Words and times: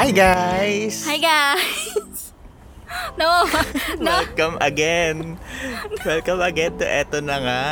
Hi 0.00 0.16
guys! 0.16 1.04
Hi 1.04 1.20
guys! 1.20 2.32
no, 3.20 3.44
no. 4.00 4.24
Welcome 4.24 4.56
again! 4.56 5.36
Welcome 6.08 6.40
again 6.40 6.80
to 6.80 6.88
eto 6.88 7.20
na 7.20 7.36
nga. 7.36 7.64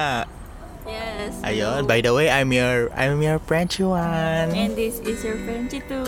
Yes. 0.85 1.41
Ayun, 1.41 1.89
by 1.89 2.04
the 2.04 2.12
way, 2.12 2.29
I'm 2.29 2.53
your 2.53 2.93
I'm 2.93 3.25
your 3.25 3.41
French 3.41 3.80
one. 3.80 4.53
And 4.53 4.77
this 4.77 5.00
is 5.09 5.25
your 5.25 5.41
Frenchy 5.41 5.80
too. 5.89 6.04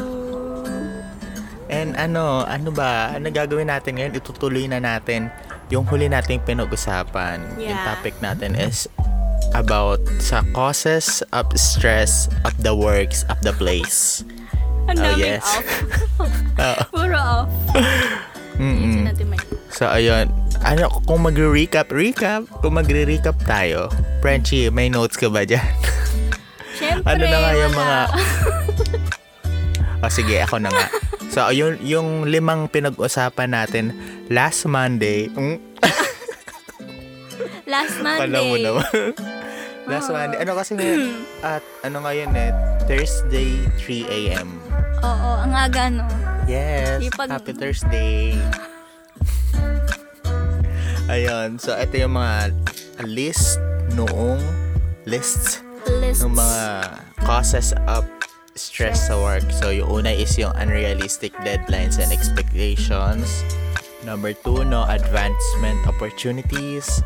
And 1.72 1.96
ano, 1.96 2.44
ano 2.44 2.68
ba? 2.68 3.16
Ano 3.16 3.32
gagawin 3.32 3.72
natin 3.72 3.96
ngayon? 3.96 4.12
Itutuloy 4.12 4.68
na 4.68 4.76
natin 4.76 5.32
yung 5.72 5.88
huli 5.88 6.12
nating 6.12 6.44
pinag-usapan. 6.44 7.56
Yung 7.56 7.72
Yeah. 7.72 7.96
topic 7.96 8.12
natin 8.20 8.60
is 8.60 8.84
about 9.56 10.04
sa 10.20 10.44
causes 10.52 11.24
of 11.32 11.48
stress 11.56 12.28
of 12.44 12.52
the 12.60 12.76
works 12.76 13.24
of 13.32 13.40
the 13.40 13.56
place. 13.56 14.20
Ang 14.90 14.98
Oh, 14.98 15.06
daming 15.06 15.38
yes. 15.38 15.46
off. 15.46 15.66
Puro 16.94 17.14
off. 17.18 17.50
Mm-mm. 18.58 19.06
Natin 19.06 19.26
may... 19.30 19.38
So, 19.70 19.86
ayun. 19.86 20.28
Ano, 20.60 20.90
kung 21.06 21.22
magre-recap, 21.22 21.88
recap. 21.88 22.44
Kung 22.60 22.74
magre-recap 22.76 23.38
tayo, 23.46 23.86
Frenchie, 24.18 24.68
may 24.68 24.90
notes 24.90 25.14
ka 25.14 25.30
ba 25.30 25.46
dyan? 25.46 25.62
Siyempre, 26.76 27.06
ano 27.06 27.22
na 27.22 27.38
nga 27.38 27.52
yung 27.54 27.74
mga... 27.74 27.98
o 30.04 30.10
sige, 30.10 30.36
ako 30.42 30.58
na 30.58 30.68
nga. 30.68 30.86
So, 31.30 31.46
yung, 31.54 31.78
yung 31.80 32.08
limang 32.26 32.66
pinag-usapan 32.66 33.54
natin 33.54 33.94
last 34.26 34.66
Monday. 34.66 35.30
Mm, 35.32 35.62
Last 37.70 38.02
Monday. 38.02 38.26
Kala 38.26 38.38
mo 38.42 38.56
naman. 38.58 39.14
Last. 39.92 40.08
Monday. 40.08 40.38
Ano 40.38 40.52
kasi 40.54 40.70
ngayon? 40.74 41.02
At 41.50 41.64
ano 41.82 41.98
ngayon 42.00 42.30
eh? 42.32 42.50
Thursday, 42.84 43.50
3 43.78 44.06
a.m. 44.08 44.48
Oo, 45.00 45.30
ang 45.40 45.52
aga 45.52 45.88
no. 45.88 46.04
Yes. 46.44 47.02
Ipag- 47.04 47.30
Happy 47.30 47.52
Thursday. 47.52 48.34
Ayun. 51.06 51.58
So, 51.58 51.74
ito 51.74 51.94
yung 51.96 52.14
mga 52.14 52.54
list 53.02 53.58
noong 53.92 54.38
lists 55.04 55.64
Lists. 55.88 56.22
ng 56.22 56.36
mga 56.36 56.62
causes 57.20 57.72
of 57.88 58.06
stress 58.54 59.08
sa 59.08 59.16
work. 59.16 59.42
So, 59.50 59.70
yung 59.70 59.88
una 59.90 60.12
is 60.12 60.36
yung 60.36 60.52
unrealistic 60.54 61.32
deadlines 61.40 61.96
and 61.96 62.12
expectations. 62.12 63.42
Number 64.04 64.32
two, 64.32 64.64
no 64.64 64.84
advancement 64.88 65.86
opportunities. 65.86 67.02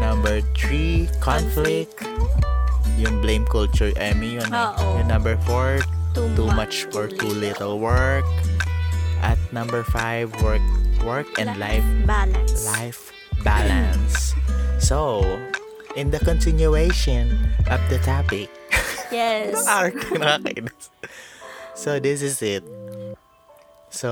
Number 0.00 0.40
three, 0.58 1.08
conflict. 1.20 2.02
Yung 2.98 3.22
blame 3.22 3.46
culture, 3.46 3.90
Emmy, 3.96 4.38
yun. 4.38 4.46
eh. 4.50 4.54
Oo. 4.54 4.98
Yung 5.02 5.08
number 5.08 5.34
four, 5.46 5.78
Too 6.14 6.30
too 6.38 6.46
much. 6.54 6.86
much 6.86 6.94
or 6.94 7.06
too 7.10 7.30
little 7.30 7.78
work. 7.82 8.26
At 9.22 9.38
number 9.50 9.82
five, 9.82 10.30
work, 10.42 10.62
work 11.02 11.26
and 11.40 11.54
life 11.58 11.82
Balance. 12.06 12.66
life 12.70 13.10
balance. 13.42 14.34
So, 14.78 15.24
in 15.96 16.10
the 16.12 16.20
continuation 16.22 17.34
of 17.70 17.80
the 17.90 17.98
topic, 18.04 18.50
Yes. 19.10 19.54
So, 21.74 21.98
this 21.98 22.22
is 22.22 22.38
it. 22.42 22.62
So, 23.94 24.10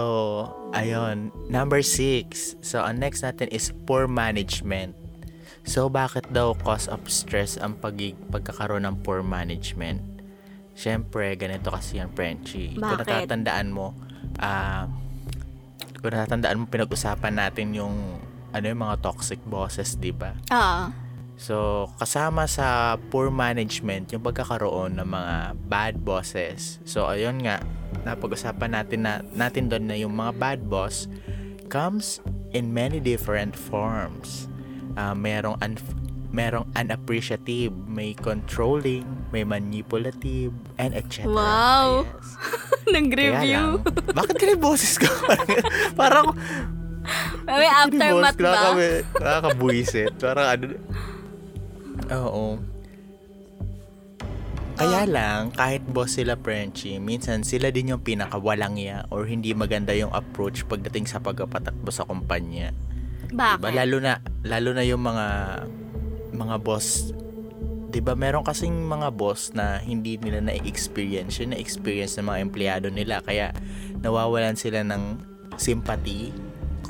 ayun. 0.71 1.35
Number 1.51 1.83
six. 1.83 2.55
So, 2.63 2.87
ang 2.87 3.03
next 3.03 3.27
natin 3.27 3.51
is 3.51 3.75
poor 3.83 4.07
management. 4.07 4.95
So, 5.67 5.91
bakit 5.91 6.31
daw 6.31 6.55
cause 6.55 6.87
of 6.87 7.03
stress 7.11 7.59
ang 7.59 7.83
pag 7.83 7.99
pagkakaroon 8.31 8.87
ng 8.87 9.03
poor 9.03 9.27
management? 9.27 9.99
Siyempre, 10.79 11.35
ganito 11.35 11.75
kasi 11.75 11.99
yan, 11.99 12.15
Frenchie. 12.15 12.79
Kung 12.79 12.95
Bakit? 12.95 13.27
natatandaan 13.27 13.69
mo, 13.75 13.99
ah, 14.39 14.87
kung 15.99 16.15
natatandaan 16.15 16.63
mo, 16.63 16.65
pinag-usapan 16.71 17.35
natin 17.35 17.75
yung 17.75 18.23
ano 18.55 18.65
yung 18.69 18.81
mga 18.87 19.03
toxic 19.03 19.43
bosses, 19.43 19.99
di 19.99 20.15
ba? 20.15 20.39
Oo. 20.55 20.83
So, 21.43 21.91
kasama 21.99 22.47
sa 22.47 22.95
poor 23.11 23.27
management, 23.35 24.15
yung 24.15 24.23
pagkakaroon 24.23 25.03
ng 25.03 25.09
mga 25.11 25.37
bad 25.67 25.99
bosses. 25.99 26.79
So, 26.87 27.11
ayun 27.11 27.43
nga, 27.43 27.59
napag-usapan 28.07 28.79
natin 28.79 29.03
na 29.03 29.27
natin 29.35 29.67
doon 29.67 29.91
na 29.91 29.99
yung 29.99 30.15
mga 30.15 30.39
bad 30.39 30.61
boss 30.71 31.11
comes 31.67 32.23
in 32.55 32.71
many 32.71 33.03
different 33.03 33.59
forms. 33.59 34.47
Ah, 34.95 35.19
merong 35.19 35.59
un- 35.59 35.83
merong 36.31 36.71
unappreciative, 36.79 37.75
may 37.91 38.15
controlling, 38.15 39.03
may 39.35 39.43
manipulative, 39.43 40.55
and 40.79 40.95
etc. 40.95 41.27
Wow. 41.27 42.07
Yes. 42.07 42.29
Nag-review. 42.95 43.83
Kaya 43.83 43.83
lang, 43.83 44.15
bakit 44.15 44.39
yung 44.47 44.63
boses 44.63 44.95
ko? 44.95 45.11
Parang, 46.01 46.39
May 47.43 47.67
aftermath 47.67 48.39
ba? 48.39 48.55
Kami, 48.71 49.03
nakakabuisit. 49.19 50.15
Parang 50.23 50.47
ano. 50.55 50.65
Oo. 52.13 52.61
Kaya 54.73 55.05
lang, 55.05 55.53
kahit 55.53 55.85
boss 55.85 56.17
sila 56.17 56.35
Frenchie, 56.35 56.99
minsan 56.99 57.45
sila 57.45 57.71
din 57.71 57.93
yung 57.95 58.03
pinakawalang 58.03 58.81
ya 58.81 59.05
or 59.13 59.29
hindi 59.29 59.53
maganda 59.53 59.93
yung 59.95 60.11
approach 60.11 60.65
pagdating 60.67 61.07
sa 61.07 61.21
pagpapatakbo 61.23 61.93
sa 61.93 62.09
kumpanya. 62.09 62.73
Bakit? 63.31 63.63
Diba? 63.63 63.71
Lalo 63.71 63.97
na, 64.01 64.19
lalo 64.43 64.71
na 64.75 64.83
yung 64.83 65.05
mga 65.05 65.27
mga 66.33 66.57
boss 66.65 67.13
'di 67.93 68.01
ba 68.01 68.17
meron 68.17 68.41
kasing 68.41 68.73
mga 68.89 69.13
boss 69.13 69.53
na 69.53 69.77
hindi 69.85 70.17
nila 70.17 70.41
na-experience 70.41 71.45
yun 71.45 71.53
na-experience 71.53 72.17
ng 72.17 72.25
mga 72.25 72.41
empleyado 72.41 72.89
nila 72.89 73.21
kaya 73.21 73.53
nawawalan 74.01 74.57
sila 74.57 74.81
ng 74.81 75.21
sympathy 75.61 76.33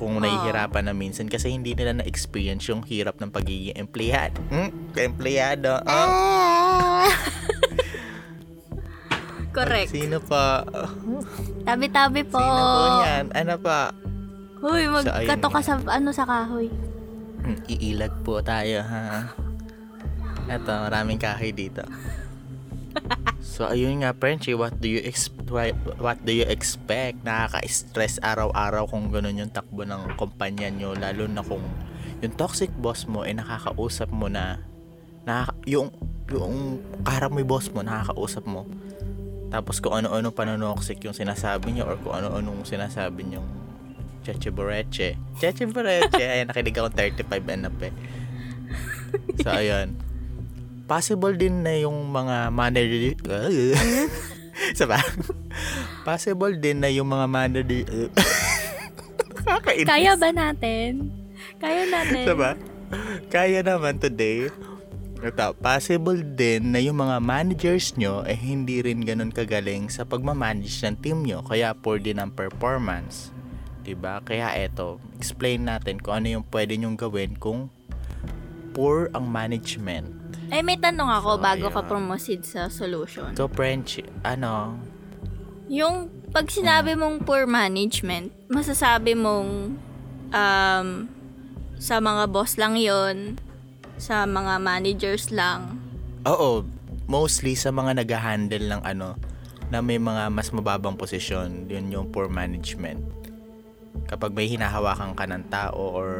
kung 0.02 0.18
Oo. 0.18 0.18
nahihirapan 0.18 0.90
na 0.90 0.94
minsan 0.98 1.30
kasi 1.30 1.54
hindi 1.54 1.78
nila 1.78 2.02
na-experience 2.02 2.66
yung 2.66 2.82
hirap 2.82 3.22
ng 3.22 3.30
pagiging 3.30 3.78
empleyado. 3.78 4.42
Hmm? 4.50 4.74
Empleyado. 4.98 5.78
Ah. 5.86 7.06
Correct. 9.54 9.94
Sino 9.94 10.18
pa? 10.18 10.66
Tabi-tabi 11.62 12.26
po. 12.26 12.42
Sino 12.42 12.62
po 12.66 12.86
yan? 13.06 13.24
Ano 13.30 13.54
pa? 13.62 13.94
Ayun 14.62 14.90
magkato 14.90 15.48
ka 15.54 15.60
sa, 15.62 15.78
ano, 15.86 16.10
sa 16.10 16.26
kahoy. 16.26 16.66
Hmm, 17.46 17.58
Iilag 17.70 18.26
po 18.26 18.42
tayo 18.42 18.82
ha. 18.82 19.30
Eto, 20.50 20.72
maraming 20.82 21.22
kahoy 21.22 21.54
dito. 21.54 21.86
So 23.52 23.68
ayun 23.68 24.00
nga, 24.00 24.16
Frenchie, 24.16 24.56
what 24.56 24.80
do 24.80 24.88
you 24.88 25.04
ex- 25.04 25.28
what, 26.00 26.16
do 26.24 26.32
you 26.32 26.48
expect? 26.48 27.20
Nakaka-stress 27.20 28.16
araw-araw 28.24 28.88
kung 28.88 29.12
ganun 29.12 29.44
yung 29.44 29.52
takbo 29.52 29.84
ng 29.84 30.16
kumpanya 30.16 30.72
nyo, 30.72 30.96
lalo 30.96 31.28
na 31.28 31.44
kung 31.44 31.60
yung 32.24 32.32
toxic 32.32 32.72
boss 32.80 33.04
mo 33.04 33.28
ay 33.28 33.36
nakakausap 33.36 34.08
mo 34.08 34.32
na, 34.32 34.56
na 35.28 35.52
yung 35.68 35.92
yung 36.32 36.80
mo 37.28 37.36
yung 37.36 37.50
boss 37.52 37.68
mo, 37.68 37.84
nakakausap 37.84 38.48
mo. 38.48 38.64
Tapos 39.52 39.84
kung 39.84 40.00
ano-ano 40.00 40.32
panonoxic 40.32 41.04
yung 41.04 41.12
sinasabi 41.12 41.76
niyo 41.76 41.92
or 41.92 42.00
kung 42.00 42.16
ano-anong 42.24 42.64
sinasabi 42.64 43.28
niyong 43.28 43.44
Cheche 44.24 44.48
Boreche. 44.48 45.20
Cheche 45.36 45.68
Boreche. 45.68 46.24
Ayan, 46.32 46.48
nakinig 46.48 46.72
akong 46.72 46.96
35 46.96 47.52
and 47.52 47.68
up 47.68 47.76
eh. 47.84 47.92
So, 49.44 49.52
ayun. 49.52 49.98
Possible 50.86 51.34
din 51.38 51.62
na 51.62 51.74
yung 51.78 52.10
mga 52.10 52.50
manager... 52.52 53.18
Isa 54.74 54.84
ba? 54.84 55.00
Possible 56.04 56.60
din 56.60 56.84
na 56.84 56.92
yung 56.92 57.08
mga. 57.08 57.26
Kakainis. 59.42 59.88
Kaya 59.88 60.12
ba 60.14 60.28
natin? 60.28 61.08
Kaya 61.58 61.82
natin. 61.88 62.24
Diba? 62.28 62.52
Kaya 63.32 63.64
naman 63.64 63.96
today. 63.98 64.52
Ito, 65.22 65.54
possible 65.54 66.18
din 66.18 66.74
na 66.74 66.82
yung 66.82 66.98
mga 66.98 67.22
managers 67.22 67.94
nyo 67.94 68.26
eh 68.26 68.34
hindi 68.34 68.82
rin 68.82 69.06
ganun 69.06 69.30
kagaling 69.30 69.86
sa 69.86 70.02
pagmamanage 70.02 70.82
ng 70.82 70.98
team 70.98 71.22
nyo. 71.22 71.46
Kaya 71.46 71.78
poor 71.78 72.02
din 72.02 72.18
ang 72.18 72.34
performance. 72.34 73.30
'Di 73.86 73.94
ba? 73.94 74.18
Kaya 74.26 74.50
eto, 74.58 74.98
explain 75.14 75.70
natin 75.70 76.02
kung 76.02 76.18
ano 76.22 76.38
yung 76.38 76.46
pwede 76.50 76.74
nyong 76.74 76.98
gawin 76.98 77.38
kung 77.38 77.70
poor 78.74 79.14
ang 79.14 79.30
management. 79.30 80.21
Eh, 80.52 80.60
may 80.60 80.76
tanong 80.76 81.08
ako 81.08 81.30
So, 81.34 81.42
bago 81.42 81.66
ka 81.72 81.80
ayun. 81.80 81.88
promosid 81.88 82.40
sa 82.44 82.68
solution. 82.68 83.32
So, 83.32 83.48
French, 83.48 84.04
ano, 84.20 84.76
Yung 85.72 86.12
pag 86.28 86.52
sinabi 86.52 86.92
mong 86.92 87.24
poor 87.24 87.48
management, 87.48 88.28
masasabi 88.52 89.16
mong 89.16 89.72
um, 90.28 90.88
sa 91.80 91.96
mga 91.96 92.28
boss 92.28 92.60
lang 92.60 92.76
yon 92.76 93.40
sa 93.96 94.28
mga 94.28 94.60
managers 94.60 95.32
lang. 95.32 95.80
Oo, 96.28 96.68
mostly 97.08 97.56
sa 97.56 97.72
mga 97.72 98.04
nag-handle 98.04 98.68
ng 98.68 98.82
ano, 98.84 99.16
na 99.72 99.80
may 99.80 99.96
mga 99.96 100.28
mas 100.28 100.52
mababang 100.52 101.00
posisyon, 101.00 101.64
yun 101.64 101.88
yung 101.88 102.06
poor 102.12 102.28
management. 102.28 103.00
Kapag 104.04 104.36
may 104.36 104.52
hinahawakan 104.52 105.16
ka 105.16 105.24
ng 105.24 105.48
tao 105.48 105.80
or 105.80 106.12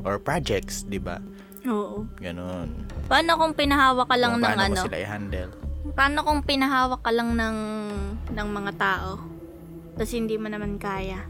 or 0.00 0.16
projects, 0.16 0.88
'di 0.88 0.96
ba? 0.96 1.20
Oo. 1.70 2.04
Ganun. 2.18 2.84
Paano 3.06 3.38
kung 3.38 3.54
pinahawak 3.54 4.10
ka 4.10 4.16
lang 4.18 4.30
Kung 4.34 4.42
ng 4.42 4.46
paano 4.46 4.62
ano? 4.66 4.74
mo 4.74 4.84
sila 4.84 4.98
i-handle. 4.98 5.50
Paano 5.90 6.18
kung 6.22 6.40
pinahawak 6.42 7.00
ka 7.00 7.10
lang 7.10 7.34
ng 7.34 7.56
ng 8.30 8.48
mga 8.50 8.72
tao? 8.76 9.10
Tapos 9.94 10.12
hindi 10.12 10.34
mo 10.34 10.50
naman 10.50 10.76
kaya. 10.76 11.24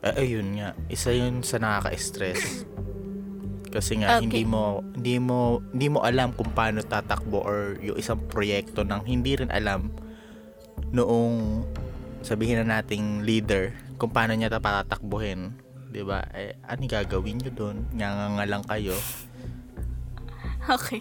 Eh, 0.00 0.14
ayun 0.16 0.54
nga. 0.54 0.78
Isa 0.86 1.10
yun 1.10 1.42
sa 1.42 1.58
nakaka-stress. 1.58 2.62
Kasi 3.68 4.00
nga 4.00 4.16
Okay. 4.16 4.24
hindi 4.24 4.42
mo 4.48 4.80
hindi 4.96 5.20
mo 5.20 5.60
hindi 5.74 5.88
mo 5.90 6.00
alam 6.00 6.32
kung 6.32 6.48
paano 6.56 6.80
tatakbo 6.80 7.44
or 7.44 7.76
yung 7.84 8.00
isang 8.00 8.16
proyekto 8.16 8.80
nang 8.80 9.04
hindi 9.04 9.36
rin 9.36 9.52
alam 9.52 9.92
noong 10.88 11.66
sabihin 12.24 12.64
na 12.64 12.80
nating 12.80 13.22
leader 13.22 13.76
kung 14.00 14.08
paano 14.08 14.32
niya 14.32 14.48
ta 14.48 14.56
patatakbuhin, 14.56 15.52
'di 15.88 16.02
ba? 16.04 16.24
Eh 16.36 16.54
ano 16.64 16.84
gagawin 16.84 17.40
niyo 17.40 17.50
doon? 17.52 17.76
Nganga 17.96 18.44
lang 18.44 18.64
kayo. 18.64 18.94
Okay. 20.68 21.00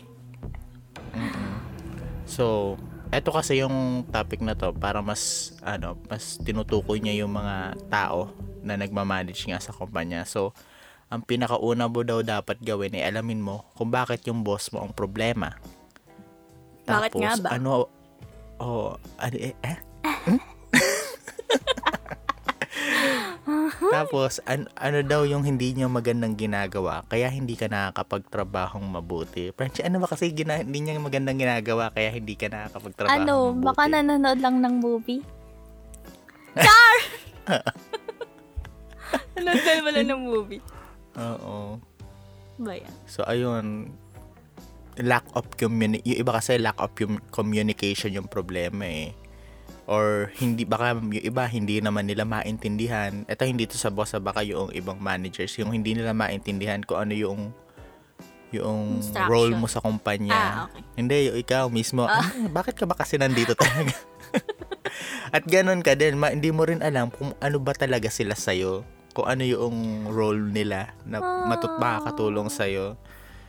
So, 2.24 2.76
eto 3.12 3.36
kasi 3.36 3.60
yung 3.60 4.08
topic 4.08 4.40
na 4.40 4.56
to 4.56 4.72
para 4.72 5.04
mas 5.04 5.52
ano, 5.60 6.00
mas 6.08 6.40
tinutukoy 6.40 7.04
niya 7.04 7.28
yung 7.28 7.36
mga 7.36 7.76
tao 7.92 8.32
na 8.64 8.80
nagmamanage 8.80 9.44
nga 9.48 9.60
sa 9.60 9.76
kumpanya. 9.76 10.24
So, 10.24 10.56
ang 11.12 11.24
pinakauna 11.24 11.88
mo 11.88 12.04
daw 12.04 12.24
dapat 12.24 12.60
gawin 12.64 12.96
ay 12.96 13.12
alamin 13.12 13.44
mo 13.44 13.68
kung 13.76 13.92
bakit 13.92 14.24
yung 14.28 14.44
boss 14.44 14.72
mo 14.72 14.84
ang 14.84 14.96
problema. 14.96 15.56
Bakit 16.88 17.12
nga 17.20 17.34
ba? 17.44 17.50
ano 17.56 17.92
oh, 18.64 18.96
ano 19.20 19.36
eh, 19.36 19.56
eh? 19.64 19.78
Hmm? 20.04 20.40
Tapos, 23.90 24.44
an- 24.44 24.68
ano 24.76 25.00
daw 25.02 25.24
yung 25.24 25.42
hindi 25.42 25.72
niya 25.72 25.88
magandang 25.88 26.36
ginagawa, 26.36 27.08
kaya 27.08 27.32
hindi 27.32 27.56
ka 27.56 27.72
nakakapagtrabahong 27.72 28.84
mabuti. 28.84 29.56
Frenchie, 29.56 29.88
ano 29.88 30.04
ba 30.04 30.08
kasi 30.08 30.32
gina- 30.32 30.60
hindi 30.60 30.84
niya 30.84 31.00
magandang 31.00 31.40
ginagawa, 31.40 31.90
kaya 31.90 32.12
hindi 32.12 32.36
ka 32.36 32.52
nakakapagtrabaho 32.52 33.16
Ano, 33.16 33.36
mabuti? 33.50 33.64
baka 33.64 33.84
nanonood 33.88 34.40
lang 34.40 34.56
ng 34.60 34.76
movie? 34.78 35.22
Char! 36.54 36.98
nanonood 39.38 39.62
ka 39.64 39.72
wala 39.80 40.00
ng 40.04 40.22
movie. 40.22 40.62
Oo. 41.16 41.80
Ba 42.58 42.74
yan? 42.76 42.94
So, 43.08 43.24
ayun, 43.24 43.96
lack 45.00 45.24
of 45.32 45.48
communi- 45.56 46.04
yung 46.04 46.20
iba 46.20 46.36
kasi 46.36 46.58
lack 46.58 46.76
of 46.82 46.92
communication 47.30 48.12
yung 48.12 48.28
problema 48.28 48.84
eh. 48.84 49.14
Or 49.88 50.36
hindi 50.36 50.68
baka 50.68 51.00
yung 51.00 51.16
iba 51.16 51.48
hindi 51.48 51.80
naman 51.80 52.12
nila 52.12 52.28
maintindihan. 52.28 53.24
Ito 53.24 53.48
hindi 53.48 53.64
to 53.66 53.80
sa 53.80 53.88
boss, 53.88 54.12
ah, 54.12 54.20
baka 54.20 54.44
yung 54.44 54.68
ibang 54.76 55.00
managers 55.00 55.56
yung 55.56 55.72
hindi 55.72 55.96
nila 55.96 56.12
maintindihan 56.12 56.84
kung 56.84 57.08
ano 57.08 57.16
yung 57.16 57.56
yung 58.48 59.04
role 59.28 59.56
mo 59.56 59.68
sa 59.68 59.80
kumpanya. 59.80 60.32
Ah, 60.32 60.54
okay. 60.68 60.80
Hindi, 60.96 61.16
yung 61.28 61.38
ikaw 61.38 61.64
mismo. 61.68 62.08
"Ah, 62.08 62.24
bakit 62.48 62.80
ka 62.80 62.88
ba 62.88 62.96
kasi 62.96 63.20
nandito 63.20 63.56
talaga? 63.56 63.92
At 65.36 65.44
ganun 65.44 65.84
ka 65.84 65.96
din, 65.96 66.16
ma- 66.16 66.32
hindi 66.32 66.52
mo 66.52 66.64
rin 66.64 66.80
alam 66.80 67.12
kung 67.12 67.36
ano 67.38 67.58
ba 67.60 67.76
talaga 67.76 68.08
sila 68.08 68.36
sa'yo. 68.36 68.88
Kung 69.12 69.28
ano 69.28 69.44
yung 69.44 69.76
role 70.08 70.48
nila 70.48 70.96
na 71.04 71.20
matut 71.44 71.76
makakatulong 71.76 72.48
sa'yo. 72.48 72.96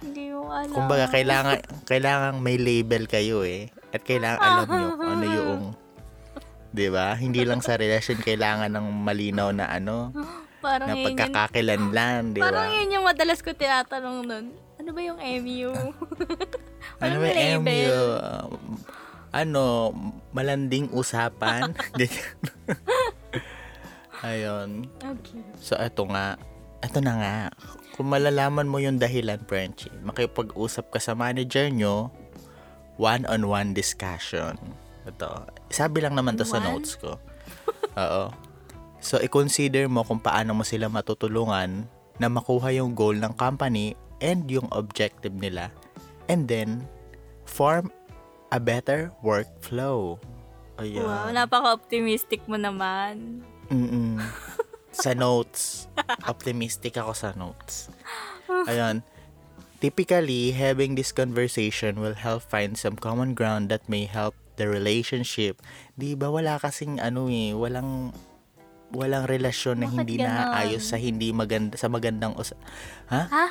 Hindi 0.03 0.35
mo 0.35 0.51
alam. 0.51 0.75
Kumbaga, 0.75 1.07
kailangan, 1.07 1.57
kailangan 1.87 2.33
may 2.39 2.59
label 2.59 3.07
kayo 3.07 3.47
eh. 3.47 3.71
At 3.91 4.03
kailangan 4.03 4.39
alam 4.41 4.67
nyo 4.67 4.89
kung 4.95 5.11
ano 5.15 5.27
yung, 5.39 5.61
di 6.73 6.89
ba? 6.93 7.17
Hindi 7.17 7.45
lang 7.45 7.65
sa 7.65 7.77
relasyon 7.77 8.21
kailangan 8.21 8.73
ng 8.73 8.87
malinaw 9.05 9.53
na 9.55 9.73
ano, 9.73 10.13
Parang 10.59 10.91
na 10.91 10.99
yung, 10.99 11.15
pagkakakilanlan, 11.15 12.35
di 12.35 12.43
parang 12.43 12.67
ba? 12.67 12.75
yun 12.75 12.95
yung 12.99 13.07
madalas 13.07 13.39
ko 13.47 13.55
tinatanong 13.55 14.27
nun. 14.27 14.47
Ano 14.79 14.91
ba 14.91 15.01
yung 15.03 15.19
MU? 15.19 15.71
Ano 16.99 17.19
Anong 17.19 17.23
ba 17.23 17.31
label? 17.31 17.63
MU? 17.63 17.99
Um, 18.19 18.63
ano, 19.31 19.63
malanding 20.35 20.91
usapan? 20.91 21.71
Ayun. 24.27 24.91
okay. 24.99 25.43
So, 25.63 25.79
eto 25.79 26.11
nga. 26.11 26.35
Eto 26.83 26.99
na 26.99 27.15
nga. 27.19 27.37
Kung 27.95 28.11
malalaman 28.11 28.67
mo 28.67 28.83
yung 28.83 28.99
dahilan, 28.99 29.39
Frenchie, 29.47 29.95
makipag-usap 30.03 30.91
ka 30.91 30.99
sa 30.99 31.15
manager 31.15 31.71
nyo, 31.71 32.11
one-on-one 32.99 33.75
discussion. 33.75 34.59
Ito. 35.09 35.49
Sabi 35.73 36.05
lang 36.05 36.15
naman 36.15 36.37
to 36.37 36.45
sa 36.45 36.61
notes 36.61 37.01
ko. 37.01 37.17
Oo. 37.97 38.25
So, 38.99 39.17
i-consider 39.23 39.87
mo 39.87 40.03
kung 40.03 40.19
paano 40.19 40.53
mo 40.59 40.67
sila 40.67 40.91
matutulungan 40.91 41.87
na 42.19 42.27
makuha 42.27 42.75
yung 42.75 42.99
goal 42.99 43.15
ng 43.15 43.33
company 43.39 43.95
and 44.19 44.45
yung 44.51 44.67
objective 44.75 45.33
nila. 45.33 45.71
And 46.27 46.51
then, 46.51 46.85
form 47.47 47.95
a 48.51 48.59
better 48.59 49.15
workflow. 49.23 50.19
Ayan. 50.79 51.07
Wow, 51.07 51.31
napaka-optimistic 51.31 52.45
mo 52.51 52.59
naman. 52.59 53.43
Mm-mm. 53.71 54.19
sa 54.95 55.15
notes. 55.15 55.87
Optimistic 56.27 56.99
ako 56.99 57.13
sa 57.15 57.31
notes. 57.39 57.91
Ayun. 58.71 59.07
Typically, 59.79 60.51
having 60.51 60.99
this 60.99 61.15
conversation 61.15 62.03
will 62.03 62.19
help 62.19 62.43
find 62.43 62.75
some 62.75 62.99
common 62.99 63.31
ground 63.31 63.71
that 63.71 63.87
may 63.87 64.11
help 64.11 64.35
the 64.59 64.67
relationship. 64.67 65.63
Di 65.95 66.13
ba 66.13 66.29
wala 66.29 66.59
kasing 66.59 66.99
ano 66.99 67.31
eh, 67.31 67.55
walang 67.55 68.11
walang 68.91 69.25
relasyon 69.25 69.81
na 69.81 69.87
Bakit 69.87 69.97
hindi 69.97 70.17
ganon? 70.17 70.33
naayos 70.49 70.85
sa 70.85 70.97
hindi 70.97 71.29
maganda 71.31 71.77
sa 71.77 71.87
magandang 71.87 72.33
us 72.35 72.57
Ha? 73.09 73.23
Ha? 73.25 73.45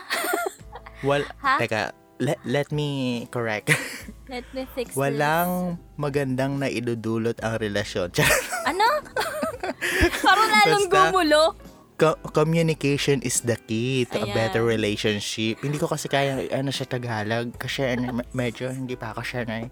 Wal 1.08 1.24
Ha? 1.40 1.62
Teka, 1.62 1.94
let, 2.18 2.42
let 2.44 2.68
me 2.70 3.24
correct. 3.30 3.70
Let 4.28 4.44
me 4.52 4.68
fix 4.76 4.92
this. 4.92 4.98
Walang 4.98 5.80
magandang 5.96 6.60
na 6.60 6.68
idudulot 6.68 7.40
ang 7.40 7.58
relasyon. 7.58 8.12
Ano? 8.68 8.84
Parang 10.20 10.50
lalong 10.52 10.86
Basta- 10.92 11.16
gumulo. 11.16 11.42
Co- 11.96 12.20
communication 12.30 13.24
is 13.24 13.42
the 13.42 13.56
key 13.56 14.04
to 14.06 14.20
a 14.20 14.28
Ayan. 14.28 14.36
better 14.36 14.62
relationship. 14.62 15.64
Hindi 15.64 15.80
ko 15.80 15.88
kasi 15.88 16.06
kaya 16.06 16.44
ano 16.52 16.70
sa 16.70 16.84
Tagalog 16.84 17.56
kasi 17.56 17.88
ano, 17.88 18.20
me- 18.20 18.30
medyo 18.36 18.68
hindi 18.68 18.94
pa 18.94 19.16
ako 19.16 19.24
sanay. 19.24 19.72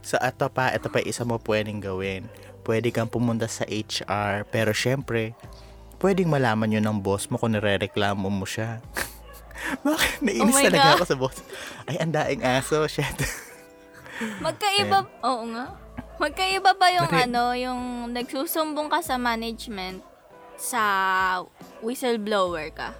So 0.00 0.16
ito 0.18 0.46
pa, 0.50 0.72
ito 0.72 0.88
pa 0.88 1.00
isa 1.00 1.22
mo 1.22 1.40
pwedeng 1.42 1.80
gawin. 1.80 2.26
Pwede 2.62 2.92
kang 2.92 3.08
pumunta 3.08 3.48
sa 3.48 3.64
HR 3.64 4.44
pero 4.48 4.76
syempre, 4.76 5.32
pwedeng 5.98 6.28
malaman 6.28 6.70
yun 6.70 6.84
ng 6.84 7.00
boss 7.00 7.28
mo 7.28 7.40
kung 7.40 7.56
nire-reklamo 7.56 8.28
mo 8.28 8.44
siya. 8.44 8.78
Bakit? 9.86 10.22
Nainis 10.22 10.54
Oh 10.54 10.62
talaga 10.62 10.86
God. 10.86 10.94
ako 11.00 11.04
sa 11.04 11.16
boss. 11.18 11.36
Ay, 11.90 11.96
ang 11.98 12.12
daing 12.14 12.42
aso. 12.46 12.84
Shit. 12.86 13.18
Magkaiba, 14.44 15.06
oo 15.22 15.44
nga. 15.54 15.74
Magkaiba 16.18 16.74
ba 16.74 16.86
yung 16.90 17.10
Mari- 17.10 17.24
ano, 17.30 17.44
yung 17.54 17.82
nagsusumbong 18.10 18.90
ka 18.90 18.98
sa 19.02 19.14
management 19.18 20.02
sa 20.58 20.82
whistleblower 21.82 22.74
ka? 22.74 22.90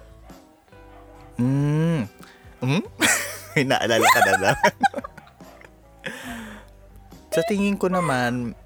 Mm. 1.39 2.07
Mm? 2.59 2.83
Naalala 3.69 4.07
ka 4.07 4.19
na 4.23 4.33
ba? 4.39 4.51
Sa 7.35 7.41
tingin 7.45 7.77
ko 7.77 7.87
naman, 7.87 8.57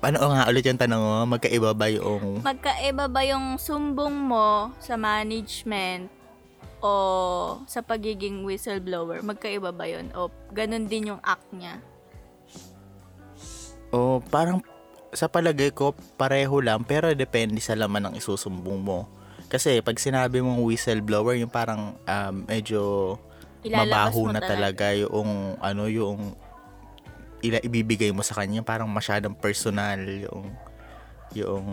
ano 0.00 0.18
nga 0.32 0.48
ulit 0.48 0.64
yung 0.64 0.80
tanong 0.80 1.00
mo? 1.00 1.36
Magkaiba 1.36 1.70
ba 1.72 1.86
yung... 1.88 2.44
Magkaiba 2.44 3.04
ba 3.08 3.20
yung 3.24 3.56
sumbong 3.56 4.12
mo 4.12 4.72
sa 4.80 4.96
management 5.00 6.08
o 6.84 6.92
sa 7.64 7.80
pagiging 7.80 8.44
whistleblower? 8.44 9.24
Magkaiba 9.24 9.72
ba 9.72 9.88
yun? 9.88 10.12
O 10.12 10.28
ganun 10.52 10.88
din 10.88 11.12
yung 11.12 11.20
act 11.24 11.48
niya? 11.52 11.80
O 13.92 14.20
parang 14.20 14.60
sa 15.14 15.30
palagay 15.30 15.70
ko, 15.70 15.94
pareho 16.18 16.58
lang, 16.58 16.82
pero 16.82 17.14
depende 17.14 17.62
sa 17.62 17.78
laman 17.78 18.10
ng 18.10 18.14
isusumbong 18.18 18.82
mo. 18.82 19.06
Kasi 19.46 19.78
pag 19.80 19.96
sinabi 19.96 20.42
mong 20.42 20.66
whistleblower, 20.66 21.38
yung 21.38 21.52
parang 21.52 21.94
um, 21.94 22.34
medyo 22.44 23.14
Ilalabas 23.64 24.12
mabaho 24.12 24.20
na 24.30 24.40
talaga. 24.44 24.92
yung 24.92 25.56
ano 25.58 25.88
yung 25.88 26.36
ila 27.44 27.60
ibibigay 27.60 28.12
mo 28.12 28.24
sa 28.24 28.36
kanya. 28.40 28.64
Parang 28.64 28.88
masyadong 28.88 29.36
personal 29.36 30.00
yung 30.00 30.52
yung 31.36 31.66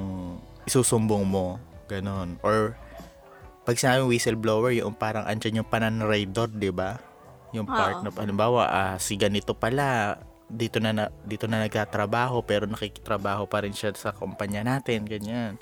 isusumbong 0.68 1.24
mo. 1.24 1.60
Ganon. 1.88 2.40
Or 2.44 2.76
pag 3.68 3.78
sinabi 3.78 4.08
whistleblower 4.08 4.74
yung 4.74 4.96
parang 4.98 5.28
andyan 5.28 5.64
yung 5.64 5.70
pananraidor 5.70 6.50
di 6.52 6.74
ba? 6.74 6.98
Yung 7.52 7.68
part 7.68 8.02
Oo. 8.02 8.04
na 8.08 8.10
halimbawa 8.16 8.62
ah, 8.72 8.96
si 8.98 9.20
ganito 9.20 9.54
pala 9.54 10.18
dito 10.52 10.84
na, 10.84 10.92
na 10.92 11.06
dito 11.24 11.48
na 11.48 11.64
nagtatrabaho 11.64 12.44
pero 12.44 12.68
nakikitrabaho 12.68 13.48
pa 13.48 13.64
rin 13.64 13.72
siya 13.72 13.96
sa 13.96 14.12
kumpanya 14.12 14.64
natin 14.64 15.08
ganyan. 15.08 15.56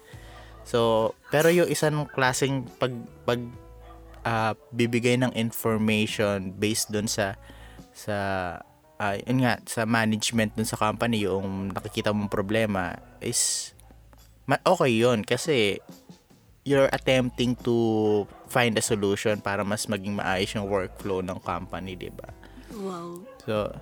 So 0.65 1.12
pero 1.29 1.53
yung 1.53 1.69
isang 1.69 2.09
klaseng 2.09 2.65
pag 2.77 2.93
pag 3.25 3.41
ah, 4.26 4.54
bibigay 4.72 5.20
ng 5.20 5.34
information 5.36 6.52
based 6.56 6.92
doon 6.92 7.08
sa 7.08 7.36
sa 7.94 8.16
yun 9.00 9.48
nga 9.48 9.56
sa 9.64 9.88
management 9.88 10.60
dun 10.60 10.68
sa 10.68 10.76
company 10.76 11.24
yung 11.24 11.72
nakikita 11.72 12.12
mong 12.12 12.28
problema 12.28 13.00
is 13.24 13.72
okay 14.68 14.92
yun 14.92 15.24
kasi 15.24 15.80
you're 16.68 16.92
attempting 16.92 17.56
to 17.66 18.30
find 18.46 18.78
a 18.78 18.84
solution 18.84 19.40
para 19.40 19.66
mas 19.66 19.90
maging 19.90 20.14
maayos 20.14 20.54
yung 20.54 20.70
workflow 20.70 21.26
ng 21.26 21.42
company, 21.42 21.98
'di 21.98 22.14
ba? 22.14 22.30
Wow. 22.78 23.26
So, 23.42 23.74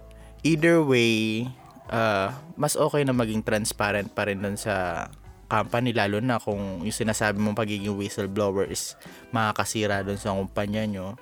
either 0.48 0.80
way, 0.80 1.48
ah, 1.92 2.32
mas 2.56 2.80
okay 2.80 3.04
na 3.04 3.12
maging 3.12 3.44
transparent 3.44 4.16
pa 4.16 4.32
rin 4.32 4.40
dun 4.40 4.56
sa 4.56 5.08
company 5.48 5.96
lalo 5.96 6.20
na 6.20 6.38
kung 6.38 6.84
yung 6.84 6.96
sinasabi 6.96 7.40
mong 7.40 7.56
pagiging 7.56 7.96
whistleblower 7.96 8.68
is 8.68 9.00
makakasira 9.32 10.04
dun 10.04 10.20
sa 10.20 10.36
kumpanya 10.36 10.84
nyo 10.84 11.16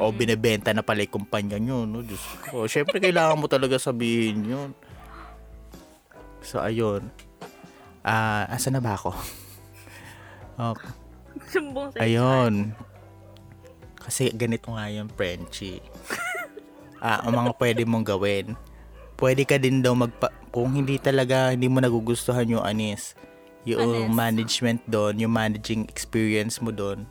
o 0.00 0.12
binebenta 0.12 0.72
na 0.72 0.84
pala 0.84 1.04
yung 1.04 1.20
kumpanya 1.20 1.60
nyo 1.60 1.84
no 1.84 2.00
Diyos 2.00 2.20
ko 2.48 2.64
syempre 2.64 3.00
kailangan 3.00 3.36
mo 3.36 3.46
talaga 3.48 3.76
sabihin 3.76 4.48
yun 4.48 4.70
so 6.40 6.60
ayun 6.60 7.04
ah 8.00 8.48
asa 8.48 8.72
na 8.72 8.80
ba 8.80 8.96
ako 8.96 9.12
oh, 10.60 10.76
Sumbong 11.50 11.94
sa 11.94 12.02
Ayun. 12.04 12.74
Kasi 14.00 14.32
ganito 14.34 14.72
nga 14.74 14.90
yung 14.90 15.10
Frenchie. 15.12 15.82
Ah, 17.00 17.24
ang 17.24 17.32
mga 17.32 17.56
pwede 17.56 17.82
mong 17.88 18.12
gawin. 18.12 18.52
Pwede 19.16 19.48
ka 19.48 19.56
din 19.56 19.80
daw 19.80 19.96
magpa... 19.96 20.28
Kung 20.52 20.76
hindi 20.76 21.00
talaga, 21.00 21.48
hindi 21.48 21.64
mo 21.64 21.80
nagugustuhan 21.80 22.44
yung 22.44 22.60
anis. 22.60 23.16
Yung 23.62 24.08
Anis. 24.08 24.10
management 24.10 24.80
doon, 24.86 25.20
yung 25.20 25.30
managing 25.30 25.84
experience 25.86 26.58
mo 26.58 26.70
doon. 26.70 27.04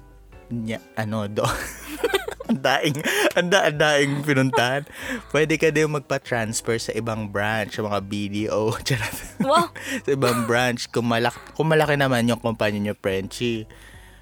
Nya, 0.50 0.82
ano, 0.96 1.30
doon. 1.30 1.46
ang 2.50 2.58
daing, 2.58 2.98
ang 3.38 3.48
da- 3.48 3.70
ang 3.70 3.78
daing 3.78 4.14
pinuntahan. 4.26 4.82
Pwede 5.30 5.56
ka 5.56 5.70
din 5.70 5.86
magpa-transfer 5.88 6.82
sa 6.82 6.92
ibang 6.92 7.30
branch, 7.30 7.78
sa 7.78 7.86
mga 7.86 8.02
BDO. 8.02 8.74
Charot 8.88 9.16
Wow. 9.40 9.70
sa 10.06 10.10
ibang 10.10 10.50
branch 10.50 10.90
kung 10.90 11.06
malaki, 11.06 11.38
kung 11.54 11.70
malaki 11.70 11.94
naman 11.94 12.26
yung 12.26 12.42
kumpanya 12.42 12.82
nyo, 12.82 12.96
Frenchie. 12.96 13.70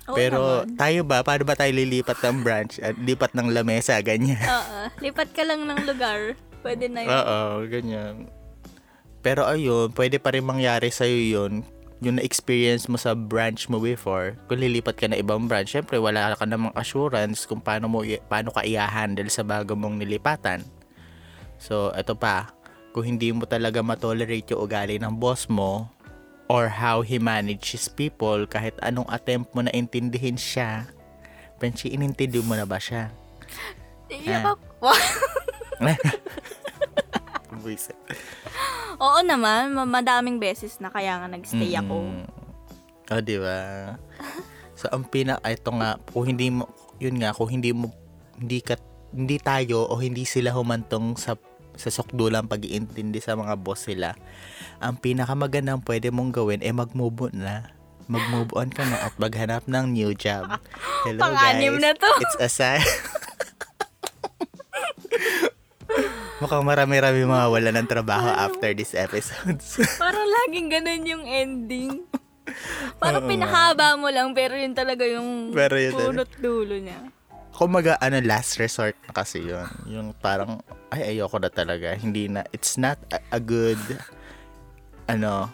Oo 0.06 0.16
Pero 0.16 0.40
naman. 0.64 0.76
tayo 0.76 1.00
ba, 1.04 1.24
paano 1.24 1.44
ba 1.44 1.56
tayo 1.56 1.72
lilipat 1.72 2.20
ng 2.22 2.44
branch? 2.44 2.80
At 2.80 2.96
lipat 2.98 3.32
ng 3.32 3.48
lamesa, 3.50 3.96
ganyan. 4.00 4.40
Oo. 4.40 4.80
Lipat 5.00 5.32
ka 5.32 5.44
lang 5.44 5.64
ng 5.64 5.84
lugar. 5.84 6.36
Pwede 6.60 6.92
na 6.92 7.04
yun. 7.04 7.10
Oo, 7.10 7.40
ganyan. 7.66 8.16
Pero 9.20 9.44
ayun, 9.44 9.92
pwede 9.92 10.20
pa 10.20 10.32
rin 10.32 10.44
mangyari 10.44 10.88
sa'yo 10.88 11.16
yun. 11.16 11.54
Yung 12.06 12.22
na-experience 12.22 12.86
mo 12.86 12.98
sa 13.02 13.18
branch 13.18 13.66
mo 13.74 13.82
before, 13.82 14.38
kung 14.46 14.62
lilipat 14.62 14.96
ka 15.02 15.10
na 15.10 15.18
ibang 15.18 15.50
branch, 15.50 15.74
syempre 15.74 15.98
wala 15.98 16.38
ka 16.38 16.46
namang 16.46 16.74
assurance 16.78 17.50
kung 17.50 17.58
paano, 17.58 17.90
mo, 17.90 18.06
paano 18.30 18.54
ka 18.54 18.62
i-handle 18.62 19.34
sa 19.34 19.42
bago 19.42 19.74
mong 19.74 19.98
nilipatan. 19.98 20.62
So, 21.58 21.90
eto 21.98 22.14
pa, 22.14 22.54
kung 22.94 23.06
hindi 23.06 23.34
mo 23.34 23.50
talaga 23.50 23.82
matolerate 23.82 24.54
yung 24.54 24.62
ugali 24.62 25.02
ng 25.02 25.18
boss 25.18 25.50
mo, 25.50 25.90
or 26.48 26.70
how 26.72 27.04
he 27.04 27.20
manages 27.20 27.92
people, 27.92 28.48
kahit 28.48 28.78
anong 28.86 29.08
attempt 29.12 29.52
mo 29.52 29.66
na 29.66 29.74
intindihin 29.76 30.40
siya, 30.40 30.88
Frenchie, 31.58 31.92
inintindi 31.92 32.40
mo 32.46 32.54
na 32.54 32.70
ba 32.70 32.78
siya? 32.78 33.10
Iyak 34.08 34.56
ako. 34.56 34.94
Buisit. 37.64 37.98
Oo 38.98 39.20
naman, 39.22 39.78
ma- 39.78 39.86
madaming 39.86 40.42
beses 40.42 40.82
na 40.82 40.90
kaya 40.90 41.22
nga 41.22 41.28
nagstay 41.30 41.78
ako. 41.78 41.96
Mm. 42.10 42.26
Oh, 43.14 43.22
di 43.22 43.38
ba? 43.38 43.58
So, 44.78 44.86
ang 44.94 45.10
pina, 45.10 45.42
ito 45.42 45.74
nga, 45.74 45.98
kung 46.14 46.30
hindi 46.30 46.54
mo, 46.54 46.70
yun 47.02 47.18
nga, 47.18 47.34
kung 47.34 47.50
hindi 47.50 47.74
mo, 47.74 47.90
hindi 48.38 48.62
ka, 48.62 48.78
hindi 49.10 49.42
tayo 49.42 49.90
o 49.90 49.98
hindi 49.98 50.22
sila 50.22 50.54
humantong 50.54 51.18
sa 51.18 51.34
sa 51.78 51.90
sukdulang 51.94 52.50
pag-iintindi 52.50 53.18
sa 53.18 53.38
mga 53.38 53.58
boss 53.58 53.90
sila, 53.90 54.18
ang 54.82 54.98
pinakamagandang 54.98 55.82
pwede 55.86 56.10
mong 56.10 56.30
gawin 56.34 56.62
ay 56.66 56.74
mag-move 56.74 57.30
on 57.30 57.38
na. 57.42 57.74
Mag-move 58.06 58.54
on 58.54 58.70
ka 58.70 58.86
na 58.86 59.10
at 59.10 59.14
maghanap 59.18 59.66
ng 59.66 59.86
new 59.94 60.14
job. 60.14 60.46
Hello 61.06 61.22
Pang-anim 61.22 61.78
guys. 61.78 61.82
na 61.82 61.92
to. 61.98 62.12
It's 62.22 62.38
a 62.38 62.50
sign. 62.50 62.86
Mukhang 66.38 66.62
marami-rami 66.64 67.26
mga 67.26 67.48
wala 67.48 67.70
ng 67.74 67.88
trabaho 67.88 68.30
after 68.30 68.70
this 68.72 68.94
episode. 68.94 69.58
Parang 70.02 70.22
laging 70.24 70.70
ganun 70.70 71.04
yung 71.04 71.26
ending. 71.26 72.06
Parang 73.02 73.26
Oo 73.26 73.30
pinahaba 73.30 73.98
mo 73.98 74.08
lang 74.08 74.32
pero 74.32 74.54
yun 74.54 74.72
talaga 74.72 75.04
yung 75.04 75.52
Pero 75.52 75.76
yun 75.76 75.92
talaga. 75.92 76.08
punot 76.08 76.32
dulo 76.38 76.76
niya. 76.78 77.00
kumaga 77.52 77.98
ano 77.98 78.22
last 78.22 78.56
resort 78.56 78.94
na 79.02 79.12
kasi 79.12 79.42
yun 79.42 79.66
yung 79.90 80.08
parang 80.14 80.62
ay 80.88 81.12
ayoko 81.12 81.42
na 81.42 81.50
talaga 81.50 81.90
hindi 81.92 82.30
na 82.30 82.46
it's 82.52 82.78
not 82.78 83.02
a, 83.10 83.18
a 83.34 83.42
good 83.42 83.82
ano 85.08 85.50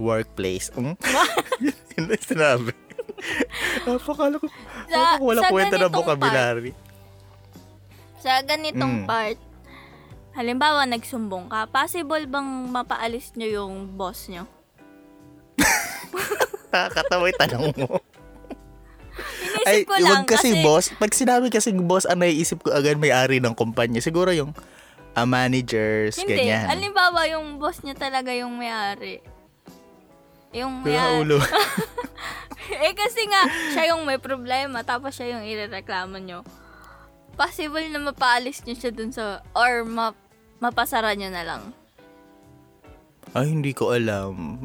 workplace 0.00 0.72
um? 0.74 0.96
yun 1.60 1.76
na 2.08 2.16
sinabi 2.16 2.72
napakala 3.84 4.40
ko 4.40 4.48
Sa- 4.88 5.20
wala 5.20 5.40
kwenta 5.44 5.76
na 5.76 5.84
ganitong 5.84 5.92
vocabulary 5.94 6.72
Sa 8.16 8.40
ganitong 8.40 9.04
Mm. 9.04 9.06
part, 9.06 9.36
halimbawa 10.40 10.88
nagsumbong 10.88 11.52
ka, 11.52 11.68
possible 11.68 12.24
bang 12.24 12.48
mapaalis 12.72 13.36
nyo 13.36 13.48
yung 13.60 13.74
boss 13.92 14.32
nyo? 14.32 14.48
nakakatawa 16.72 17.28
yung 17.28 17.40
tanong 17.40 17.66
mo 17.76 17.98
Inisip 19.20 19.68
ay 19.68 19.78
ko 19.84 19.94
lang 20.00 20.24
kasi, 20.24 20.56
kasi, 20.56 20.64
boss 20.64 20.84
pag 20.96 21.12
sinabi 21.12 21.52
kasi 21.52 21.76
boss 21.76 22.08
ang 22.08 22.24
naiisip 22.24 22.64
ko 22.64 22.72
agad 22.72 22.96
may-ari 22.96 23.36
ng 23.36 23.52
kumpanya 23.52 24.00
siguro 24.00 24.32
yung 24.32 24.56
ah, 25.12 25.28
managers 25.28 26.16
hindi, 26.16 26.40
ganyan 26.40 26.64
halimbawa 26.72 27.28
yung 27.28 27.60
boss 27.60 27.84
niya 27.84 27.98
talaga 27.98 28.32
yung 28.32 28.56
may-ari. 28.56 29.20
Yung 30.50 30.82
Kaya 30.82 31.20
may 31.20 31.22
ulo 31.22 31.38
eh 32.78 32.94
kasi 32.94 33.26
nga, 33.26 33.42
siya 33.74 33.84
yung 33.94 34.06
may 34.06 34.22
problema, 34.22 34.86
tapos 34.86 35.18
siya 35.18 35.38
yung 35.38 35.44
irereklamo 35.44 36.22
nyo. 36.22 36.46
Possible 37.34 37.82
na 37.90 37.98
mapaalis 37.98 38.62
nyo 38.62 38.74
siya 38.78 38.92
dun 38.94 39.10
sa, 39.10 39.42
or 39.58 39.82
ma, 39.82 40.14
mapasara 40.60 41.16
nyo 41.16 41.28
na 41.32 41.42
lang. 41.42 41.62
Ay, 43.30 43.52
hindi 43.54 43.70
ko 43.70 43.94
alam. 43.94 44.58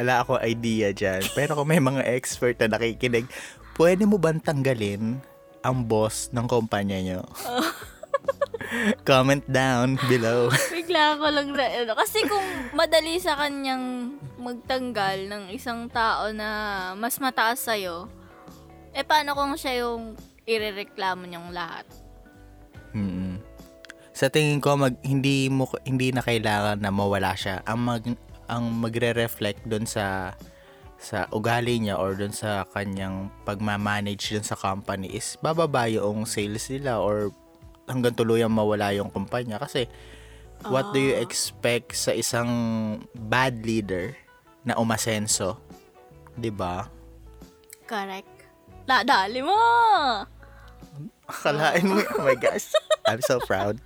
Ala 0.00 0.24
ako 0.24 0.40
idea 0.40 0.94
dyan. 0.96 1.22
Pero 1.36 1.58
kung 1.58 1.68
may 1.68 1.80
mga 1.80 2.08
expert 2.08 2.56
na 2.60 2.78
nakikinig, 2.78 3.28
pwede 3.76 4.08
mo 4.08 4.16
bang 4.16 4.40
tanggalin 4.40 5.20
ang 5.60 5.78
boss 5.84 6.32
ng 6.32 6.46
kumpanya 6.48 6.98
nyo? 7.04 7.20
Comment 9.08 9.44
down 9.48 10.00
below. 10.08 10.48
Bigla 10.74 11.20
ko 11.20 11.26
lang 11.28 11.52
na, 11.52 11.64
ano, 11.84 11.92
kasi 11.96 12.24
kung 12.24 12.44
madali 12.72 13.20
sa 13.20 13.36
kanyang 13.36 14.16
magtanggal 14.40 15.28
ng 15.28 15.44
isang 15.52 15.88
tao 15.92 16.32
na 16.32 16.48
mas 16.96 17.16
mataas 17.20 17.60
sa'yo, 17.64 18.08
eh 18.96 19.04
paano 19.04 19.36
kung 19.36 19.52
siya 19.56 19.84
yung 19.84 20.16
irereklamo 20.48 21.28
niyong 21.28 21.52
lahat? 21.52 21.84
Mm. 22.96 23.27
Sa 24.18 24.26
tingin 24.26 24.58
ko 24.58 24.74
mag 24.74 24.98
hindi 25.06 25.46
mo 25.46 25.70
hindi 25.86 26.10
na 26.10 26.26
kailangan 26.26 26.82
na 26.82 26.90
mawala 26.90 27.38
siya. 27.38 27.62
Ang 27.70 27.80
mag 27.86 28.02
ang 28.50 28.66
magre-reflect 28.82 29.62
doon 29.62 29.86
sa 29.86 30.34
sa 30.98 31.30
ugali 31.30 31.78
niya 31.78 32.02
or 32.02 32.18
doon 32.18 32.34
sa 32.34 32.66
kanyang 32.74 33.30
pagma-manage 33.46 34.34
dun 34.34 34.42
sa 34.42 34.58
company 34.58 35.14
is 35.14 35.38
bababa 35.38 35.86
yung 35.86 36.26
sales 36.26 36.66
nila 36.66 36.98
or 36.98 37.30
hanggang 37.86 38.10
tuluyang 38.18 38.50
mawala 38.50 38.90
yung 38.90 39.06
kumpanya 39.06 39.62
kasi 39.62 39.86
what 40.66 40.90
do 40.90 40.98
you 40.98 41.14
expect 41.14 41.94
sa 41.94 42.10
isang 42.10 42.50
bad 43.14 43.62
leader 43.62 44.18
na 44.66 44.74
umasenso? 44.82 45.62
'Di 46.34 46.50
ba? 46.50 46.90
Correct. 47.86 48.34
Nadali 48.82 49.46
mo! 49.46 49.54
Akalain 51.30 51.86
mo, 51.86 52.02
oh 52.18 52.26
my 52.26 52.34
gosh. 52.34 52.74
I'm 53.06 53.22
so 53.22 53.38
proud. 53.46 53.78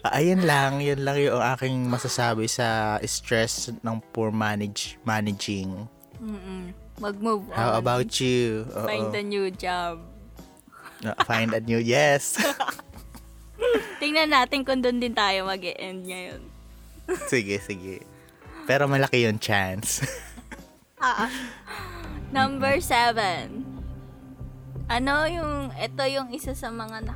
Ah, 0.00 0.16
ayun 0.16 0.42
lang, 0.48 0.80
yun 0.80 1.04
lang 1.04 1.20
yung 1.20 1.44
aking 1.56 1.76
masasabi 1.86 2.48
sa 2.48 2.96
stress 3.04 3.68
ng 3.68 3.96
poor 4.16 4.32
manage 4.32 4.96
managing. 5.04 5.86
Mm-mm. 6.16 6.72
Mag-move 7.00 7.48
on. 7.52 7.56
How 7.56 7.76
about 7.76 8.08
you? 8.20 8.64
Oo. 8.72 8.88
Find 8.88 9.12
a 9.12 9.24
new 9.24 9.48
job. 9.52 10.00
Ah, 11.00 11.16
Find 11.24 11.52
a 11.52 11.60
new, 11.60 11.80
yes. 11.80 12.36
Tingnan 14.00 14.32
natin 14.32 14.64
kung 14.64 14.80
doon 14.80 15.00
din 15.00 15.12
tayo 15.12 15.44
mag 15.48 15.60
end 15.64 16.04
ngayon. 16.08 16.40
sige, 17.28 17.60
sige. 17.60 18.04
Pero 18.64 18.88
malaki 18.88 19.28
yung 19.28 19.40
chance. 19.40 20.00
Ah. 21.00 21.32
Number 22.28 22.76
seven. 22.76 23.64
Ano 24.84 25.24
yung, 25.24 25.72
ito 25.72 26.04
yung 26.04 26.28
isa 26.28 26.52
sa 26.52 26.68
mga 26.68 27.08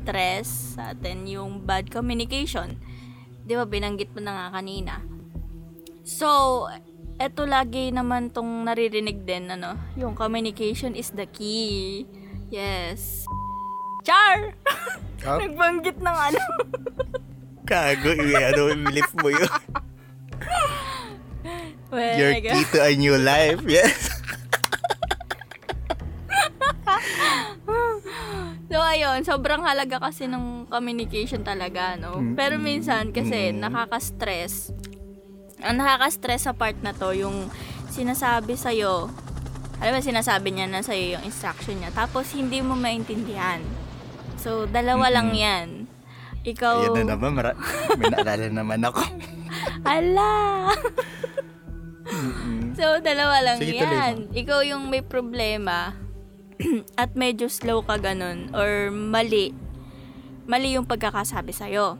nakaka-stress 0.00 0.76
sa 0.76 0.96
atin, 0.96 1.28
yung 1.28 1.60
bad 1.64 1.92
communication. 1.92 2.76
Di 3.44 3.54
ba, 3.56 3.64
binanggit 3.68 4.12
mo 4.16 4.20
na 4.24 4.32
nga 4.32 4.60
kanina. 4.60 5.00
So, 6.04 6.66
eto 7.20 7.44
lagi 7.44 7.92
naman 7.92 8.32
tong 8.32 8.64
naririnig 8.64 9.28
din, 9.28 9.52
ano, 9.52 9.76
yung 9.96 10.16
communication 10.16 10.96
is 10.96 11.12
the 11.12 11.28
key. 11.28 12.06
Yes. 12.50 13.24
Char! 14.04 14.56
Oh? 15.20 15.36
Nagbanggit 15.36 16.00
ng 16.00 16.16
ano. 16.16 16.40
Kago, 17.68 18.16
i- 18.16 18.40
ano, 18.40 18.72
lift 18.88 19.12
mo 19.20 19.28
yun. 19.28 19.52
Well, 21.92 22.16
Your 22.16 22.32
key 22.40 22.64
to 22.72 22.80
a 22.80 22.96
new 22.96 23.20
life, 23.20 23.60
yes. 23.68 24.09
Yun, 29.12 29.24
sobrang 29.24 29.60
halaga 29.60 29.98
kasi 29.98 30.24
ng 30.24 30.66
communication 30.66 31.42
talaga, 31.42 31.94
no? 31.94 32.16
Mm. 32.16 32.34
Pero 32.34 32.56
minsan 32.56 33.10
kasi 33.10 33.50
Mm. 33.50 33.60
nakaka-stress. 33.60 34.70
Ang 35.60 35.76
nakaka-stress 35.76 36.44
sa 36.44 36.52
part 36.52 36.78
na 36.80 36.92
to, 36.92 37.12
yung 37.12 37.50
sinasabi 37.88 38.54
sa'yo, 38.54 39.10
alam 39.76 39.92
mo, 39.92 40.00
sinasabi 40.00 40.50
niya 40.50 40.66
na 40.66 40.80
sa'yo 40.80 41.16
yung 41.16 41.24
instruction 41.24 41.76
niya, 41.76 41.90
tapos 41.90 42.32
hindi 42.32 42.60
mo 42.60 42.72
maintindihan. 42.72 43.60
So, 44.36 44.64
dalawa 44.64 45.10
lang 45.10 45.30
Mm-mm. 45.30 45.42
yan. 45.42 45.68
Ikaw, 46.42 46.76
Ayan 46.86 47.04
na 47.04 47.12
naman, 47.12 47.30
mara- 47.34 47.58
may 48.00 48.08
naalala 48.08 48.46
naman 48.48 48.80
ako. 48.80 49.04
ala! 49.84 50.32
So, 52.72 52.98
dalawa 52.98 53.44
lang 53.44 53.60
Sige, 53.60 53.76
tuloy 53.76 53.92
yan. 53.92 54.14
Ikaw 54.32 54.60
yung 54.64 54.88
may 54.88 55.04
problema 55.04 55.92
at 57.02 57.16
medyo 57.16 57.48
slow 57.48 57.80
ka 57.80 57.96
ganun 57.96 58.52
or 58.52 58.92
mali. 58.92 59.56
Mali 60.44 60.76
yung 60.76 60.84
pagkakasabi 60.84 61.54
sa'yo. 61.54 61.96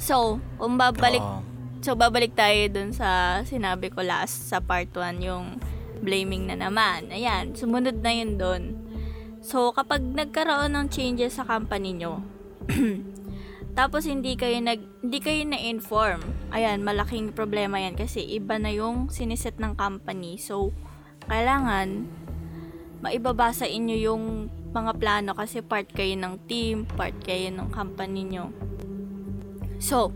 So, 0.00 0.40
kung 0.56 0.80
babalik, 0.80 1.22
Oo. 1.22 1.42
so 1.84 1.94
babalik 1.94 2.34
tayo 2.34 2.58
dun 2.72 2.90
sa 2.96 3.40
sinabi 3.44 3.92
ko 3.92 4.02
last 4.02 4.48
sa 4.50 4.58
part 4.58 4.90
1, 4.90 5.22
yung 5.22 5.60
blaming 6.02 6.50
na 6.50 6.58
naman. 6.58 7.12
Ayan, 7.14 7.54
sumunod 7.54 8.02
na 8.02 8.10
yun 8.10 8.34
dun. 8.34 8.62
So, 9.42 9.74
kapag 9.74 10.02
nagkaroon 10.02 10.74
ng 10.74 10.86
changes 10.90 11.38
sa 11.38 11.46
company 11.46 11.98
nyo, 11.98 12.22
tapos 13.78 14.06
hindi 14.06 14.38
kayo 14.38 14.58
nag 14.62 15.02
hindi 15.02 15.18
kayo 15.18 15.42
na-inform. 15.46 16.22
Ayan, 16.54 16.86
malaking 16.86 17.34
problema 17.34 17.82
'yan 17.82 17.98
kasi 17.98 18.22
iba 18.22 18.58
na 18.58 18.70
yung 18.70 19.10
siniset 19.10 19.58
ng 19.58 19.74
company. 19.74 20.38
So, 20.38 20.70
kailangan 21.26 22.06
maibabasa 23.02 23.66
inyo 23.66 23.96
yung 23.98 24.24
mga 24.72 24.96
plano 24.96 25.34
kasi 25.34 25.60
part 25.60 25.84
kayo 25.90 26.14
ng 26.16 26.46
team, 26.48 26.86
part 26.86 27.12
kayo 27.20 27.50
ng 27.52 27.68
company 27.74 28.24
nyo. 28.24 28.48
So, 29.82 30.14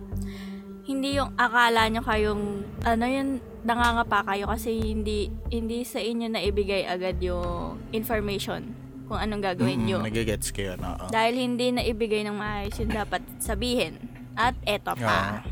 hindi 0.86 1.18
yung 1.18 1.34
akala 1.34 1.90
nyo 1.90 2.00
kayong 2.06 2.62
ano 2.86 3.04
yun 3.04 3.42
nangangapa 3.66 4.22
kayo 4.22 4.46
kasi 4.46 4.78
hindi 4.78 5.26
hindi 5.50 5.82
sa 5.82 5.98
inyo 5.98 6.30
na 6.30 6.38
ibigay 6.38 6.86
agad 6.86 7.18
yung 7.18 7.82
information 7.90 8.70
kung 9.10 9.18
anong 9.18 9.42
gagawin 9.42 9.82
nyo. 9.82 9.98
Mm-mm, 10.02 10.10
Nagigets 10.10 10.54
ko 10.54 10.70
yun, 10.70 10.78
oo. 10.82 11.06
Dahil 11.10 11.34
hindi 11.34 11.74
na 11.74 11.82
ibigay 11.82 12.22
ng 12.22 12.38
maayos 12.38 12.78
yung 12.78 12.94
dapat 12.94 13.22
sabihin. 13.42 13.98
At 14.38 14.54
eto 14.62 14.94
pa. 14.94 15.42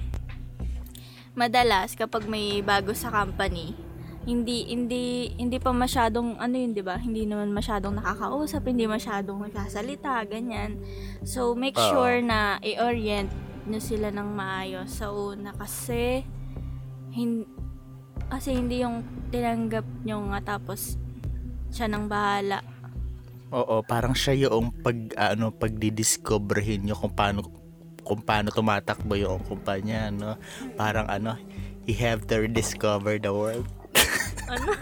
Madalas 1.34 1.98
kapag 1.98 2.30
may 2.30 2.62
bago 2.62 2.94
sa 2.94 3.10
company, 3.10 3.74
hindi 4.24 4.64
hindi 4.72 5.28
hindi 5.36 5.60
pa 5.60 5.70
masyadong 5.72 6.40
ano 6.40 6.54
yun, 6.56 6.72
'di 6.72 6.80
ba? 6.80 6.96
Hindi 6.96 7.28
naman 7.28 7.52
masyadong 7.52 8.00
nakakausap, 8.00 8.64
hindi 8.64 8.88
masyadong 8.88 9.44
nagsasalita, 9.48 10.24
ganyan. 10.24 10.80
So 11.28 11.52
make 11.52 11.76
Oo. 11.76 11.88
sure 11.92 12.24
na 12.24 12.56
i-orient 12.64 13.28
nyo 13.68 13.80
sila 13.80 14.08
ng 14.12 14.28
maayos 14.32 14.88
sa 14.92 15.12
una 15.12 15.52
kasi 15.56 16.24
hin, 17.12 17.48
kasi 18.28 18.56
hindi 18.56 18.80
yung 18.80 19.04
tinanggap 19.28 19.84
nyo 20.04 20.24
nga 20.32 20.56
tapos 20.56 20.96
siya 21.68 21.88
nang 21.88 22.08
bahala. 22.08 22.64
Oo, 23.54 23.84
parang 23.84 24.16
siya 24.16 24.48
yung 24.48 24.72
pag 24.82 24.96
ano 25.20 25.52
pagdidiscoverhin 25.52 26.88
nyo 26.88 26.96
kung 26.96 27.12
paano 27.12 27.44
kung 28.04 28.20
paano 28.20 28.52
tumatakbo 28.52 29.16
yung 29.16 29.40
kumpanya, 29.48 30.12
no? 30.12 30.36
Parang 30.76 31.08
ano, 31.08 31.40
he 31.88 31.96
have 31.96 32.28
to 32.28 32.40
rediscover 32.40 33.16
the 33.16 33.32
world. 33.32 33.64
Ano? 34.50 34.72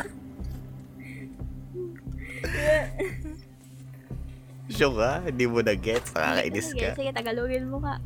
Sure 4.73 4.97
ka? 4.97 5.28
Hindi 5.28 5.45
mo 5.45 5.61
na 5.61 5.76
gets. 5.76 6.16
Nakakainis 6.16 6.73
ka. 6.73 6.97
sige, 6.97 7.12
tagalogin 7.12 7.69
mo 7.69 7.76
ka. 7.76 8.01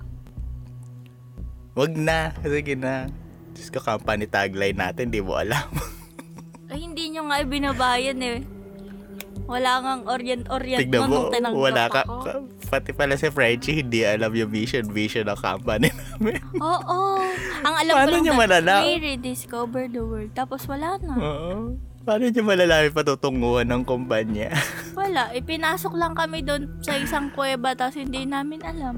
Wag 1.78 1.94
na. 1.94 2.34
Sige 2.42 2.74
na. 2.74 3.06
Diyos 3.54 3.70
ko, 3.70 3.78
company 3.78 4.26
tagline 4.26 4.74
natin, 4.74 5.14
di 5.14 5.22
mo 5.22 5.38
alam. 5.38 5.70
Ay, 6.72 6.82
hindi 6.82 7.14
nyo 7.14 7.30
nga 7.30 7.38
binabayan 7.46 8.18
eh. 8.18 8.42
Wala 9.46 9.70
ngang 9.78 10.02
orient-orient 10.10 10.80
Tignan 10.82 11.06
mo, 11.06 11.30
nung 11.30 11.54
wala 11.54 11.86
ka. 11.86 12.02
ako. 12.02 12.14
ka- 12.20 12.42
Pati 12.66 12.90
pala 12.90 13.14
si 13.14 13.30
Frenchie, 13.30 13.78
hindi 13.78 14.02
alam 14.02 14.34
yung 14.34 14.50
vision, 14.50 14.90
vision 14.90 15.30
ng 15.30 15.38
company 15.38 15.86
namin. 15.86 16.42
Oo. 16.58 17.22
Ang 17.62 17.74
alam 17.78 17.94
Paano 17.94 18.10
ko 18.10 18.12
lang 18.12 18.22
niya 18.26 18.34
we 18.82 18.98
rediscover 18.98 19.86
the 19.86 20.02
world. 20.02 20.34
Tapos 20.34 20.66
wala 20.66 20.98
na. 20.98 21.14
Oo. 21.14 21.78
Paano 22.02 22.26
niyo 22.26 22.42
malalaman 22.42 22.90
patutunguhan 22.90 23.66
ng 23.66 23.82
kumpanya? 23.82 24.54
Wala. 24.94 25.34
Ipinasok 25.34 25.98
lang 25.98 26.14
kami 26.14 26.38
doon 26.38 26.78
sa 26.78 26.94
isang 26.94 27.34
kuweba 27.34 27.74
tapos 27.74 27.98
hindi 27.98 28.22
namin 28.22 28.62
alam. 28.62 28.94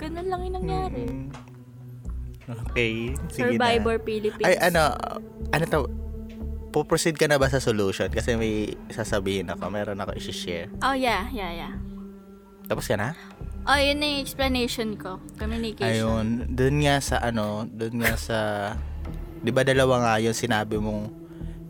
Ganun 0.00 0.32
lang 0.32 0.40
yung 0.40 0.56
nangyari. 0.56 1.04
Mm. 1.04 1.28
Okay, 2.44 3.12
sige 3.28 3.56
Survivor 3.56 3.96
na. 3.96 4.04
Philippines. 4.04 4.44
Ay, 4.44 4.56
ano, 4.58 4.92
ano 5.52 5.64
to? 5.64 5.80
Po-proceed 6.74 7.14
ka 7.14 7.30
na 7.30 7.38
ba 7.38 7.46
sa 7.46 7.62
solution? 7.62 8.10
Kasi 8.10 8.34
may 8.34 8.74
sasabihin 8.90 9.46
ako, 9.46 9.70
meron 9.70 10.02
ako 10.02 10.18
isi-share. 10.18 10.74
Oh, 10.82 10.90
yeah, 10.90 11.30
yeah, 11.30 11.54
yeah. 11.54 11.74
Tapos 12.66 12.90
ka 12.90 12.98
na? 12.98 13.14
Oh, 13.64 13.78
yun 13.78 14.02
na 14.02 14.06
yung 14.10 14.20
explanation 14.26 14.98
ko. 14.98 15.22
Communication. 15.38 15.86
Ayun, 15.86 16.26
dun 16.50 16.82
nga 16.82 16.98
sa 16.98 17.22
ano, 17.22 17.64
dun 17.70 18.02
nga 18.02 18.18
sa, 18.18 18.38
di 19.38 19.54
ba 19.54 19.62
dalawa 19.62 20.02
nga 20.02 20.14
yung 20.18 20.34
sinabi 20.34 20.82
mong 20.82 21.14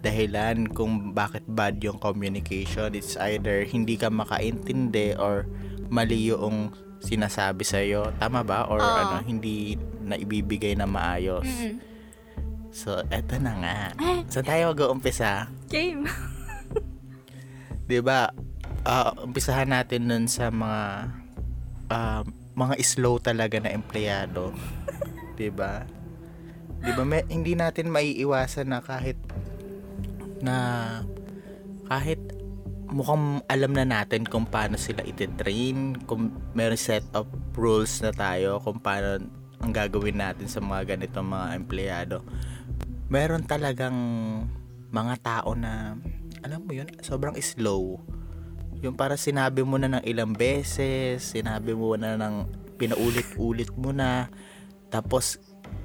dahilan 0.00 0.68
kung 0.72 1.12
bakit 1.12 1.44
bad 1.48 1.78
yung 1.84 2.00
communication. 2.00 2.96
It's 2.96 3.20
either 3.20 3.64
hindi 3.68 4.00
ka 4.00 4.08
makaintindi 4.08 5.20
or 5.20 5.44
mali 5.92 6.32
yung 6.32 6.72
sinasabi 7.04 7.62
sa'yo. 7.62 8.12
Tama 8.16 8.40
ba? 8.40 8.66
Or 8.72 8.80
Oo. 8.80 8.96
ano, 9.04 9.16
hindi 9.20 9.76
na 10.00 10.16
ibibigay 10.16 10.76
na 10.76 10.88
maayos. 10.88 11.44
Mm-mm. 11.44 11.93
So, 12.74 13.06
eto 13.06 13.38
na 13.38 13.54
nga. 13.62 13.78
Saan 14.26 14.50
tayo 14.50 14.74
mag-uumpisa? 14.74 15.46
game. 15.70 16.10
'Di 17.88 17.98
ba? 18.02 18.34
Ah, 18.82 19.14
umpisahan 19.22 19.70
natin 19.70 20.10
nun 20.10 20.26
sa 20.26 20.50
mga 20.50 21.10
ah, 21.94 22.22
mga 22.58 22.74
slow 22.82 23.22
talaga 23.22 23.62
na 23.62 23.70
empleyado. 23.70 24.50
'Di 25.38 25.54
ba? 25.54 25.86
'Di 26.82 26.90
ba 26.98 27.02
may, 27.06 27.22
hindi 27.30 27.54
natin 27.54 27.94
maiiwasan 27.94 28.70
na 28.70 28.82
kahit 28.82 29.18
na 30.42 30.56
kahit 31.88 32.20
mukhang 32.90 33.42
alam 33.50 33.72
na 33.74 33.86
natin 33.86 34.22
kung 34.26 34.46
paano 34.46 34.78
sila 34.78 35.02
ititrain, 35.02 35.98
kung 36.10 36.30
meron 36.54 36.78
set 36.78 37.06
of 37.14 37.26
rules 37.54 38.02
na 38.02 38.10
tayo 38.14 38.58
kung 38.62 38.78
paano 38.78 39.24
ang 39.64 39.72
gagawin 39.72 40.20
natin 40.20 40.44
sa 40.44 40.60
mga 40.60 40.94
ganitong 40.94 41.26
mga 41.26 41.46
empleyado. 41.56 42.20
Meron 43.14 43.46
talagang 43.46 43.94
mga 44.90 45.14
tao 45.22 45.54
na 45.54 45.94
alam 46.42 46.66
mo 46.66 46.74
yun, 46.74 46.90
sobrang 46.98 47.38
slow. 47.38 48.02
Yung 48.82 48.98
para 48.98 49.14
sinabi 49.14 49.62
mo 49.62 49.78
na 49.78 49.86
ng 49.86 50.02
ilang 50.02 50.34
beses, 50.34 51.22
sinabi 51.22 51.78
mo 51.78 51.94
na 51.94 52.18
ng 52.18 52.50
pinaulit-ulit 52.74 53.70
mo 53.78 53.94
na, 53.94 54.26
tapos 54.90 55.38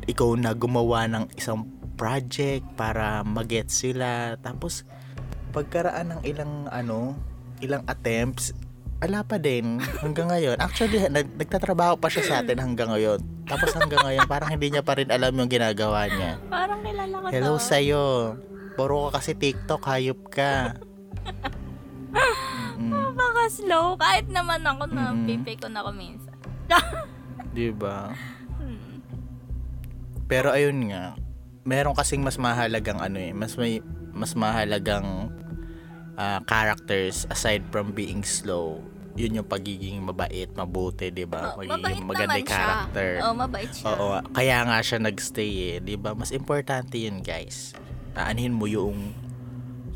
ikaw 0.09 0.33
na 0.33 0.57
gumawa 0.57 1.05
ng 1.05 1.29
isang 1.37 1.69
project 1.93 2.65
para 2.73 3.21
mag-get 3.21 3.69
sila, 3.69 4.33
tapos 4.41 4.89
pagkaraan 5.53 6.17
ng 6.17 6.21
ilang 6.25 6.65
ano, 6.73 7.13
ilang 7.61 7.85
attempts, 7.85 8.57
ala 8.99 9.23
pa 9.23 9.35
din 9.35 9.79
hanggang 9.97 10.27
ngayon. 10.27 10.59
Actually, 10.59 11.07
nag- 11.07 11.31
nagtatrabaho 11.33 11.95
pa 11.95 12.07
siya 12.07 12.23
sa 12.25 12.35
atin 12.39 12.59
hanggang 12.59 12.91
ngayon. 12.91 13.19
Tapos 13.45 13.71
hanggang 13.71 14.03
ngayon, 14.03 14.27
parang 14.27 14.51
hindi 14.51 14.67
niya 14.69 14.83
pa 14.83 14.93
rin 14.93 15.07
alam 15.07 15.31
yung 15.31 15.47
ginagawa 15.47 16.05
niya. 16.05 16.35
Parang 16.45 16.83
kilala 16.83 17.15
ko 17.17 17.25
Hello 17.31 17.55
to. 17.55 17.63
sa'yo. 17.63 18.05
Puro 18.75 19.07
ka 19.07 19.19
kasi 19.19 19.33
TikTok, 19.33 19.81
hayop 19.85 20.19
ka. 20.27 20.53
Mm, 22.79 23.12
Baka 23.12 23.51
slow. 23.51 23.99
Kahit 23.99 24.31
naman 24.31 24.63
ako 24.63 24.88
na 24.88 25.12
Mm-mm. 25.12 25.27
pipi 25.27 25.59
ko 25.59 25.67
na 25.67 25.83
ako 25.83 25.91
minsan. 25.91 26.31
di 27.51 27.75
ba? 27.75 28.15
Hmm. 28.55 29.03
Pero 30.23 30.55
ayun 30.55 30.88
nga, 30.88 31.12
meron 31.62 31.91
kasing 31.91 32.23
mas 32.23 32.39
mahalagang 32.39 32.95
ano 32.97 33.19
eh, 33.19 33.35
mas 33.35 33.59
may 33.59 33.83
mas 34.15 34.31
mahalagang 34.31 35.27
ah, 36.19 36.43
characters 36.43 37.23
aside 37.32 37.63
from 37.71 37.95
being 37.95 38.21
slow. 38.21 38.84
Yun 39.15 39.41
yung 39.41 39.47
pagiging 39.47 39.99
mabait, 39.99 40.51
mabuti, 40.51 41.10
'di 41.10 41.23
ba? 41.23 41.55
Oh, 41.55 41.63
Magiging 41.63 42.03
naman 42.03 42.08
magandang 42.08 42.43
siya. 42.43 42.51
character. 42.51 43.10
Oh, 43.23 43.34
mabait 43.34 43.71
siya. 43.71 43.86
Oo, 43.89 44.08
kaya 44.32 44.58
nga 44.63 44.77
siya 44.79 44.99
nagstay 44.99 45.51
eh, 45.51 45.75
'di 45.79 45.95
ba? 45.95 46.12
Mas 46.12 46.32
importante 46.32 46.99
'yun, 46.99 47.23
guys. 47.23 47.71
Aanhin 48.15 48.51
mo 48.51 48.67
yung 48.67 49.15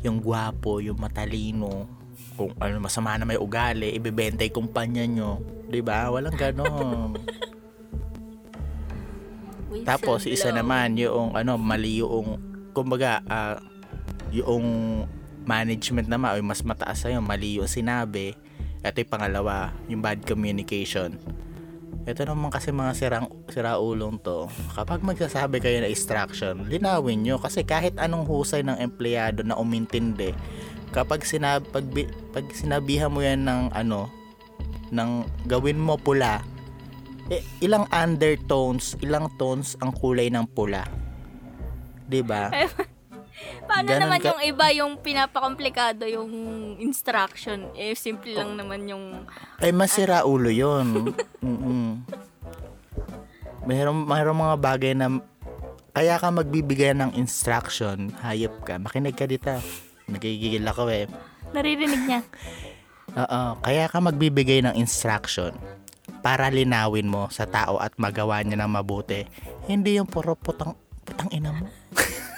yung 0.04 0.20
gwapo, 0.20 0.84
yung 0.84 1.00
matalino, 1.00 1.88
kung 2.36 2.52
ano 2.60 2.76
masama 2.76 3.16
na 3.16 3.24
may 3.24 3.40
ugali, 3.40 3.96
ibebenta 3.96 4.44
yung 4.44 4.64
kumpanya 4.64 5.04
nyo. 5.04 5.40
'Di 5.72 5.80
ba? 5.80 6.12
Walang 6.12 6.36
ganon. 6.36 7.16
Tapos 9.88 10.24
isa 10.24 10.52
naman 10.52 10.96
yung 10.96 11.34
ano 11.34 11.56
mali 11.56 12.00
yung 12.00 12.38
kumbaga 12.72 13.20
ah, 13.26 13.58
yung 14.30 14.64
management 15.44 16.08
naman 16.08 16.36
o 16.36 16.42
mas 16.44 16.64
mataas 16.64 17.04
sa'yo, 17.04 17.20
mali 17.20 17.60
yung 17.60 17.68
sinabi 17.68 18.36
Ito 18.84 19.00
yung 19.00 19.12
pangalawa, 19.12 19.72
yung 19.88 20.04
bad 20.04 20.28
communication. 20.28 21.16
Ito 22.04 22.28
naman 22.28 22.52
kasi 22.52 22.68
mga 22.68 22.92
sirang, 22.92 23.32
siraulong 23.48 24.20
to. 24.20 24.44
Kapag 24.76 25.00
magsasabi 25.00 25.56
kayo 25.56 25.80
na 25.80 25.88
instruction, 25.88 26.68
linawin 26.68 27.24
nyo. 27.24 27.40
Kasi 27.40 27.64
kahit 27.64 27.96
anong 27.96 28.28
husay 28.28 28.60
ng 28.60 28.76
empleyado 28.76 29.40
na 29.40 29.56
umintindi, 29.56 30.36
kapag 30.92 31.24
sinab 31.24 31.64
pag, 31.72 31.88
pag 32.36 32.44
sinabihan 32.52 33.08
mo 33.08 33.24
yan 33.24 33.48
ng 33.48 33.72
ano, 33.72 34.12
ng 34.92 35.10
gawin 35.48 35.80
mo 35.80 35.96
pula, 35.96 36.44
eh, 37.32 37.40
ilang 37.64 37.88
undertones, 37.88 39.00
ilang 39.00 39.32
tones 39.40 39.80
ang 39.80 39.96
kulay 39.96 40.28
ng 40.28 40.44
pula. 40.52 40.84
'Di 42.04 42.20
ba? 42.20 42.52
Paano 43.66 43.88
Ganon 43.90 44.02
naman 44.06 44.18
ka- 44.22 44.30
yung 44.30 44.42
iba 44.46 44.66
yung 44.70 44.92
pinapakomplikado 45.02 46.06
yung 46.06 46.30
instruction? 46.78 47.70
Eh, 47.74 47.98
simple 47.98 48.34
lang 48.34 48.54
naman 48.54 48.86
yung... 48.86 49.26
Ay 49.58 49.74
masira 49.74 50.22
ulo 50.22 50.50
'yon. 50.50 50.86
Mm. 51.44 52.00
Mayroong 53.68 54.00
mayroong 54.08 54.40
mga 54.48 54.56
bagay 54.56 54.92
na 54.96 55.20
kaya 55.94 56.16
ka 56.16 56.32
magbibigay 56.32 56.90
ng 56.96 57.14
instruction, 57.14 58.10
hayop 58.24 58.64
ka. 58.64 58.80
Makinig 58.80 59.14
ka 59.14 59.28
dito. 59.28 59.52
Nagigigil 60.10 60.64
ako 60.66 60.90
eh. 60.90 61.06
Naririnig 61.54 62.02
niya. 62.02 62.20
Oo, 63.22 63.40
kaya 63.62 63.86
ka 63.86 64.02
magbibigay 64.02 64.64
ng 64.66 64.74
instruction 64.74 65.54
para 66.18 66.50
linawin 66.50 67.06
mo 67.06 67.30
sa 67.30 67.46
tao 67.46 67.78
at 67.78 67.94
magawa 67.94 68.42
niya 68.42 68.64
ng 68.64 68.72
mabuti. 68.74 69.22
Hindi 69.70 70.00
yung 70.00 70.10
puro 70.10 70.34
putang, 70.34 70.74
putang 71.06 71.30
ina 71.30 71.54
mo. 71.54 71.68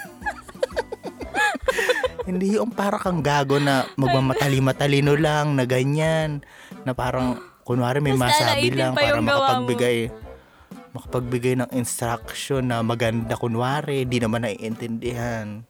Hindi 2.27 2.59
yung 2.59 2.71
para 2.71 2.99
kang 2.99 3.23
gago 3.23 3.57
na 3.57 3.87
magmamatali-matalino 3.95 5.15
lang 5.15 5.55
na 5.55 5.63
ganyan. 5.63 6.43
Na 6.83 6.91
parang, 6.91 7.39
kunwari 7.63 7.99
may 7.99 8.15
Mas 8.15 8.31
masabi 8.31 8.71
lang 8.75 8.95
pa 8.95 9.03
para 9.03 9.19
makapagbigay 9.19 10.11
makapagbigay 10.97 11.61
ng 11.61 11.69
instruction 11.77 12.73
na 12.73 12.81
maganda 12.81 13.37
kunwari, 13.37 14.01
di 14.09 14.17
naman 14.17 14.41
naiintindihan. 14.49 15.61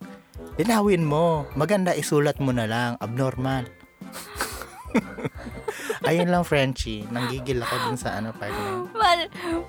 Linawin 0.56 1.04
mo. 1.04 1.44
Maganda, 1.60 1.92
isulat 1.92 2.40
mo 2.40 2.56
na 2.56 2.64
lang. 2.64 2.96
Abnormal. 3.04 3.68
Ayun 6.06 6.30
lang, 6.30 6.44
Frenchie. 6.46 7.08
Nanggigil 7.10 7.64
ako 7.64 7.76
dun 7.90 7.98
sa 7.98 8.20
ano 8.20 8.30
part 8.36 8.54
na. 8.54 8.86
Paano, 8.94 9.24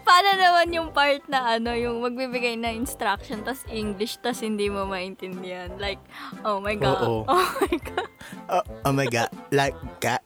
paano 0.04 0.30
naman 0.36 0.66
yung 0.74 0.88
part 0.92 1.22
na 1.30 1.56
ano, 1.56 1.72
yung 1.72 2.04
magbibigay 2.04 2.58
na 2.60 2.74
instruction 2.74 3.40
tas 3.46 3.64
English 3.72 4.20
tas 4.20 4.44
hindi 4.44 4.68
mo 4.68 4.84
maintindihan? 4.84 5.72
Like, 5.80 6.02
oh 6.44 6.60
my 6.60 6.76
God. 6.76 7.00
Oo. 7.00 7.18
Oh 7.28 7.64
my 7.64 7.78
God. 7.80 8.10
Oh, 8.48 8.64
oh 8.88 8.94
my 8.94 9.08
God. 9.08 9.30
Like, 9.52 9.76
God, 10.00 10.20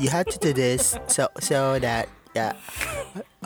you 0.00 0.10
have 0.10 0.26
to 0.30 0.38
do 0.38 0.50
this 0.54 0.96
so, 1.06 1.28
so 1.38 1.78
that, 1.78 2.08
yeah. 2.32 2.54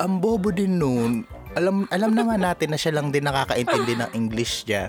Ang 0.01 0.21
bobo 0.21 0.53
din 0.53 0.81
nun. 0.81 1.29
Alam, 1.53 1.85
alam 1.93 2.17
naman 2.17 2.41
natin 2.41 2.73
na 2.73 2.79
siya 2.81 2.97
lang 2.97 3.13
din 3.13 3.25
nakakaintindi 3.29 3.99
ng 4.01 4.11
English 4.17 4.65
niya. 4.65 4.89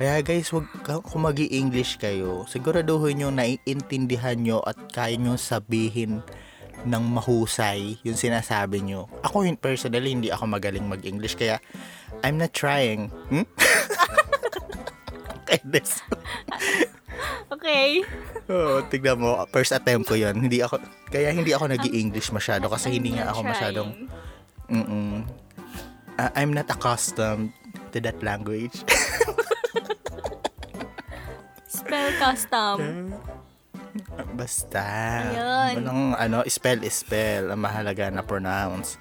Kaya 0.00 0.24
guys, 0.24 0.48
wag 0.48 0.64
kung 0.80 1.28
mag 1.28 1.36
english 1.36 2.00
kayo, 2.00 2.48
siguraduhin 2.48 3.20
nyo 3.20 3.28
naiintindihan 3.28 4.40
nyo 4.40 4.64
at 4.64 4.80
kaya 4.96 5.20
nyo 5.20 5.36
sabihin 5.36 6.24
ng 6.88 7.04
mahusay 7.04 8.00
yung 8.00 8.16
sinasabi 8.16 8.80
nyo. 8.80 9.12
Ako 9.20 9.44
yun, 9.44 9.60
personally, 9.60 10.16
hindi 10.16 10.32
ako 10.32 10.48
magaling 10.48 10.88
mag-English, 10.88 11.36
kaya 11.36 11.60
I'm 12.24 12.40
not 12.40 12.56
trying. 12.56 13.12
Hmm? 13.28 13.44
Kaya 15.50 15.66
this. 15.66 15.98
Okay. 17.50 18.06
Oo, 18.46 18.86
tignan 18.86 19.18
mo, 19.18 19.34
first 19.50 19.74
attempt 19.74 20.06
ko 20.06 20.14
yun. 20.14 20.46
Hindi 20.46 20.62
ako, 20.62 20.78
kaya 21.10 21.34
hindi 21.34 21.50
ako 21.50 21.74
nag 21.74 21.82
english 21.90 22.30
masyado 22.30 22.70
kasi 22.70 22.94
hindi 22.94 23.18
nga 23.18 23.34
ako 23.34 23.40
Trying. 23.42 23.52
masyadong, 23.52 23.88
mm 24.70 25.18
Uh, 26.20 26.28
I'm 26.36 26.52
not 26.52 26.68
accustomed 26.68 27.48
to 27.96 27.98
that 28.04 28.20
language. 28.20 28.84
Spell 31.70 32.10
custom. 32.18 33.14
Basta. 34.34 34.82
Ayun. 35.24 35.72
Walang 35.82 36.02
ano, 36.14 36.36
spell 36.46 36.82
is 36.82 36.94
spell. 36.96 37.50
Ang 37.50 37.62
mahalaga 37.62 38.10
na 38.10 38.22
pronounce. 38.22 38.98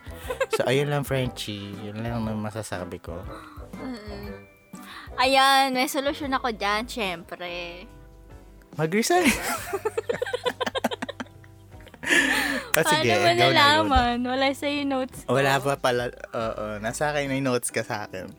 So, 0.53 0.65
ayun 0.65 0.89
lang, 0.89 1.01
Frenchie. 1.01 1.73
Yun 1.81 2.01
lang 2.01 2.21
ang 2.21 2.37
masasabi 2.37 3.01
ko. 3.01 3.17
Ayan, 5.17 5.73
may 5.73 5.85
solusyon 5.85 6.31
ako 6.31 6.53
dyan, 6.53 6.85
syempre. 6.85 7.85
Mag-resign. 8.77 9.29
Ah, 12.69 12.85
sige, 12.85 13.11
Paano 13.11 13.27
mo 13.27 13.51
nalaman? 13.51 14.17
Wala 14.23 14.49
sa'yo 14.49 14.81
notes. 14.87 15.25
ko. 15.25 15.35
Wala 15.35 15.59
pa 15.59 15.75
pala. 15.75 16.09
Oo, 16.31 16.79
nasa 16.79 17.11
akin 17.11 17.27
may 17.27 17.41
notes 17.43 17.69
ka 17.69 17.83
sa 17.83 18.07
akin. 18.07 18.29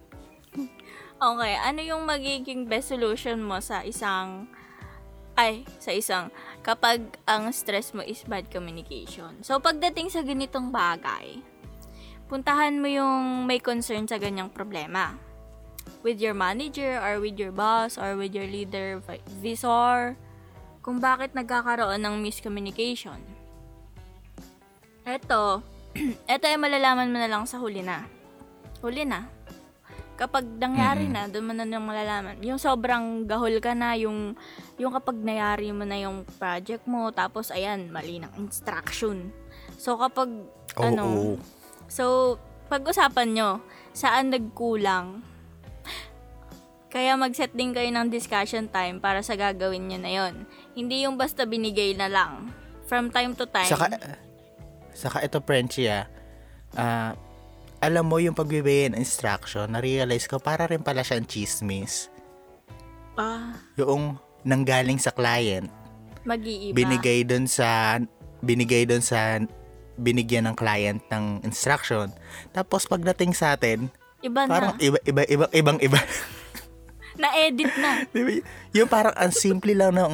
Okay, 1.20 1.52
ano 1.52 1.84
yung 1.84 2.08
magiging 2.08 2.64
best 2.64 2.96
solution 2.96 3.44
mo 3.44 3.60
sa 3.60 3.84
isang 3.84 4.48
ay, 5.36 5.68
sa 5.76 5.92
isang 5.92 6.32
kapag 6.64 7.04
ang 7.28 7.52
stress 7.52 7.92
mo 7.92 8.00
is 8.00 8.24
bad 8.24 8.48
communication. 8.48 9.36
So, 9.44 9.60
pagdating 9.60 10.08
sa 10.08 10.24
ganitong 10.24 10.72
bagay, 10.72 11.44
puntahan 12.24 12.80
mo 12.80 12.88
yung 12.88 13.44
may 13.44 13.60
concern 13.60 14.08
sa 14.08 14.16
ganyang 14.16 14.48
problema. 14.48 15.12
With 16.00 16.24
your 16.24 16.32
manager, 16.32 16.96
or 16.96 17.20
with 17.20 17.36
your 17.36 17.52
boss, 17.52 18.00
or 18.00 18.16
with 18.16 18.32
your 18.32 18.48
leader, 18.48 19.04
vi- 19.04 19.24
visor, 19.44 20.16
kung 20.80 21.04
bakit 21.04 21.36
nagkakaroon 21.36 22.00
ng 22.00 22.16
miscommunication. 22.24 23.20
Eto, 25.04 25.60
eto 26.32 26.44
ay 26.48 26.56
malalaman 26.56 27.12
mo 27.12 27.20
na 27.20 27.28
lang 27.28 27.44
sa 27.44 27.60
huli 27.60 27.84
na. 27.84 28.08
Huli 28.80 29.04
na 29.04 29.39
kapag 30.20 30.44
nangyari 30.60 31.08
Mm-mm. 31.08 31.16
na, 31.16 31.32
doon 31.32 31.46
mo 31.48 31.52
na 31.56 31.64
nang 31.64 31.88
malalaman. 31.88 32.36
Yung 32.44 32.60
sobrang 32.60 33.24
gahol 33.24 33.56
ka 33.56 33.72
na, 33.72 33.96
yung, 33.96 34.36
yung 34.76 34.92
kapag 34.92 35.16
nayari 35.16 35.72
mo 35.72 35.88
na 35.88 35.96
yung 35.96 36.28
project 36.36 36.84
mo, 36.84 37.08
tapos 37.08 37.48
ayan, 37.48 37.88
mali 37.88 38.20
ng 38.20 38.28
instruction. 38.36 39.32
So 39.80 39.96
kapag, 39.96 40.28
Oo. 40.76 40.84
ano, 40.84 41.04
so 41.88 42.36
pag-usapan 42.68 43.32
nyo, 43.32 43.50
saan 43.96 44.28
nagkulang? 44.28 45.24
Kaya 46.92 47.16
mag-set 47.16 47.56
din 47.56 47.72
kayo 47.72 47.88
ng 47.88 48.12
discussion 48.12 48.68
time 48.68 49.00
para 49.00 49.24
sa 49.24 49.40
gagawin 49.40 49.88
nyo 49.88 49.98
na 50.04 50.12
yon. 50.12 50.34
Hindi 50.76 51.08
yung 51.08 51.16
basta 51.16 51.48
binigay 51.48 51.96
na 51.96 52.12
lang. 52.12 52.52
From 52.84 53.08
time 53.08 53.32
to 53.40 53.48
time. 53.48 53.70
Saka, 53.72 53.88
saka 54.92 55.18
ito, 55.24 55.40
Frenchie, 55.40 55.88
ah. 55.88 56.04
Ah, 56.76 57.14
alam 57.80 58.04
mo 58.04 58.20
yung 58.20 58.36
pagbibigay 58.36 58.92
ng 58.92 59.00
instruction, 59.00 59.64
na-realize 59.66 60.24
ko, 60.24 60.36
para 60.36 60.68
rin 60.68 60.80
pala 60.80 61.00
siyang 61.00 61.24
chismis. 61.24 62.12
ah, 63.16 63.56
Yung 63.74 64.16
nanggaling 64.42 64.96
sa 64.96 65.10
client, 65.10 65.68
mag-iiba. 66.22 66.76
binigay 66.76 67.24
dun 67.24 67.44
sa, 67.44 67.96
binigay 68.40 68.84
dun 68.84 69.00
sa, 69.00 69.40
binigyan 69.96 70.48
ng 70.48 70.56
client 70.56 71.00
ng 71.08 71.40
instruction. 71.42 72.08
Tapos 72.50 72.84
pagdating 72.84 73.32
sa 73.32 73.52
atin, 73.52 73.88
Iba 74.20 74.44
na. 74.44 74.50
parang 74.50 74.74
iba, 74.78 74.96
iba, 75.02 75.22
iba, 75.24 75.46
ibang 75.50 75.78
iba. 75.80 75.96
Na-edit 77.20 77.72
na. 77.76 78.04
Yung 78.76 78.88
parang 78.88 79.12
ang 79.12 79.28
simple 79.28 79.72
lang 79.72 79.92
ng 79.92 80.12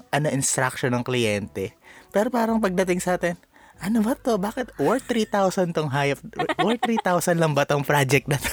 ano, 0.00 0.26
instruction 0.30 0.90
ng 0.90 1.02
kliyente. 1.02 1.74
Pero 2.08 2.30
parang 2.30 2.58
pagdating 2.58 2.98
sa 2.98 3.14
atin, 3.14 3.38
ano 3.78 3.98
ba 4.00 4.12
to? 4.14 4.36
Bakit 4.36 4.76
worth 4.76 5.06
3,000 5.06 5.70
tong 5.72 5.88
hayop? 5.88 6.18
Worth 6.58 6.82
3,000 6.82 7.38
lang 7.38 7.52
ba 7.52 7.62
tong 7.62 7.82
project 7.82 8.26
na 8.26 8.36
to? 8.36 8.50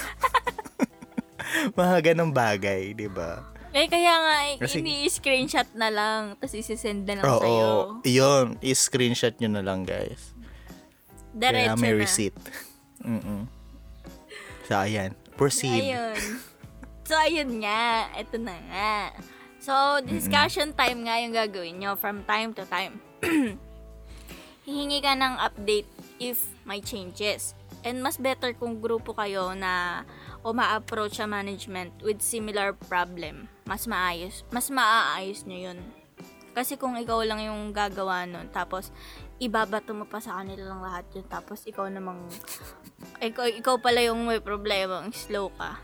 Mga 1.79 2.13
ganong 2.13 2.31
bagay, 2.31 2.93
di 2.93 3.07
ba? 3.07 3.41
Eh, 3.75 3.91
kaya 3.91 4.13
nga, 4.15 4.35
eh, 4.47 4.55
Kasi- 4.55 4.79
ini-screenshot 4.79 5.67
na 5.75 5.91
lang, 5.91 6.21
tapos 6.39 6.55
isi-send 6.55 7.03
na 7.03 7.19
lang 7.19 7.25
Oo, 7.25 7.39
sa'yo. 7.41 7.69
yun. 8.07 8.45
I-screenshot 8.61 9.35
nyo 9.41 9.49
na 9.51 9.63
lang, 9.63 9.83
guys. 9.83 10.31
Kaya 11.35 11.67
Diretso 11.75 11.81
may 11.83 11.91
na. 11.91 11.99
receipt. 11.99 12.35
Mm-mm. 13.03 13.43
So, 14.65 14.79
ayan. 14.79 15.11
Proceed. 15.35 15.91
Ayun. 15.91 16.15
So, 17.03 17.19
ayun 17.19 17.59
nga. 17.59 18.07
Ito 18.15 18.39
na 18.39 18.55
nga. 18.71 18.95
So, 19.59 19.73
discussion 20.01 20.71
time 20.71 21.03
nga 21.03 21.19
yung 21.19 21.35
gagawin 21.35 21.75
nyo 21.75 21.99
from 21.99 22.23
time 22.23 22.55
to 22.55 22.63
time. 22.65 23.03
Hihingi 24.65 24.97
ka 25.05 25.13
ng 25.13 25.37
update 25.37 25.85
if 26.17 26.41
may 26.65 26.81
changes. 26.81 27.53
And 27.85 28.01
mas 28.01 28.17
better 28.17 28.57
kung 28.57 28.81
grupo 28.81 29.13
kayo 29.13 29.53
na 29.53 30.01
uma-approach 30.41 31.21
sa 31.21 31.29
management 31.29 31.93
with 32.01 32.17
similar 32.25 32.73
problem. 32.73 33.45
Mas 33.69 33.85
maayos. 33.85 34.41
Mas 34.49 34.73
maaayos 34.73 35.45
nyo 35.45 35.69
yun. 35.69 35.79
Kasi 36.57 36.81
kung 36.81 36.97
ikaw 36.97 37.21
lang 37.21 37.45
yung 37.45 37.75
gagawa 37.77 38.25
nun, 38.25 38.49
tapos 38.49 38.89
ibabato 39.37 39.91
mo 39.93 40.09
pa 40.09 40.17
sa 40.17 40.39
kanila 40.39 40.71
lang 40.71 40.81
lahat 40.81 41.05
yun, 41.11 41.27
tapos 41.27 41.67
ikaw 41.67 41.85
namang, 41.91 42.25
ikaw, 43.19 43.45
ikaw 43.45 43.75
pala 43.75 43.99
yung 44.01 44.23
may 44.23 44.39
problema, 44.39 45.03
ang 45.03 45.11
slow 45.11 45.51
ka. 45.59 45.77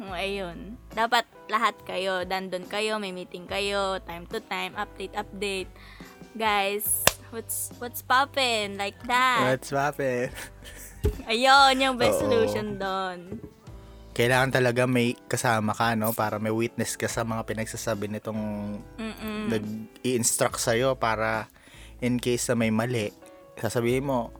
Ayun. 0.00 0.78
Dapat 0.94 1.26
lahat 1.50 1.74
kayo, 1.82 2.22
dandon 2.22 2.64
kayo, 2.70 3.02
may 3.02 3.10
meeting 3.10 3.44
kayo, 3.50 3.98
time 4.06 4.24
to 4.30 4.38
time, 4.46 4.70
update, 4.78 5.12
update. 5.18 5.70
Guys, 6.38 7.02
what's 7.34 7.74
what's 7.82 8.00
poppin? 8.00 8.78
Like 8.78 8.96
that. 9.10 9.42
What's 9.42 9.74
poppin'? 9.74 10.30
Ayun, 11.30 11.74
yung 11.82 11.96
best 11.98 12.22
Oo. 12.22 12.30
solution 12.30 12.78
doon. 12.78 13.42
Kailangan 14.14 14.54
talaga 14.54 14.86
may 14.86 15.18
kasama 15.26 15.74
ka, 15.74 15.98
no? 15.98 16.14
Para 16.14 16.38
may 16.38 16.54
witness 16.54 16.94
ka 16.94 17.10
sa 17.10 17.26
mga 17.26 17.42
pinagsasabi 17.44 18.06
nitong 18.06 18.40
Mm-mm. 18.94 19.50
nag-i-instruct 19.50 20.62
sa'yo 20.62 20.94
para 20.94 21.50
in 21.98 22.22
case 22.22 22.46
na 22.46 22.54
may 22.54 22.70
mali, 22.70 23.10
sasabihin 23.58 24.06
mo, 24.06 24.30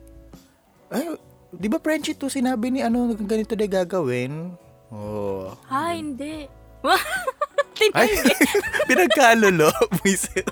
ay, 0.95 1.19
di 1.51 1.67
ba 1.67 1.83
Frenchie 1.83 2.15
to 2.15 2.31
sinabi 2.31 2.71
ni 2.71 2.79
ano, 2.79 3.11
ganito 3.19 3.51
na 3.59 3.67
gagawin? 3.67 4.55
Oh. 4.95 5.51
Ha, 5.67 5.91
hindi. 5.91 6.47
Ay, 7.97 8.07
pinagkalulo. 8.87 9.67
Buisit. 9.99 10.47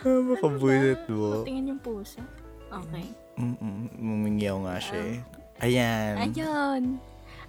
Ah, 0.00 0.20
makabuisit 0.24 1.04
mo. 1.08 1.44
Tingnan 1.44 1.76
yung 1.76 1.82
puso. 1.82 2.20
Okay. 2.66 3.06
Mm-mm, 3.36 3.92
Mumingyaw 3.94 4.56
nga 4.64 4.76
siya 4.78 5.00
eh. 5.02 5.18
Ayan. 5.60 6.14
Ayun. 6.22 6.82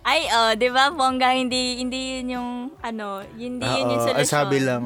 Ay, 0.01 0.25
oh, 0.27 0.51
di 0.51 0.67
ba, 0.67 0.89
Bongga, 0.89 1.31
hindi, 1.31 1.77
hindi 1.77 2.19
yun 2.19 2.27
yung, 2.33 2.51
ano, 2.81 3.21
hindi 3.31 3.61
yun 3.61 3.85
yung 3.87 4.01
Oo, 4.01 4.07
solusyon. 4.09 4.19
ang 4.19 4.27
sabi 4.27 4.57
lang, 4.59 4.83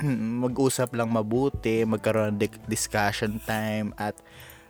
mag-usap 0.42 0.96
lang 0.96 1.06
mabuti, 1.06 1.84
magkaroon 1.84 2.34
ng 2.34 2.40
di- 2.40 2.64
discussion 2.66 3.36
time 3.38 3.92
at 3.94 4.16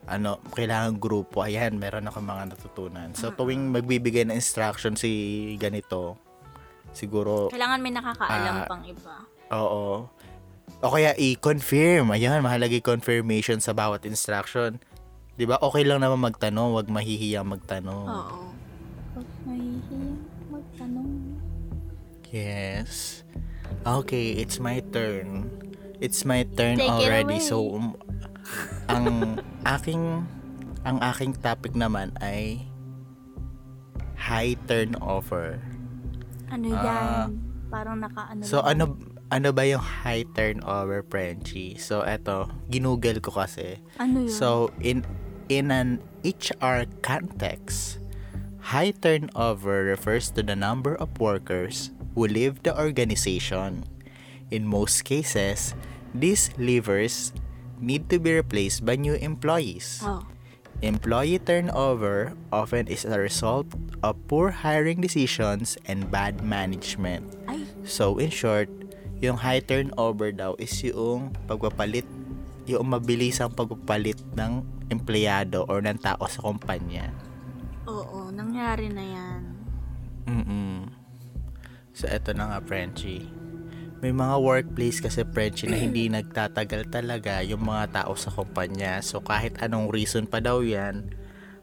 ano, 0.05 0.43
kailangan 0.51 0.99
grupo. 0.99 1.41
Ayan, 1.41 1.79
meron 1.79 2.05
ako 2.05 2.19
mga 2.21 2.45
natutunan. 2.51 3.09
So, 3.15 3.31
tuwing 3.31 3.71
magbibigay 3.71 4.27
ng 4.27 4.35
instruction 4.35 4.99
si 4.99 5.09
ganito, 5.57 6.19
siguro, 6.91 7.49
Kailangan 7.49 7.79
may 7.79 7.95
nakakaalam 7.95 8.55
Ah, 8.55 8.67
pang 8.67 8.83
iba. 8.83 9.15
Oo. 9.53 10.09
O 10.83 10.91
kaya 10.91 11.15
i-confirm. 11.15 12.11
Ayan, 12.11 12.43
mahalaga 12.43 12.75
confirmation 12.83 13.62
sa 13.62 13.71
bawat 13.71 14.03
instruction. 14.03 14.83
'Di 15.38 15.45
ba? 15.47 15.61
Okay 15.62 15.87
lang 15.87 16.03
naman 16.03 16.19
magtanong, 16.19 16.75
wag 16.75 16.88
mahihiyang 16.91 17.47
magtanong. 17.47 18.07
Oo. 18.09 18.51
Huwag 19.15 19.29
mahihiyang 19.47 20.19
magtanong. 20.51 21.11
Yes. 22.33 23.23
Okay, 23.85 24.35
it's 24.41 24.57
my 24.59 24.81
turn. 24.91 25.47
It's 26.03 26.25
my 26.27 26.43
turn 26.57 26.81
Take 26.81 26.91
already. 26.91 27.38
So 27.38 27.79
um, 27.79 27.95
ang 28.91 29.38
aking 29.62 30.27
ang 30.83 30.99
aking 30.99 31.38
topic 31.38 31.79
naman 31.79 32.11
ay 32.19 32.67
high 34.19 34.59
turnover. 34.67 35.62
Ano 36.51 36.67
yan? 36.75 37.38
Parang 37.71 37.97
naka-ano 38.03 38.43
So 38.43 38.61
lang. 38.62 38.83
ano 38.83 39.12
ano 39.33 39.49
ba 39.51 39.64
yung 39.64 39.81
high 39.81 40.29
turnover, 40.37 41.01
Frenchie? 41.09 41.81
So 41.81 42.05
eto, 42.05 42.53
ginugel 42.68 43.25
ko 43.25 43.33
kasi. 43.33 43.81
Ano 43.97 44.29
yun? 44.29 44.33
So 44.33 44.68
in 44.85 45.09
in 45.49 45.73
an 45.73 46.05
HR 46.21 46.85
context, 47.01 47.97
high 48.61 48.92
turnover 48.92 49.88
refers 49.88 50.29
to 50.37 50.45
the 50.45 50.55
number 50.55 50.95
of 51.01 51.09
workers 51.16 51.90
who 52.14 52.29
leave 52.29 52.61
the 52.62 52.77
organization. 52.77 53.88
In 54.53 54.68
most 54.68 55.09
cases, 55.09 55.73
these 56.12 56.53
leavers 56.61 57.33
need 57.81 58.12
to 58.12 58.21
be 58.21 58.37
replaced 58.37 58.85
by 58.85 59.01
new 59.01 59.16
employees. 59.16 60.05
oh. 60.05 60.29
Employee 60.83 61.38
turnover 61.38 62.35
often 62.51 62.90
is 62.90 63.07
a 63.07 63.14
result 63.14 63.71
of 64.03 64.18
poor 64.27 64.51
hiring 64.51 64.99
decisions 65.01 65.79
and 65.87 66.11
bad 66.11 66.42
management. 66.42 67.23
Ay, 67.47 67.62
So, 67.87 68.18
in 68.18 68.35
short, 68.35 68.66
yung 69.23 69.39
high 69.39 69.63
turnover 69.63 70.35
daw 70.35 70.59
is 70.59 70.75
yung 70.83 71.31
pagpapalit, 71.47 72.05
yung 72.67 72.91
mabilisang 72.91 73.55
pagpapalit 73.55 74.19
ng 74.35 74.67
empleyado 74.91 75.63
or 75.71 75.79
ng 75.79 75.97
tao 76.03 76.27
sa 76.27 76.43
kumpanya. 76.43 77.15
oo, 77.87 78.31
nangyari 78.35 78.91
na 78.91 79.05
yan. 79.07 79.41
Mm 80.27 80.91
So, 81.93 82.09
eto 82.09 82.33
na 82.33 82.49
nga, 82.49 82.59
Frenchie. 82.65 83.29
May 84.01 84.11
mga 84.17 84.41
workplace 84.41 84.99
kasi, 84.99 85.23
Frenchie, 85.29 85.69
na 85.69 85.77
hindi 85.77 86.09
nagtatagal 86.11 86.89
talaga 86.89 87.45
yung 87.45 87.63
mga 87.63 88.03
tao 88.03 88.17
sa 88.17 88.33
kumpanya. 88.33 89.05
So, 89.05 89.21
kahit 89.21 89.61
anong 89.61 89.93
reason 89.93 90.25
pa 90.25 90.41
daw 90.41 90.65
yan, 90.65 91.13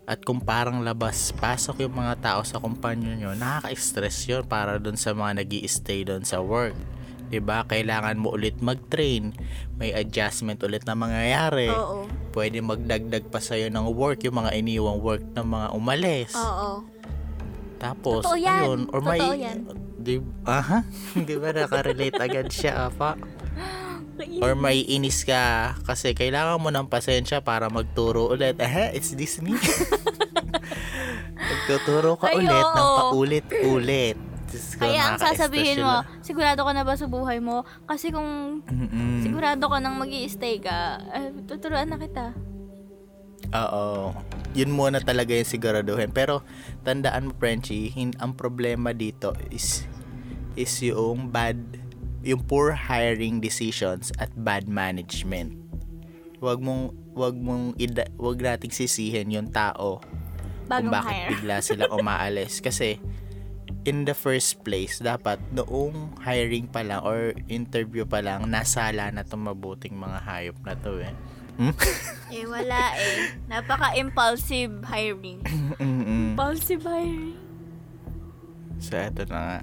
at 0.10 0.22
kung 0.26 0.42
parang 0.42 0.82
labas-pasok 0.82 1.86
yung 1.86 1.98
mga 1.98 2.18
tao 2.22 2.42
sa 2.46 2.62
kumpanya 2.62 3.14
nyo, 3.14 3.34
nakaka-stress 3.38 4.26
yun 4.30 4.44
para 4.46 4.82
dun 4.82 4.98
sa 4.98 5.14
mga 5.14 5.42
nag 5.42 5.54
stay 5.70 6.02
dun 6.06 6.26
sa 6.26 6.42
work. 6.42 6.78
'Di 7.30 7.40
ba 7.40 7.62
Kailangan 7.64 8.18
mo 8.18 8.34
ulit 8.34 8.58
mag-train. 8.60 9.32
May 9.78 9.94
adjustment 9.94 10.60
ulit 10.66 10.84
na 10.84 10.98
mangyayari. 10.98 11.70
Oo. 11.70 12.10
Pwede 12.34 12.60
magdagdag 12.60 13.30
pa 13.30 13.38
sa'yo 13.40 13.70
ng 13.70 13.86
work, 13.94 14.26
yung 14.26 14.42
mga 14.44 14.58
iniwang 14.58 15.00
work 15.00 15.24
ng 15.38 15.46
mga 15.46 15.68
umalis. 15.72 16.34
Oo. 16.36 16.84
Tapos, 17.80 18.28
Totoo 18.28 18.36
yan. 18.36 18.60
ayun, 18.60 18.80
or 18.92 19.00
may, 19.00 19.22
Totoo 19.24 19.36
yan. 19.40 19.58
di, 19.96 20.20
aha, 20.44 20.84
di 21.30 21.36
ba 21.40 21.56
nakarelate 21.56 22.20
agad 22.20 22.52
siya, 22.52 22.92
apa? 22.92 23.16
Or 24.44 24.52
may 24.52 24.84
inis 24.84 25.24
ka 25.24 25.80
kasi 25.88 26.12
kailangan 26.12 26.60
mo 26.60 26.68
ng 26.76 26.92
pasensya 26.92 27.40
para 27.40 27.72
magturo 27.72 28.28
ulit. 28.36 28.60
Eh, 28.60 28.92
it's 28.92 29.16
this 29.16 29.40
me. 29.40 29.56
Magtuturo 31.40 32.20
ka 32.20 32.28
Ay, 32.28 32.44
ulit 32.44 32.68
ng 32.68 32.84
oo. 32.84 33.00
paulit-ulit. 33.16 34.20
Diyos 34.50 34.66
ko, 34.74 34.82
Kaya 34.82 35.02
ang 35.06 35.18
sasabihin 35.18 35.80
mo, 35.80 36.02
lang. 36.02 36.22
sigurado 36.22 36.62
ka 36.62 36.72
na 36.72 36.84
ba 36.84 36.94
sa 36.94 37.06
buhay 37.06 37.38
mo? 37.38 37.62
Kasi 37.86 38.10
kung 38.10 38.62
Mm-mm. 38.66 39.22
sigurado 39.22 39.66
ka 39.66 39.78
nang 39.78 39.96
mag 39.96 40.10
stay 40.26 40.58
ka, 40.58 40.78
eh, 41.12 41.30
tuturuan 41.46 41.88
na 41.88 41.98
kita. 41.98 42.34
Oo. 43.50 44.14
Yun 44.52 44.70
muna 44.70 45.00
talaga 45.00 45.32
yung 45.32 45.48
siguraduhin. 45.48 46.10
Pero, 46.10 46.42
tandaan 46.84 47.30
mo, 47.30 47.34
Frenchie, 47.34 47.90
hin- 47.90 48.18
ang 48.18 48.34
problema 48.34 48.92
dito 48.92 49.34
is 49.50 49.86
is 50.54 50.74
yung 50.82 51.30
bad, 51.30 51.56
yung 52.20 52.44
poor 52.44 52.74
hiring 52.74 53.40
decisions 53.40 54.12
at 54.18 54.28
bad 54.36 54.68
management. 54.68 55.56
Wag 56.40 56.60
mong, 56.60 56.92
wag 57.14 57.36
mong, 57.36 57.78
ida, 57.78 58.10
wag 58.16 58.38
nating 58.38 58.72
sisihin 58.72 59.30
yung 59.30 59.50
tao 59.50 60.04
Bagong 60.68 60.84
kung 60.84 60.92
bakit 60.92 61.16
hire. 61.16 61.30
bigla 61.32 61.56
silang 61.60 61.92
umaalis. 61.92 62.60
Kasi, 62.60 63.00
in 63.88 64.04
the 64.04 64.16
first 64.16 64.64
place, 64.64 65.00
dapat 65.00 65.40
noong 65.56 66.20
hiring 66.20 66.68
pa 66.68 66.84
lang 66.84 67.00
or 67.04 67.32
interview 67.48 68.04
pa 68.04 68.20
lang, 68.20 68.48
nasala 68.52 69.12
na 69.12 69.24
itong 69.24 69.48
mabuting 69.48 69.96
mga 69.96 70.20
hayop 70.24 70.58
na 70.64 70.76
to 70.80 71.00
eh. 71.00 71.14
Hmm? 71.60 71.76
Eh, 72.30 72.46
wala 72.46 72.94
eh. 72.94 73.34
Napaka-impulsive 73.50 74.86
hiring. 74.86 75.42
Impulsive 75.82 76.86
hiring. 76.86 77.34
So, 78.78 78.96
eto 78.96 79.26
na 79.26 79.38
nga. 79.42 79.60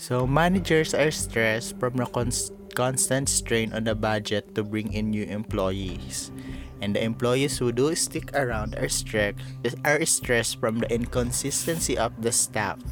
So, 0.00 0.26
managers 0.26 0.96
are 0.96 1.12
stressed 1.12 1.76
from 1.76 2.00
the 2.00 2.08
cons- 2.08 2.50
constant 2.74 3.28
strain 3.28 3.76
on 3.76 3.84
the 3.84 3.94
budget 3.94 4.56
to 4.56 4.64
bring 4.64 4.90
in 4.96 5.12
new 5.12 5.28
employees. 5.28 6.32
And 6.82 6.98
the 6.98 7.02
employees 7.06 7.62
who 7.62 7.70
do 7.70 7.94
stick 7.94 8.34
around 8.34 8.74
are 8.74 8.90
stressed, 8.90 9.38
are 9.86 10.02
stressed 10.02 10.58
from 10.58 10.82
the 10.82 10.90
inconsistency 10.90 11.94
of 11.94 12.10
the 12.18 12.34
staff. 12.34 12.82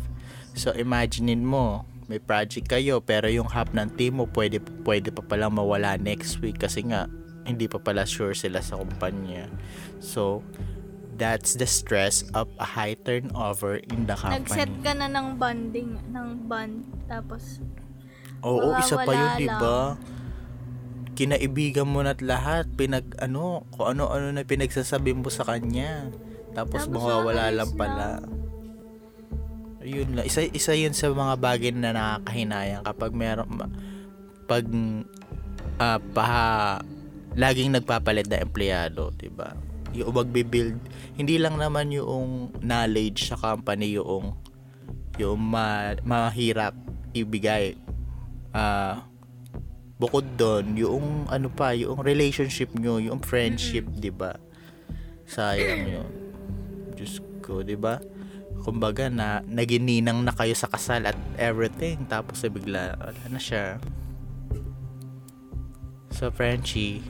So, 0.54 0.70
imaginein 0.70 1.42
mo, 1.42 1.90
may 2.06 2.22
project 2.22 2.70
kayo, 2.70 3.02
pero 3.02 3.26
yung 3.26 3.50
half 3.50 3.74
ng 3.74 3.98
team 3.98 4.22
mo 4.22 4.30
pwede, 4.30 4.62
pwede 4.86 5.10
pa 5.10 5.26
palang 5.26 5.58
mawala 5.58 5.98
next 5.98 6.38
week 6.38 6.62
kasi 6.62 6.86
nga, 6.86 7.10
hindi 7.42 7.66
pa 7.66 7.82
pala 7.82 8.06
sure 8.06 8.30
sila 8.30 8.62
sa 8.62 8.78
kumpanya. 8.78 9.50
So, 9.98 10.46
that's 11.18 11.58
the 11.58 11.66
stress 11.66 12.22
of 12.32 12.46
a 12.62 12.66
high 12.66 12.94
turnover 12.94 13.82
in 13.90 14.06
the 14.06 14.14
company. 14.14 14.46
Nag-set 14.46 14.72
ka 14.86 14.92
na 14.94 15.10
ng 15.10 15.34
bonding, 15.34 15.98
ng 16.14 16.28
bond. 16.46 16.86
Tapos, 17.10 17.58
Oo, 18.46 18.72
isa 18.78 18.96
pa 19.02 19.12
yun, 19.12 19.30
di 19.36 19.48
ba? 19.50 19.98
Kinaibigan 21.20 21.84
mo 21.84 22.00
na't 22.00 22.24
lahat, 22.24 22.64
pinag, 22.80 23.12
ano, 23.20 23.68
kung 23.76 23.92
ano-ano 23.92 24.32
na 24.32 24.40
pinagsasabi 24.40 25.12
mo 25.12 25.28
sa 25.28 25.44
kanya. 25.44 26.08
Tapos, 26.56 26.88
Tapos 26.88 26.96
mawawala 26.96 27.52
lang 27.52 27.70
pala. 27.76 28.24
Ayun 29.84 30.16
lang. 30.16 30.24
Isa, 30.24 30.48
isa 30.48 30.72
yun 30.72 30.96
sa 30.96 31.12
mga 31.12 31.36
bagay 31.36 31.76
na 31.76 31.92
nakakahinayang 31.92 32.88
kapag 32.88 33.12
meron, 33.12 33.48
pag, 34.48 34.64
ah, 35.76 36.00
paha, 36.00 36.80
laging 37.36 37.76
nagpapalit 37.76 38.24
na 38.32 38.40
empleyado, 38.40 39.12
di 39.12 39.28
ba? 39.28 39.52
Yung 39.92 40.16
magbibuild, 40.16 40.80
hindi 41.20 41.36
lang 41.36 41.60
naman 41.60 41.92
yung 41.92 42.54
knowledge 42.64 43.28
sa 43.28 43.36
company 43.36 44.00
yung 44.00 44.32
yung 45.20 45.36
ma- 45.36 46.00
mahirap 46.00 46.72
ibigay. 47.12 47.76
Ah, 48.56 49.09
bukod 50.00 50.24
doon, 50.40 50.72
yung 50.80 51.28
ano 51.28 51.52
pa, 51.52 51.76
yung 51.76 52.00
relationship 52.00 52.72
nyo, 52.72 52.96
yung 52.96 53.20
friendship, 53.20 53.84
'di 53.84 54.08
ba? 54.08 54.40
Sayang 55.28 55.84
'yun. 55.84 56.10
Diyos 56.96 57.20
ko, 57.44 57.60
'di 57.60 57.76
ba? 57.76 58.00
kumbaga 58.60 59.08
na 59.08 59.40
nagininang 59.48 60.20
na 60.20 60.36
kayo 60.36 60.52
sa 60.52 60.68
kasal 60.68 61.08
at 61.08 61.16
everything 61.40 62.04
tapos 62.06 62.44
eh, 62.44 62.52
bigla 62.52 62.94
wala 63.00 63.24
na 63.32 63.40
siya 63.40 63.80
so 66.12 66.28
Frenchie 66.28 67.00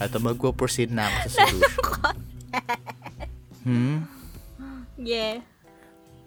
at 0.00 0.14
magpo-proceed 0.14 0.88
na 0.88 1.10
ako 1.10 1.16
sa 1.20 1.30
solution 1.44 1.84
hmm 3.68 3.98
Yeah. 4.98 5.46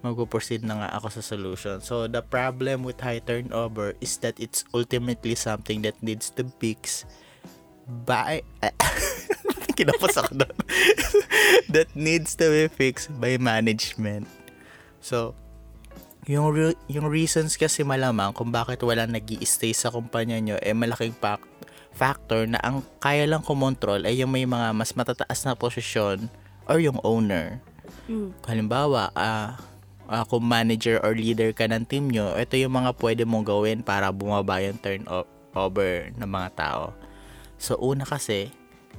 Magpo-proceed 0.01 0.65
na 0.65 0.81
nga 0.81 0.89
ako 0.97 1.07
sa 1.13 1.21
solution 1.21 1.77
so 1.81 2.09
the 2.09 2.21
problem 2.21 2.81
with 2.81 2.97
high 3.01 3.21
turnover 3.21 3.93
is 4.01 4.17
that 4.21 4.33
it's 4.41 4.65
ultimately 4.73 5.37
something 5.37 5.85
that 5.85 5.97
needs 6.01 6.33
to 6.33 6.45
fix 6.57 7.05
by 8.05 8.41
kinapos 9.77 10.17
ako 10.19 10.45
doon 10.45 10.57
that 11.73 11.89
needs 11.93 12.33
to 12.33 12.49
be 12.49 12.65
fixed 12.69 13.09
by 13.21 13.37
management 13.37 14.25
So, 15.01 15.33
yung, 16.29 16.53
re- 16.53 16.79
yung 16.85 17.09
reasons 17.09 17.57
kasi 17.57 17.81
malamang 17.81 18.37
kung 18.37 18.53
bakit 18.53 18.85
wala 18.85 19.09
nag 19.09 19.25
stay 19.41 19.73
sa 19.73 19.89
kumpanya 19.89 20.37
nyo, 20.37 20.55
eh 20.61 20.77
malaking 20.77 21.17
fac- 21.17 21.49
factor 21.91 22.45
na 22.45 22.61
ang 22.61 22.85
kaya 23.01 23.25
lang 23.25 23.41
kumontrol 23.41 24.05
ay 24.05 24.21
yung 24.21 24.31
may 24.31 24.45
mga 24.45 24.71
mas 24.71 24.93
matataas 24.93 25.41
na 25.43 25.57
posisyon 25.57 26.29
or 26.69 26.77
yung 26.77 27.01
owner. 27.01 27.59
Mm. 28.05 28.31
Halimbawa, 28.45 29.09
ah 29.17 29.57
ah, 30.11 30.27
kung 30.27 30.43
manager 30.43 30.99
or 30.99 31.15
leader 31.15 31.55
ka 31.55 31.65
ng 31.71 31.87
team 31.87 32.11
nyo, 32.11 32.35
ito 32.35 32.59
yung 32.59 32.75
mga 32.75 32.91
pwede 32.99 33.23
mong 33.23 33.47
gawin 33.47 33.79
para 33.79 34.11
bumaba 34.11 34.59
yung 34.59 34.75
turnover 34.75 36.11
ng 36.19 36.27
mga 36.27 36.49
tao. 36.59 36.91
So, 37.55 37.79
una 37.79 38.03
kasi, 38.03 38.51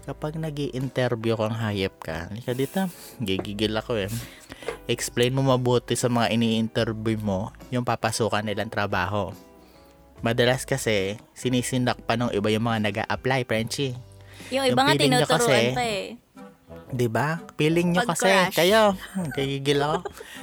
kapag 0.09 0.41
nag 0.41 0.57
interview 0.73 1.37
kang 1.37 1.53
hayop 1.53 1.95
ka, 2.01 2.33
halika 2.33 2.57
dito, 2.57 2.81
gigigil 3.21 3.77
ako 3.77 4.09
eh. 4.09 4.11
Explain 4.89 5.37
mo 5.37 5.45
mabuti 5.45 5.95
sa 5.95 6.09
mga 6.09 6.33
ini-interview 6.33 7.21
mo 7.21 7.53
yung 7.69 7.85
papasukan 7.85 8.43
nilang 8.43 8.73
trabaho. 8.73 9.37
Madalas 10.25 10.65
kasi, 10.65 11.19
sinisindak 11.35 12.01
pa 12.07 12.17
ng 12.17 12.33
iba 12.33 12.49
yung 12.49 12.65
mga 12.65 12.79
nag 12.89 12.97
apply 13.11 13.45
Frenchie. 13.45 13.99
Yung 14.49 14.65
Yung 14.65 14.75
iba 14.75 14.83
nga 14.87 14.95
feeling 14.95 15.11
nyo 15.13 15.27
tinuturuan 15.27 15.43
kasi, 15.43 15.77
pa 15.77 15.85
eh. 15.85 16.07
'Di 16.93 17.09
ba? 17.09 17.41
Feeling 17.57 17.97
nyo 17.97 18.05
kasi, 18.05 18.29
Pag-crash. 18.29 18.57
kayo, 18.57 18.93
kagigil 19.33 19.81
ako. 19.81 19.97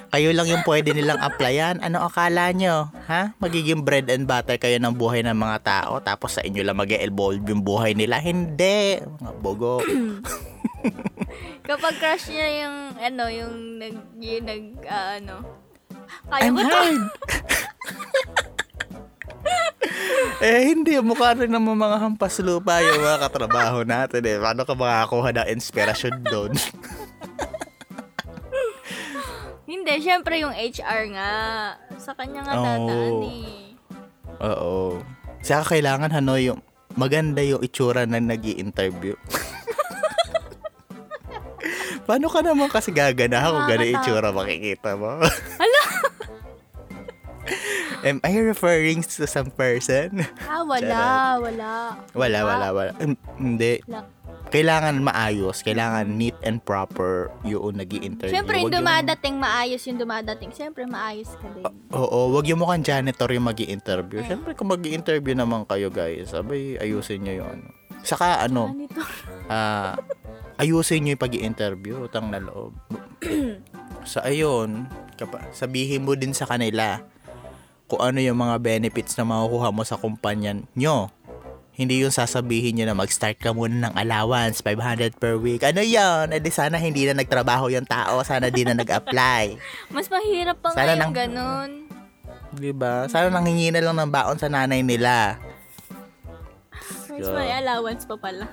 kayo 0.09 0.29
lang 0.33 0.47
yung 0.49 0.65
pwede 0.65 0.97
nilang 0.97 1.21
applyan. 1.21 1.77
Ano 1.85 2.01
akala 2.01 2.49
nyo? 2.51 2.89
Ha? 3.05 3.37
Magiging 3.37 3.85
bread 3.85 4.09
and 4.09 4.25
butter 4.25 4.57
kayo 4.57 4.81
ng 4.81 4.97
buhay 4.97 5.21
ng 5.21 5.37
mga 5.37 5.57
tao, 5.61 6.01
tapos 6.01 6.37
sa 6.37 6.41
inyo 6.41 6.65
lang 6.65 6.73
mag 6.75 6.89
evolve 6.89 7.45
yung 7.45 7.61
buhay 7.61 7.93
nila. 7.93 8.17
Hindi. 8.17 8.97
Mga 8.97 9.33
bogo. 9.39 9.79
Kapag 11.69 12.01
crush 12.01 12.33
niya 12.33 12.65
yung, 12.65 12.77
ano, 12.97 13.23
yung 13.29 13.55
nag, 13.77 13.95
yung 14.17 14.45
nag, 14.49 14.65
ah, 14.89 15.21
ano, 15.21 15.35
kaya 16.29 16.49
I'm 16.49 16.57
ko 16.57 16.65
to. 16.65 16.81
eh, 20.45 20.59
hindi. 20.71 20.99
Mukha 20.99 21.35
rin 21.35 21.51
naman 21.51 21.79
mga 21.79 21.97
hampas 22.03 22.39
lupa 22.43 22.83
yung 22.83 22.99
mga 22.99 23.17
katrabaho 23.27 23.83
natin 23.87 24.23
eh. 24.27 24.37
Paano 24.39 24.67
ka 24.67 24.75
makakuha 24.75 25.29
ng 25.35 25.47
inspirasyon 25.55 26.15
doon? 26.27 26.53
Hindi, 29.69 30.01
syempre 30.01 30.41
yung 30.41 30.49
HR 30.49 31.13
nga. 31.13 31.31
Sa 32.01 32.17
kanya 32.17 32.41
nga 32.41 32.57
Oo. 32.57 32.65
dadaan 32.65 33.21
eh. 33.21 33.77
Oo. 34.41 34.97
Saka 35.45 35.77
kailangan 35.77 36.09
ano 36.09 36.41
yung 36.41 36.57
maganda 36.97 37.45
yung 37.45 37.61
itsura 37.61 38.09
na 38.09 38.17
nag 38.17 38.41
interview 38.43 39.13
Paano 42.09 42.25
ka 42.33 42.41
naman 42.41 42.73
kasi 42.73 42.89
gagana 42.89 43.45
kung 43.45 43.69
gano'y 43.69 43.93
itsura 43.93 44.33
makikita 44.33 44.97
mo? 44.97 45.21
Hala! 45.61 45.83
Am 47.99 48.23
I 48.23 48.31
referring 48.39 49.03
to 49.03 49.27
some 49.27 49.51
person? 49.51 50.23
Ah, 50.47 50.63
wala, 50.63 51.35
wala. 51.43 51.71
Wala, 52.15 52.39
wala, 52.47 52.67
wala. 52.71 52.91
Hindi. 53.35 53.83
Wala. 53.83 54.07
Kailangan 54.49 55.03
maayos. 55.03 55.62
Kailangan 55.62 56.09
neat 56.09 56.33
and 56.41 56.63
proper 56.63 57.29
yung 57.45 57.77
nag 57.77 57.91
interview 57.91 58.33
Syempre, 58.33 58.63
yung 58.63 58.73
dumadating 58.73 59.35
maayos 59.38 59.83
yung 59.85 59.99
dumadating. 60.01 60.49
Syempre, 60.55 60.88
maayos 60.89 61.29
ka 61.38 61.47
din. 61.53 61.67
Oo, 61.93 62.33
wag 62.33 62.47
yung 62.49 62.63
mukhang 62.63 62.81
janitor 62.81 63.29
yung 63.29 63.45
mag 63.45 63.59
interview 63.62 64.25
Syempre, 64.25 64.57
kung 64.57 64.73
mag 64.73 64.81
interview 64.81 65.38
naman 65.38 65.69
kayo 65.69 65.93
guys, 65.93 66.33
sabay 66.33 66.81
ayusin 66.81 67.21
nyo 67.27 67.45
yung 67.45 67.49
ano. 67.62 67.67
Saka 68.01 68.47
ano, 68.47 68.73
ah 69.51 69.93
ayusin 70.62 71.05
nyo 71.05 71.12
yung 71.13 71.23
pag 71.23 71.35
interview 71.35 71.93
utang 72.09 72.33
na 72.33 72.41
loob. 72.41 72.73
so, 74.09 74.23
ayun, 74.25 74.89
kapa, 75.13 75.51
sabihin 75.53 76.07
mo 76.07 76.17
din 76.17 76.33
sa 76.33 76.49
kanila 76.49 77.05
kung 77.89 77.99
ano 77.99 78.21
yung 78.21 78.38
mga 78.38 78.62
benefits 78.62 79.17
na 79.17 79.25
makukuha 79.25 79.73
mo 79.73 79.82
sa 79.82 79.97
kumpanya 79.97 80.54
nyo. 80.78 81.10
Hindi 81.73 82.04
yung 82.04 82.12
sasabihin 82.12 82.75
nyo 82.75 82.86
na 82.86 82.93
mag-start 82.93 83.39
ka 83.39 83.49
muna 83.49 83.89
ng 83.89 83.93
allowance, 83.95 84.60
500 84.62 85.15
per 85.15 85.39
week. 85.39 85.63
Ano 85.63 85.80
yun? 85.80 86.30
Eh 86.30 86.38
di 86.38 86.52
sana 86.52 86.75
hindi 86.75 87.08
na 87.08 87.15
nagtrabaho 87.15 87.71
yung 87.71 87.88
tao, 87.88 88.19
sana 88.21 88.52
di 88.52 88.62
na 88.62 88.75
nag-apply. 88.75 89.58
Mas 89.95 90.06
mahirap 90.06 90.60
pa 90.60 90.75
Sana 90.75 90.93
nga 90.93 90.93
yung 90.93 91.02
nang- 91.02 91.15
ganun. 91.15 91.69
Di 92.52 92.71
ba? 92.75 93.08
Sana 93.08 93.32
nanghingi 93.32 93.71
na 93.71 93.80
lang 93.80 93.95
ng 93.95 94.12
baon 94.12 94.36
sa 94.36 94.52
nanay 94.52 94.84
nila. 94.84 95.39
Mas 97.10 97.25
Yeah. 97.25 97.34
may 97.34 97.52
allowance 97.58 98.04
pa 98.04 98.15
pala. 98.15 98.45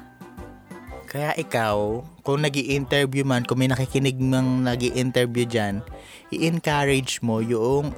Kaya 1.06 1.34
ikaw, 1.34 2.02
kung 2.20 2.42
nag 2.42 2.54
interview 2.54 3.22
man, 3.22 3.46
kung 3.46 3.58
may 3.58 3.70
nakikinig 3.70 4.18
mang 4.18 4.62
nag 4.62 4.82
interview 4.82 5.46
dyan, 5.46 5.82
i-encourage 6.30 7.22
mo 7.22 7.38
yung 7.38 7.94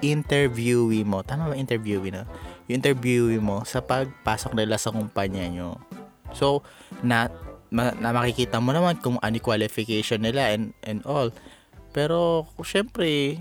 interviewee 0.00 1.04
mo. 1.06 1.24
Tama 1.24 1.52
ba 1.52 1.56
interviewee 1.56 2.12
no? 2.12 2.24
Yung 2.68 2.80
interviewee 2.80 3.40
mo 3.40 3.64
sa 3.64 3.80
pagpasok 3.84 4.56
nila 4.56 4.76
sa 4.76 4.92
kumpanya 4.92 5.46
nyo. 5.48 5.80
So, 6.36 6.62
na, 7.02 7.30
ma, 7.70 7.94
na 7.98 8.14
makikita 8.14 8.58
mo 8.62 8.70
naman 8.70 8.98
kung 9.02 9.18
ano 9.20 9.36
qualification 9.42 10.22
nila 10.22 10.54
and, 10.54 10.74
and 10.86 11.02
all. 11.06 11.34
Pero, 11.90 12.46
syempre, 12.62 13.38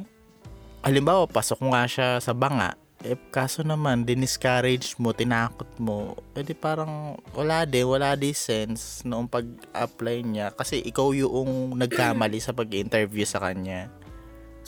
halimbawa, 0.81 1.29
pasok 1.29 1.61
nga 1.69 1.85
siya 1.85 2.07
sa 2.17 2.33
banga, 2.33 2.73
eh, 3.05 3.15
kaso 3.31 3.63
naman, 3.63 4.03
diniscourage 4.03 4.99
mo, 4.99 5.15
tinakot 5.15 5.69
mo, 5.79 6.19
edi 6.35 6.51
parang 6.51 7.15
wala 7.31 7.63
din, 7.63 7.87
wala 7.87 8.11
din 8.19 8.35
sense 8.35 9.07
noong 9.07 9.29
pag-apply 9.31 10.17
niya. 10.25 10.47
Kasi 10.51 10.83
ikaw 10.83 11.15
yung 11.15 11.79
nagkamali 11.79 12.43
sa 12.43 12.51
pag-interview 12.51 13.23
sa 13.23 13.39
kanya. 13.39 13.87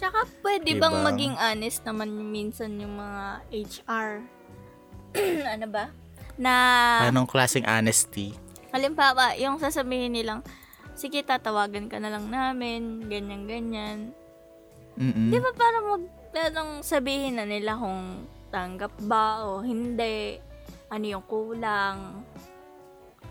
Tsaka 0.01 0.25
pwede 0.41 0.73
Diba? 0.73 0.89
bang 0.89 0.97
maging 1.05 1.35
honest 1.37 1.85
naman 1.85 2.09
minsan 2.09 2.73
yung 2.81 2.97
mga 2.97 3.45
HR? 3.53 4.09
ano 5.53 5.65
ba? 5.69 5.93
Na, 6.41 6.53
Anong 7.05 7.29
klaseng 7.29 7.69
honesty? 7.69 8.33
halimbawa, 8.71 9.35
yung 9.35 9.59
sasabihin 9.59 10.15
nilang, 10.15 10.41
sige, 10.95 11.21
tatawagan 11.21 11.91
ka 11.91 11.99
na 11.99 12.07
lang 12.07 12.31
namin, 12.31 13.03
ganyan-ganyan. 13.05 14.15
Di 14.95 15.37
ba 15.37 15.51
parang 15.51 15.85
mag, 15.91 16.03
parang 16.31 16.69
sabihin 16.79 17.35
na 17.35 17.43
nila 17.43 17.75
kung 17.75 18.23
tanggap 18.47 18.95
ba 19.05 19.43
o 19.43 19.59
hindi, 19.59 20.39
ano 20.87 21.03
yung 21.03 21.25
kulang. 21.27 22.23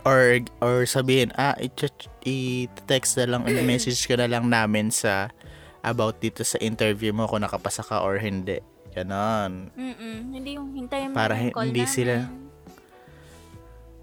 Or, 0.05 0.45
or 0.61 0.85
sabihin, 0.85 1.33
ah, 1.41 1.57
i-text 1.57 3.17
na 3.17 3.25
lang, 3.25 3.43
i-message 3.49 4.05
ka 4.05 4.21
na 4.21 4.29
lang 4.29 4.45
namin 4.45 4.93
sa 4.93 5.33
about 5.81 6.19
dito 6.19 6.41
sa 6.43 6.57
interview 6.59 7.11
mo 7.11 7.25
kung 7.25 7.41
nakapasa 7.41 7.81
ka 7.81 8.01
or 8.01 8.19
hindi. 8.19 8.61
Ganon. 8.91 9.71
Mm-mm. 9.73 10.17
Hindi 10.31 10.59
yung 10.59 10.75
hintayin 10.75 11.11
mo 11.11 11.15
Para 11.15 11.39
yung 11.39 11.55
call 11.55 11.69
hindi 11.69 11.83
namin. 11.83 11.95
sila- 11.95 12.31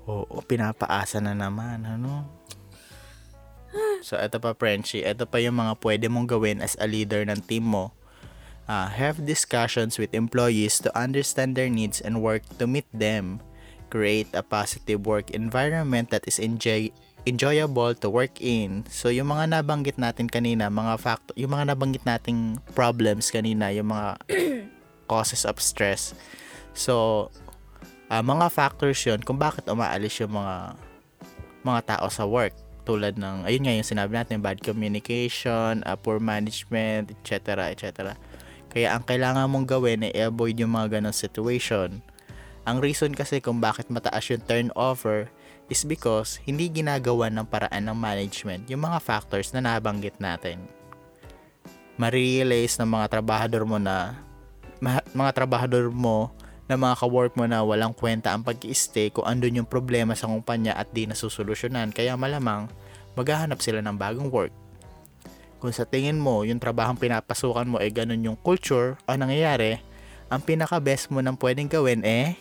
Oo, 0.07 0.39
pinapaasa 0.41 1.19
na 1.19 1.35
naman, 1.35 1.83
ano? 1.83 2.23
So, 3.99 4.15
ito 4.15 4.39
pa, 4.39 4.55
Frenchie. 4.55 5.03
Ito 5.03 5.27
pa 5.27 5.43
yung 5.43 5.59
mga 5.59 5.75
pwede 5.83 6.05
mong 6.07 6.31
gawin 6.31 6.63
as 6.63 6.79
a 6.79 6.87
leader 6.87 7.27
ng 7.27 7.43
team 7.43 7.67
mo. 7.67 7.91
Ah, 8.63 8.87
have 8.87 9.23
discussions 9.23 9.99
with 9.99 10.15
employees 10.15 10.79
to 10.79 10.91
understand 10.95 11.55
their 11.55 11.67
needs 11.67 11.99
and 11.99 12.23
work 12.23 12.43
to 12.55 12.63
meet 12.63 12.87
them. 12.95 13.43
Create 13.87 14.27
a 14.31 14.43
positive 14.43 15.03
work 15.03 15.31
environment 15.31 16.11
that 16.11 16.23
is 16.23 16.39
enjoy 16.39 16.91
enjoyable 17.27 17.91
to 17.99 18.07
work 18.07 18.39
in. 18.39 18.87
So, 18.87 19.11
yung 19.11 19.27
mga 19.27 19.51
nabanggit 19.51 19.99
natin 19.99 20.31
kanina, 20.31 20.71
mga 20.71 20.95
factor, 20.95 21.35
yung 21.35 21.51
mga 21.51 21.75
nabanggit 21.75 22.07
nating 22.07 22.63
problems 22.71 23.27
kanina, 23.27 23.67
yung 23.75 23.91
mga 23.91 24.15
causes 25.11 25.43
of 25.43 25.59
stress. 25.59 26.15
So, 26.71 27.27
ah, 28.07 28.23
mga 28.23 28.47
factors 28.47 29.03
yun 29.03 29.19
kung 29.19 29.35
bakit 29.35 29.67
umaalis 29.67 30.23
yung 30.23 30.39
mga 30.39 30.79
mga 31.67 31.81
tao 31.83 32.07
sa 32.07 32.23
work 32.23 32.55
tulad 32.87 33.19
ng 33.19 33.43
ayun 33.43 33.67
nga 33.67 33.75
yung 33.75 33.83
sinabi 33.83 34.15
natin 34.15 34.39
bad 34.39 34.63
communication, 34.63 35.83
ah, 35.83 35.99
poor 35.99 36.23
management, 36.23 37.11
etc. 37.11 37.67
etc. 37.75 38.15
Kaya 38.71 38.95
ang 38.95 39.03
kailangan 39.03 39.51
mong 39.51 39.67
gawin 39.67 40.07
ay 40.07 40.15
avoid 40.31 40.55
yung 40.55 40.71
mga 40.71 40.99
ganong 40.99 41.15
situation. 41.15 41.99
Ang 42.63 42.79
reason 42.79 43.11
kasi 43.11 43.43
kung 43.43 43.59
bakit 43.59 43.91
mataas 43.91 44.27
yung 44.31 44.43
turnover 44.43 45.27
is 45.67 45.83
because 45.83 46.39
hindi 46.43 46.71
ginagawa 46.71 47.27
ng 47.31 47.47
paraan 47.47 47.87
ng 47.87 47.97
management 47.97 48.67
yung 48.71 48.83
mga 48.83 48.99
factors 49.03 49.51
na 49.51 49.59
nabanggit 49.63 50.17
natin. 50.19 50.63
ma-realize 51.97 52.77
ng 52.77 52.93
mga 52.93 53.09
trabahador 53.09 53.65
mo 53.65 53.81
na 53.81 54.21
ma- 54.77 55.01
mga 55.01 55.31
trabahador 55.33 55.89
mo 55.89 56.29
na 56.69 56.77
mga 56.77 56.93
ka-work 56.99 57.33
mo 57.33 57.49
na 57.49 57.65
walang 57.65 57.95
kwenta 57.95 58.29
ang 58.35 58.45
pag 58.45 58.59
stay 58.69 59.09
kung 59.09 59.25
andun 59.25 59.63
yung 59.63 59.69
problema 59.69 60.13
sa 60.13 60.29
kumpanya 60.29 60.75
at 60.75 60.91
di 60.91 61.07
nasusolusyonan. 61.07 61.95
Kaya 61.95 62.13
malamang, 62.19 62.67
maghahanap 63.15 63.63
sila 63.63 63.79
ng 63.81 63.95
bagong 63.95 64.29
work. 64.29 64.53
Kung 65.57 65.73
sa 65.73 65.89
tingin 65.89 66.21
mo, 66.21 66.45
yung 66.45 66.61
trabahong 66.61 66.99
pinapasukan 67.01 67.65
mo 67.65 67.81
ay 67.81 67.89
ganun 67.89 68.21
yung 68.21 68.37
culture 68.37 68.99
o 69.07 69.09
nangyayari, 69.15 69.81
ang 70.29 70.43
pinaka-best 70.43 71.09
mo 71.09 71.23
nang 71.23 71.39
pwedeng 71.39 71.71
gawin 71.71 72.03
eh, 72.05 72.35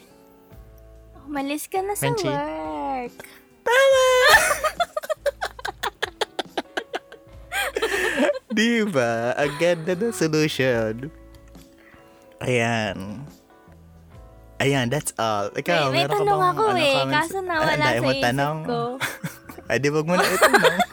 Umalis 1.26 1.66
ka 1.66 1.82
na 1.82 1.94
sa 1.96 2.06
Frenchie. 2.06 2.30
work. 2.30 2.65
Di 8.52 8.84
ba? 8.86 9.32
Ang 9.34 9.52
ganda 9.56 9.92
ng 9.92 10.10
solution. 10.10 11.10
Ayan. 12.40 13.24
Ayan, 14.56 14.88
that's 14.88 15.12
all. 15.16 15.48
Ikaw, 15.52 15.90
may, 15.90 15.92
may 15.92 16.02
meron 16.02 16.08
ka 16.08 16.16
tanong 16.22 16.38
bang, 16.38 16.48
ako 16.48 16.62
ano, 16.64 16.78
eh. 16.78 16.94
comments? 16.96 17.16
Kaso 17.20 17.36
Ah, 17.36 17.44
nawala 17.44 17.72
dami 17.76 17.84
sa 17.84 17.92
isip 18.08 18.24
tanong. 18.24 18.56
ko. 18.64 18.78
Ay, 19.68 19.76
di 19.76 19.88
wag 19.90 20.06
mo 20.06 20.14
na 20.14 20.24
itanong. 20.24 20.76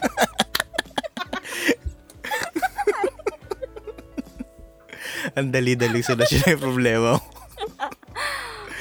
ang 5.34 5.49
dali-dali 5.49 6.01
solusyon 6.01 6.45
yung 6.49 6.61
problema 6.61 7.07
mo. 7.16 7.20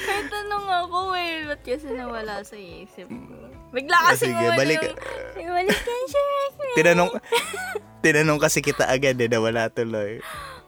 May 0.03 0.23
tanong 0.27 0.67
ako 0.67 0.99
eh. 1.15 1.22
Ba't 1.47 1.61
kasi 1.61 1.89
nawala 1.91 2.43
sa 2.43 2.57
isip 2.57 3.09
ko? 3.09 3.35
Bigla 3.73 3.97
Ah, 3.97 4.13
kasi 4.13 4.29
sige, 4.29 4.45
mo 4.45 4.53
balik- 4.53 4.85
yung... 4.85 5.49
Balik 5.49 5.79
ka 5.79 5.95
siya. 6.07 6.25
Tinanong, 6.73 7.11
tinanong 8.01 8.41
kasi 8.41 8.61
kita 8.61 8.85
agad 8.85 9.17
eh, 9.17 9.29
na 9.29 9.39
wala 9.39 9.69
tuloy. 9.69 10.21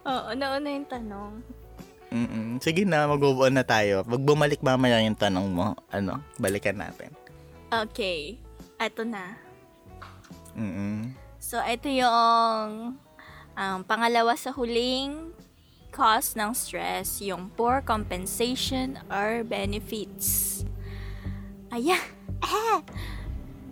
Oo, 0.05 0.29
nauna 0.33 0.69
yung 0.69 0.89
tanong. 0.89 1.33
Mm-mm. 2.09 2.63
Sige 2.63 2.87
na, 2.87 3.05
mag-move 3.05 3.45
on 3.45 3.55
na 3.55 3.67
tayo. 3.67 4.07
Pag 4.07 4.23
bumalik 4.23 4.63
mamaya 4.63 5.03
yung 5.03 5.19
tanong 5.19 5.51
mo, 5.51 5.75
ano, 5.91 6.23
balikan 6.37 6.79
natin. 6.79 7.11
Okay. 7.69 8.39
Ito 8.79 9.03
na. 9.03 9.35
Mm-mm. 10.55 11.11
So, 11.43 11.59
ito 11.59 11.91
yung 11.91 12.95
um, 13.53 13.79
pangalawa 13.83 14.33
sa 14.35 14.55
huling 14.55 15.35
cause 15.91 16.35
ng 16.35 16.55
stress, 16.55 17.19
yung 17.19 17.51
poor 17.51 17.79
compensation 17.79 18.99
or 19.09 19.43
benefits. 19.43 20.54
Ayan. 21.75 21.99
Ah! 22.39 22.79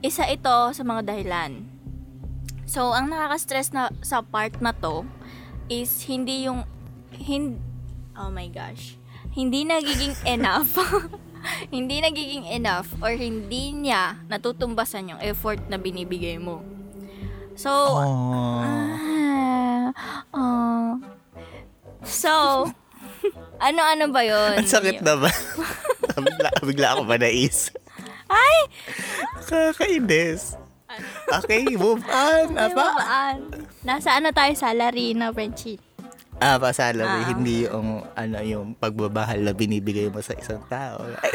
Isa 0.02 0.26
ito 0.26 0.74
sa 0.74 0.82
mga 0.82 1.06
dahilan. 1.06 1.62
So, 2.66 2.90
ang 2.90 3.06
nakaka-stress 3.14 3.70
na 3.70 3.94
sa 4.02 4.26
part 4.26 4.58
na 4.58 4.74
to 4.74 5.06
is 5.70 6.02
hindi 6.10 6.50
yung 6.50 6.66
hin 7.14 7.62
Oh 8.18 8.28
my 8.28 8.50
gosh. 8.50 8.98
Hindi 9.30 9.62
nagiging 9.62 10.18
enough. 10.34 10.74
hindi 11.74 12.02
nagiging 12.02 12.50
enough 12.50 12.90
or 12.98 13.14
hindi 13.14 13.70
niya 13.70 14.18
natutumbasan 14.26 15.14
yung 15.14 15.20
effort 15.22 15.62
na 15.70 15.78
binibigay 15.78 16.42
mo. 16.42 16.60
So, 17.54 17.70
Oh. 17.70 18.58
Ah, 18.66 19.88
oh. 20.34 20.98
So, 22.02 22.66
ano-ano 23.70 24.10
ba 24.10 24.26
yun? 24.26 24.58
Ang 24.58 24.66
sakit 24.66 25.06
na 25.06 25.14
ba? 25.22 25.30
bigla, 26.18 26.48
bigla 26.66 26.88
ako 26.98 27.02
ba 27.06 27.14
nais? 27.14 27.70
Ay! 28.32 28.56
Kakainis. 29.44 30.56
Okay, 31.40 31.64
move 31.72 32.04
on. 32.04 32.52
Ay, 32.52 32.68
Apa? 32.68 32.84
mabaan. 32.92 33.36
Nasa 33.80 34.16
ano 34.16 34.28
tayo? 34.30 34.52
Salary 34.52 35.12
na, 35.12 35.32
Frenchie. 35.32 35.80
Ah, 36.36 36.58
pa 36.58 36.74
salary, 36.74 37.22
Ah. 37.22 37.28
hindi 37.30 37.64
yung 37.64 38.02
ano 38.12 38.36
yung 38.42 38.74
pagbabahal 38.74 39.40
na 39.40 39.54
binibigay 39.54 40.10
mo 40.10 40.18
sa 40.18 40.34
isang 40.34 40.60
tao. 40.66 41.00
Ay. 41.22 41.32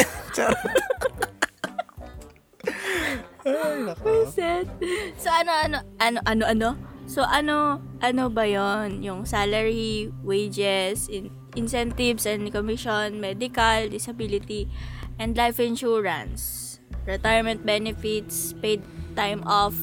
Sad. 4.28 4.68
So, 5.16 5.32
ano, 5.32 5.52
ano, 5.56 5.78
ano, 5.98 6.20
ano, 6.28 6.44
ano? 6.46 6.70
So, 7.08 7.24
ano, 7.24 7.80
ano 8.04 8.28
ba 8.28 8.44
yon 8.44 9.00
Yung 9.00 9.24
salary, 9.24 10.12
wages, 10.22 11.08
in- 11.08 11.32
incentives 11.56 12.28
and 12.28 12.44
commission, 12.52 13.24
medical, 13.24 13.88
disability, 13.88 14.68
and 15.16 15.40
life 15.40 15.58
insurance, 15.58 16.67
retirement 17.08 17.64
benefits, 17.64 18.52
paid 18.60 18.84
time 19.16 19.42
off, 19.48 19.74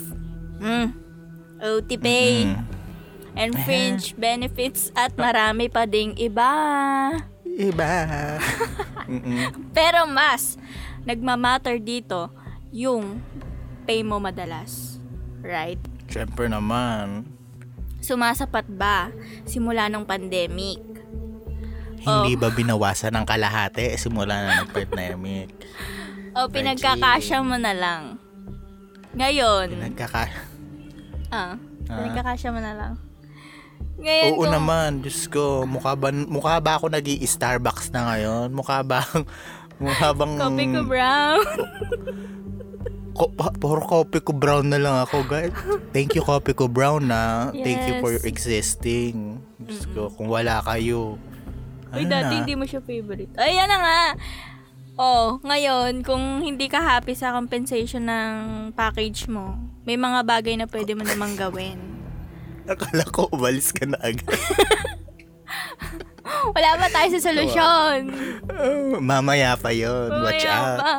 mm, 0.61 0.93
OT 1.59 1.97
pay, 1.97 2.45
Mm. 2.45 2.63
and 3.35 3.51
fringe 3.65 4.13
benefits, 4.15 4.93
at 4.93 5.17
marami 5.17 5.67
pa 5.67 5.89
ding 5.89 6.13
iba. 6.15 6.53
Iba. 7.49 8.37
Pero 9.77 10.05
mas, 10.05 10.61
nagmamatter 11.03 11.81
dito 11.81 12.29
yung 12.71 13.25
pay 13.85 14.05
mo 14.05 14.21
madalas. 14.21 15.01
Right? 15.41 15.81
Siyempre 16.09 16.49
naman. 16.49 17.25
Sumasapat 18.01 18.69
ba 18.69 19.09
simula 19.45 19.89
ng 19.89 20.05
pandemic? 20.05 20.81
Hindi 22.05 22.37
Oh. 22.37 22.41
ba 22.41 22.53
binawasan 22.53 23.17
ng 23.17 23.25
kalahati 23.25 23.97
simula 23.97 24.37
na 24.45 24.61
ng-pandemic? 24.61 25.49
O 26.35 26.47
pinagkakasya 26.47 27.39
mo 27.41 27.55
na 27.55 27.71
lang? 27.71 28.19
Ngayon, 29.15 29.71
Nagkaka... 29.79 30.27
ah, 31.31 31.55
Ah. 31.55 31.55
pinagkakasya 31.87 32.51
mo 32.51 32.59
na 32.59 32.75
lang. 32.75 32.93
Ngayon, 33.95 34.27
Oo 34.29 34.43
kung- 34.43 34.51
naman, 34.51 34.91
Diyos 35.01 35.31
ko. 35.31 35.63
Mukha 35.63 35.95
ba, 35.95 36.11
mukha 36.11 36.59
ba 36.59 36.77
ako 36.77 36.91
nag 36.91 37.07
starbucks 37.23 37.95
na 37.95 38.11
ngayon? 38.11 38.51
Mukha 38.51 38.83
ba... 38.83 39.07
Mukha 39.83 40.11
bang... 40.13 40.35
Coffee 40.35 40.71
ko 40.71 40.83
brown. 40.85 41.39
Ko, 43.15 43.31
puro 43.55 43.79
coffee 43.79 44.19
ko 44.19 44.35
brown 44.35 44.67
na 44.67 44.75
lang 44.75 44.99
ako, 44.99 45.23
guys. 45.23 45.55
Thank 45.95 46.19
you, 46.19 46.23
coffee 46.23 46.51
ko 46.51 46.67
brown 46.67 47.07
na. 47.07 47.55
Thank 47.55 47.87
you 47.87 48.03
for 48.03 48.11
Yes. 48.11 48.19
your 48.19 48.27
existing. 48.27 49.39
Diyos 49.55 49.87
ko, 49.95 50.11
kung 50.11 50.27
wala 50.27 50.59
kayo. 50.67 51.15
Uy, 51.95 52.03
ano 52.03 52.11
dati 52.11 52.35
na? 52.35 52.39
hindi 52.43 52.59
mo 52.59 52.67
siya 52.67 52.83
favorite. 52.83 53.31
Ayan 53.39 53.71
na 53.71 53.79
nga. 53.79 54.01
Oh, 54.95 55.43
ngayon, 55.43 56.07
kung 56.07 56.23
hindi 56.41 56.71
ka 56.71 56.79
happy 56.79 57.19
sa 57.19 57.35
compensation 57.35 58.07
ng 58.07 58.35
package 58.73 59.27
mo, 59.27 59.59
may 59.83 59.99
mga 59.99 60.23
bagay 60.23 60.55
na 60.55 60.71
pwede 60.71 60.95
mo 60.95 61.03
namang 61.03 61.35
gawin. 61.35 61.79
Akala 62.65 63.03
ko 63.11 63.27
umalis 63.29 63.75
ka 63.75 63.85
na 63.85 63.99
agad. 63.99 64.23
Wala 66.55 66.71
ba 66.79 66.87
tayo 66.89 67.09
sa 67.13 67.27
solusyon? 67.27 68.01
Oh, 68.49 68.97
mamaya 68.97 69.59
pa 69.59 69.75
yon 69.75 70.15
Watch 70.15 70.47
out. 70.47 70.79
pa. 70.79 70.93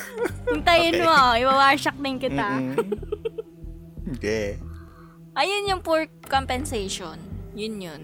Hintayin 0.50 0.96
Okay. 0.96 1.04
mo, 1.04 1.16
iwawasak 1.36 1.96
din 2.00 2.16
kita. 2.16 2.48
Mm-mm. 2.48 2.80
Okay. 4.16 4.56
Ayun 5.34 5.68
yung 5.68 5.82
poor 5.84 6.08
compensation. 6.24 7.20
Yun 7.52 7.76
yun. 7.76 8.02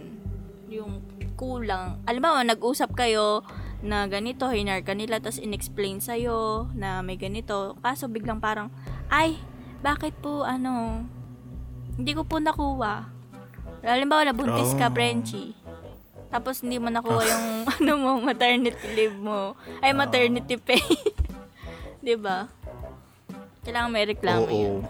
Yung 0.69 0.93
kulang. 1.35 1.97
Alam 2.05 2.21
mo, 2.21 2.33
nag-usap 2.45 2.93
kayo 2.93 3.41
na 3.81 4.05
ganito, 4.07 4.45
hinar 4.49 4.85
ka 4.85 4.93
nila, 4.93 5.19
tapos 5.19 5.41
in-explain 5.41 5.99
sa'yo 5.99 6.69
na 6.77 7.01
may 7.01 7.17
ganito. 7.17 7.77
Kaso 7.81 8.07
biglang 8.07 8.39
parang, 8.39 8.69
ay, 9.09 9.41
bakit 9.81 10.13
po, 10.21 10.45
ano, 10.45 11.05
hindi 11.97 12.13
ko 12.13 12.25
po 12.25 12.37
nakuha. 12.37 13.09
Halimbawa, 13.81 14.29
nabuntis 14.29 14.77
ka, 14.77 14.89
Oh. 14.89 14.95
Frenchie. 14.95 15.57
Tapos 16.31 16.63
hindi 16.63 16.79
mo 16.79 16.93
nakuha 16.93 17.27
yung 17.27 17.47
ano 17.75 17.93
mo, 17.99 18.11
maternity 18.23 18.87
leave 18.95 19.19
mo. 19.19 19.59
Ay, 19.83 19.91
maternity 19.91 20.55
pay. 20.55 20.79
'Di 22.01 22.15
ba? 22.15 22.47
Kailangan 23.67 23.91
may 23.91 24.07
reklamo 24.07 24.47
Oo. 24.47 24.55
yun. 24.55 24.81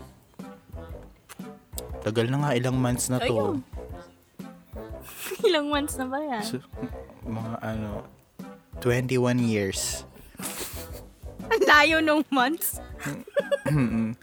Tagal 2.04 2.28
na 2.28 2.44
nga, 2.44 2.50
ilang 2.52 2.76
months 2.76 3.08
na 3.08 3.16
to. 3.18 3.24
Ayun. 3.24 3.56
Ilang 5.48 5.72
months 5.72 5.96
na 5.96 6.04
ba 6.04 6.20
yan? 6.20 6.44
So, 6.44 6.60
mga 7.24 7.56
ano, 7.64 8.04
21 8.78 9.42
years. 9.42 10.06
Ang 11.50 11.62
layo 11.66 11.96
nung 11.98 12.22
months. 12.30 12.78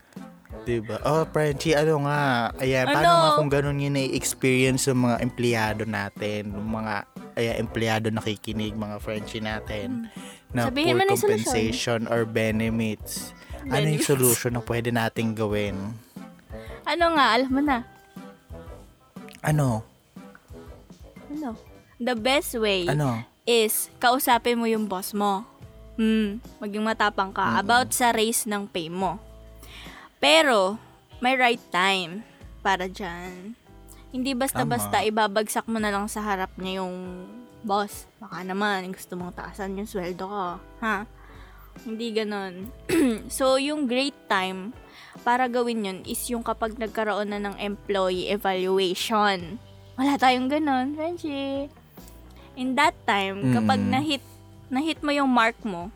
Diba? 0.63 0.99
Oh, 1.01 1.23
Frenchie, 1.25 1.75
ano 1.75 2.03
nga? 2.03 2.51
Ayan, 2.59 2.87
paano 2.87 2.99
Ano? 2.99 3.15
nga 3.15 3.37
kung 3.39 3.47
ganun 3.49 3.79
yun 3.79 3.95
na-experience 3.95 4.87
ng 4.87 4.99
mga 5.01 5.17
empleyado 5.21 5.83
natin, 5.83 6.51
ng 6.51 6.67
mga 6.69 6.93
ayan, 7.35 7.55
empleyado 7.57 8.07
nakikinig, 8.09 8.75
mga 8.75 8.99
Frenchie 8.99 9.39
natin, 9.39 10.11
na 10.51 10.67
Sabihin 10.67 10.91
poor 10.91 10.99
mo 10.99 11.03
na 11.03 11.11
yung 11.11 11.19
solusyon. 11.19 11.39
compensation 11.39 11.99
or 12.07 12.21
benefits. 12.23 13.31
Ano 13.63 13.83
yung 13.85 13.99
Benefits. 13.99 14.07
solution 14.07 14.51
na 14.53 14.61
pwede 14.61 14.89
nating 14.91 15.35
gawin? 15.35 15.75
Ano 16.83 17.05
nga, 17.15 17.25
alam 17.31 17.49
mo 17.49 17.61
na. 17.61 17.77
Ano? 19.41 19.83
Ano? 21.29 21.55
The 21.97 22.13
best 22.13 22.55
way 22.55 22.87
Ano? 22.87 23.23
Is 23.47 23.87
kausapin 23.97 24.59
mo 24.59 24.67
yung 24.67 24.85
boss 24.85 25.15
mo. 25.15 25.47
Hmm, 25.97 26.43
maging 26.61 26.83
matapang 26.85 27.33
ka 27.33 27.57
about 27.57 27.89
sa 27.95 28.13
raise 28.13 28.45
ng 28.45 28.69
pay 28.69 28.91
mo. 28.91 29.17
Pero, 30.21 30.77
may 31.23 31.33
right 31.33 31.63
time 31.73 32.21
para 32.61 32.85
dyan. 32.85 33.57
Hindi 34.11 34.37
basta-basta 34.37 35.01
ibabagsak 35.01 35.65
mo 35.65 35.81
na 35.81 35.89
lang 35.89 36.05
sa 36.05 36.21
harap 36.21 36.53
niya 36.59 36.83
yung 36.83 37.25
boss. 37.65 38.05
Baka 38.21 38.45
naman 38.45 38.93
gusto 38.93 39.17
mong 39.17 39.33
taasan 39.33 39.79
yung 39.79 39.89
sweldo 39.89 40.27
ko. 40.27 40.45
Ha? 40.83 41.07
Hindi 41.81 42.13
ganon. 42.13 42.69
so, 43.33 43.57
yung 43.57 43.89
great 43.89 44.15
time 44.29 44.75
para 45.25 45.49
gawin 45.49 45.85
yun 45.85 45.99
is 46.05 46.21
yung 46.29 46.45
kapag 46.45 46.77
nagkaroon 46.77 47.33
na 47.33 47.41
ng 47.41 47.55
employee 47.57 48.29
evaluation. 48.29 49.57
Wala 49.97 50.13
tayong 50.17 50.49
ganon, 50.49 50.93
Frenchie. 50.93 51.73
In 52.57 52.73
that 52.73 52.97
time, 53.05 53.53
kapag 53.53 53.79
Mm. 53.79 53.89
na-hit, 53.93 54.23
na-hit 54.67 54.99
mo 54.99 55.13
yung 55.13 55.29
mark 55.29 55.55
mo, 55.61 55.93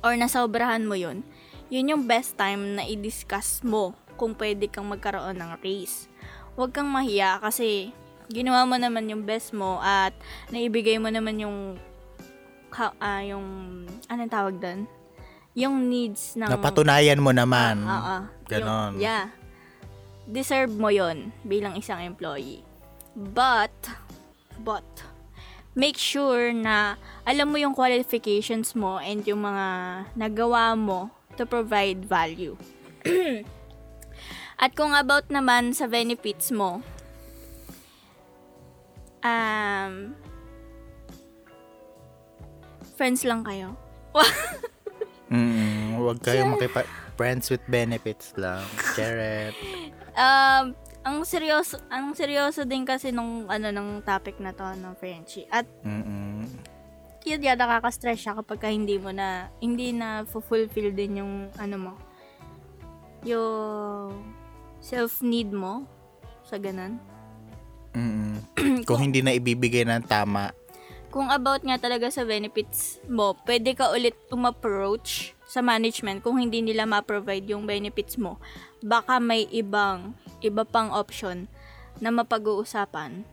or 0.00 0.16
nasobrahan 0.16 0.88
mo 0.88 0.96
yun, 0.96 1.20
yun 1.68 1.92
yung 1.92 2.02
best 2.08 2.34
time 2.34 2.80
na 2.80 2.82
i-discuss 2.82 3.60
mo 3.60 3.92
kung 4.16 4.32
pwede 4.32 4.66
kang 4.66 4.88
magkaroon 4.88 5.36
ng 5.36 5.52
raise. 5.60 6.08
Huwag 6.56 6.72
kang 6.72 6.88
mahiya 6.88 7.36
kasi 7.38 7.92
ginawa 8.32 8.64
mo 8.64 8.80
naman 8.80 9.06
yung 9.06 9.22
best 9.22 9.52
mo 9.52 9.78
at 9.78 10.16
naibigay 10.48 10.96
mo 10.96 11.12
naman 11.12 11.36
yung 11.36 11.76
ka- 12.72 12.96
ah, 12.96 13.20
yung 13.20 13.44
anong 14.08 14.32
tawag 14.32 14.56
doon? 14.56 14.88
Yung 15.52 15.88
needs 15.88 16.36
ng 16.36 16.48
Napatunayan 16.48 17.20
mo 17.20 17.32
naman. 17.32 17.84
Ah, 17.84 17.92
ah, 17.92 18.04
ah. 18.04 18.22
Ganon. 18.46 18.96
Yung- 18.96 19.04
yeah. 19.04 19.28
Deserve 20.26 20.72
mo 20.72 20.88
yon 20.88 21.30
bilang 21.42 21.76
isang 21.76 22.02
employee. 22.02 22.60
But, 23.14 23.72
but, 24.60 24.84
make 25.76 26.00
sure 26.00 26.56
na 26.56 26.96
alam 27.28 27.52
mo 27.52 27.60
yung 27.60 27.76
qualifications 27.76 28.72
mo 28.72 28.96
and 28.96 29.28
yung 29.28 29.44
mga 29.44 29.66
nagawa 30.16 30.72
mo 30.72 31.12
to 31.36 31.44
provide 31.44 32.00
value. 32.08 32.56
At 34.62 34.72
kung 34.72 34.96
about 34.96 35.28
naman 35.28 35.76
sa 35.76 35.84
benefits 35.84 36.48
mo, 36.48 36.80
um, 39.20 40.16
friends 42.96 43.22
lang 43.28 43.44
kayo. 43.44 43.76
Mm, 45.26 45.98
huwag 45.98 46.22
kayong 46.22 46.54
makipa- 46.54 46.86
friends 47.18 47.50
with 47.50 47.58
benefits 47.66 48.30
lang. 48.38 48.62
Charet. 48.94 49.50
Um, 50.14 50.78
ang 51.06 51.22
seryoso, 51.22 51.78
ang 51.86 52.18
seryoso 52.18 52.66
din 52.66 52.82
kasi 52.82 53.14
nung 53.14 53.46
ano 53.46 53.70
ng 53.70 54.02
topic 54.02 54.42
na 54.42 54.50
to 54.50 54.66
ng 54.74 54.98
Frenchie. 54.98 55.46
At 55.54 55.62
Mm-mm. 55.86 56.50
yun 57.22 57.46
yata 57.46 57.62
nakaka-stress 57.62 58.18
siya 58.18 58.34
kapag 58.34 58.58
ka 58.58 58.68
hindi 58.70 58.98
mo 58.98 59.14
na 59.14 59.46
hindi 59.62 59.94
na 59.94 60.26
fulfill 60.26 60.90
din 60.90 61.22
yung 61.22 61.34
ano 61.62 61.76
mo 61.78 61.92
yung 63.22 64.14
self 64.82 65.22
need 65.22 65.50
mo 65.50 65.86
sa 66.42 66.58
ganun. 66.58 66.98
Mm-mm. 67.94 68.82
Kung 68.88 68.98
hindi 68.98 69.22
na 69.22 69.34
ibibigay 69.34 69.86
ng 69.86 70.06
tama, 70.06 70.50
Kung 71.06 71.32
about 71.32 71.64
nga 71.64 71.80
talaga 71.80 72.12
sa 72.12 72.28
benefits 72.28 73.00
mo, 73.08 73.32
pwede 73.48 73.72
ka 73.72 73.88
ulit 73.94 74.12
um-approach 74.28 75.32
sa 75.48 75.64
management 75.64 76.20
kung 76.20 76.36
hindi 76.36 76.60
nila 76.60 76.84
ma-provide 76.84 77.56
yung 77.56 77.64
benefits 77.64 78.20
mo. 78.20 78.36
Baka 78.84 79.16
may 79.16 79.48
ibang, 79.48 80.12
iba 80.44 80.64
pang 80.64 80.92
option 80.92 81.48
na 82.00 82.12
mapag-uusapan. 82.12 83.24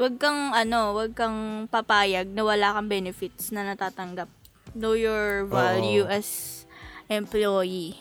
Huwag 0.00 0.14
kang, 0.16 0.56
ano, 0.56 0.96
huwag 0.96 1.12
kang 1.12 1.68
papayag 1.68 2.32
na 2.32 2.42
wala 2.42 2.74
kang 2.74 2.88
benefits 2.88 3.52
na 3.52 3.62
natatanggap. 3.62 4.30
Know 4.72 4.96
your 4.96 5.44
value 5.50 6.06
Oo. 6.06 6.14
as 6.14 6.62
employee. 7.10 7.98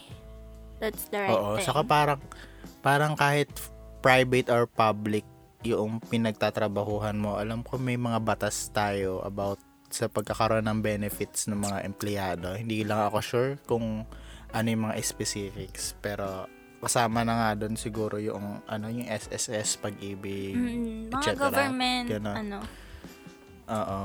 That's 0.80 1.12
the 1.12 1.28
right 1.28 1.36
oo. 1.36 1.60
thing. 1.60 1.68
Saka 1.68 1.84
parang, 1.84 2.22
parang 2.80 3.14
kahit 3.20 3.52
private 4.00 4.48
or 4.48 4.64
public 4.66 5.28
yung 5.68 6.00
pinagtatrabahuhan 6.00 7.20
mo, 7.20 7.36
alam 7.36 7.68
ko 7.68 7.76
may 7.76 8.00
mga 8.00 8.24
batas 8.24 8.72
tayo 8.72 9.20
about 9.28 9.60
sa 9.90 10.08
pagkakaroon 10.08 10.70
ng 10.70 10.80
benefits 10.80 11.50
ng 11.50 11.60
mga 11.60 11.78
empleyado. 11.84 12.56
Hindi 12.56 12.86
lang 12.86 13.10
ako 13.10 13.18
sure 13.20 13.52
kung 13.68 14.06
ano 14.54 14.68
yung 14.70 14.88
mga 14.88 14.96
specifics. 15.04 15.98
Pero 16.00 16.48
kasama 16.80 17.22
na 17.22 17.34
nga 17.36 17.50
doon 17.60 17.76
siguro 17.76 18.18
yung 18.18 18.64
ano 18.64 18.86
yung 18.88 19.06
SSS 19.06 19.78
pag-ibig. 19.78 20.56
Mm, 20.56 21.12
mga 21.12 21.24
cetera. 21.24 21.42
government, 21.46 22.08
Ganon. 22.08 22.36
ano. 22.36 22.60
Oo. 23.70 24.00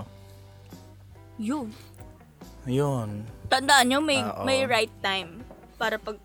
Yun. 1.38 1.68
Yun. 2.64 3.08
Tandaan 3.46 3.86
nyo, 3.88 3.98
may, 4.00 4.20
Oo. 4.20 4.42
may 4.42 4.64
right 4.64 4.92
time 5.00 5.42
para 5.76 5.98
pag, 5.98 6.16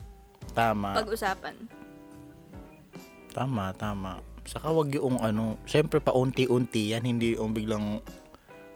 Tama. 0.51 0.95
pag-usapan. 0.95 1.55
Tama, 3.29 3.71
tama. 3.75 4.19
Saka 4.43 4.73
wag 4.73 4.89
yung 4.89 5.21
ano, 5.21 5.61
syempre 5.63 6.01
pa 6.01 6.09
unti-unti 6.09 6.97
yan, 6.97 7.05
hindi 7.05 7.37
yung 7.37 7.53
biglang 7.53 8.01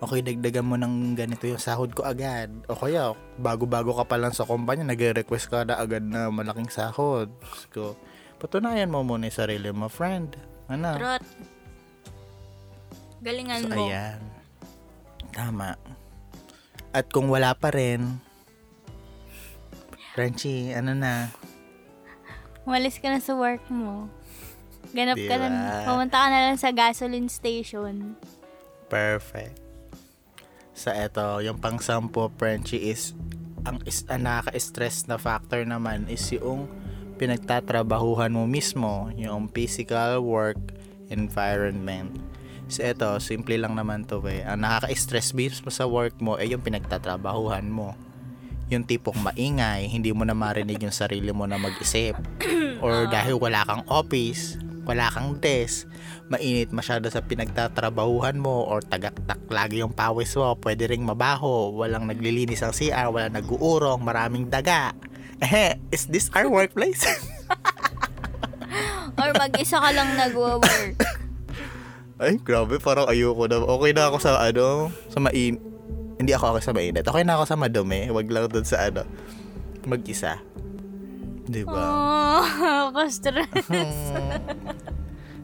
okay, 0.03 0.19
dagdagan 0.19 0.67
mo 0.67 0.75
ng 0.75 1.15
ganito 1.15 1.47
yung 1.47 1.61
sahod 1.61 1.95
ko 1.95 2.03
agad. 2.03 2.51
O 2.67 2.75
kaya, 2.75 3.15
bago-bago 3.39 3.95
ka 3.95 4.03
pa 4.03 4.19
lang 4.19 4.35
sa 4.35 4.43
kumpanya, 4.43 4.83
nagre-request 4.83 5.47
ka 5.47 5.63
na 5.63 5.79
agad 5.79 6.03
na 6.03 6.27
malaking 6.27 6.67
sahod. 6.67 7.31
So, 7.71 7.95
patunayan 8.37 8.91
mo 8.91 9.01
muna 9.01 9.31
yung 9.31 9.39
sarili 9.39 9.71
mo, 9.71 9.87
friend. 9.87 10.35
Ano? 10.67 10.99
Trot. 10.99 11.23
Galingan 13.23 13.63
So, 13.63 13.71
mo. 13.71 13.87
ayan. 13.87 14.19
Tama. 15.31 15.79
At 16.91 17.07
kung 17.09 17.31
wala 17.31 17.55
pa 17.55 17.71
rin, 17.71 18.19
Frenchie, 20.13 20.75
ano 20.75 20.93
na? 20.93 21.31
Umalis 22.67 22.99
ka 22.99 23.07
na 23.09 23.17
sa 23.17 23.33
work 23.33 23.63
mo. 23.71 24.11
Ganap 24.93 25.17
ka 25.17 25.35
Diba? 25.39 25.47
na, 25.49 25.87
pumunta 25.87 26.21
ka 26.21 26.27
na 26.29 26.39
lang 26.51 26.59
sa 26.59 26.69
gasoline 26.69 27.31
station. 27.31 28.13
Perfect. 28.91 29.62
Sa 30.73 30.89
eto, 30.97 31.37
yung 31.45 31.61
pang 31.61 31.77
sampo, 31.77 32.33
Frenchie, 32.33 32.89
is 32.89 33.13
ang, 33.63 33.79
is, 33.85 34.03
ang 34.09 34.25
nakaka-stress 34.25 35.07
na 35.07 35.21
factor 35.21 35.63
naman 35.63 36.09
is 36.09 36.25
yung 36.33 36.67
pinagtatrabahuhan 37.21 38.33
mo 38.33 38.43
mismo, 38.49 39.13
yung 39.15 39.47
physical 39.53 40.19
work 40.25 40.59
environment. 41.13 42.17
So 42.67 42.81
eto, 42.81 43.21
simple 43.21 43.55
lang 43.61 43.77
naman 43.77 44.09
to 44.09 44.19
eh. 44.25 44.41
Ang 44.43 44.65
nakaka-stress 44.65 45.37
mismo 45.37 45.69
sa 45.69 45.85
work 45.85 46.17
mo 46.17 46.41
ay 46.41 46.51
yung 46.57 46.65
pinagtatrabahuhan 46.65 47.69
mo. 47.69 47.93
Yung 48.73 48.81
tipong 48.81 49.19
maingay, 49.21 49.85
hindi 49.85 50.09
mo 50.09 50.25
na 50.25 50.33
marinig 50.33 50.81
yung 50.81 50.95
sarili 50.95 51.29
mo 51.29 51.45
na 51.45 51.61
mag-isip. 51.61 52.17
Or 52.83 53.05
dahil 53.05 53.37
wala 53.37 53.61
kang 53.61 53.85
office, 53.85 54.57
wala 54.83 55.07
kang 55.11 55.39
desk, 55.39 55.87
mainit 56.27 56.71
masyado 56.75 57.07
sa 57.07 57.23
pinagtatrabahuhan 57.23 58.35
mo 58.35 58.67
or 58.67 58.83
tagaktak 58.83 59.39
lagi 59.47 59.79
yung 59.79 59.95
pawis 59.95 60.35
mo, 60.35 60.55
pwede 60.59 60.91
ring 60.91 61.03
mabaho, 61.03 61.71
walang 61.71 62.07
naglilinis 62.07 62.63
ang 62.63 62.75
CR, 62.75 63.11
walang 63.11 63.35
nag-uurong, 63.35 64.03
maraming 64.03 64.51
daga. 64.51 64.91
Eh, 65.43 65.75
is 65.91 66.07
this 66.07 66.31
our 66.35 66.47
workplace? 66.47 67.03
Or 69.19 69.29
mag-isa 69.37 69.77
ka 69.77 69.89
lang 69.93 70.15
nagwo-work. 70.17 70.97
Ay, 72.17 72.39
grabe, 72.39 72.79
parang 72.79 73.09
ayoko 73.09 73.45
na. 73.45 73.61
Okay 73.61 73.91
na 73.91 74.09
ako 74.09 74.17
sa 74.21 74.39
ano, 74.39 74.89
sa 75.11 75.19
main... 75.19 75.59
Hindi 76.13 76.31
ako 76.31 76.55
okay 76.55 76.63
sa 76.63 76.73
mainit. 76.77 77.03
Okay 77.03 77.23
na 77.25 77.35
ako 77.35 77.43
sa 77.49 77.57
madumi. 77.59 78.07
Wag 78.13 78.29
lang 78.29 78.47
doon 78.47 78.63
sa 78.63 78.87
ano, 78.87 79.03
mag-isa. 79.83 80.39
Di 81.43 81.63
ba? 81.67 81.83
Oh, 81.83 82.91
ka-stress. 82.95 83.67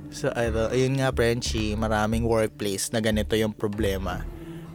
So, 0.10 0.34
ano, 0.34 0.74
ayun 0.74 0.98
nga, 0.98 1.14
Frenchie, 1.14 1.78
maraming 1.78 2.26
workplace 2.26 2.90
na 2.90 3.00
ganito 3.04 3.38
yung 3.38 3.54
problema. 3.54 4.26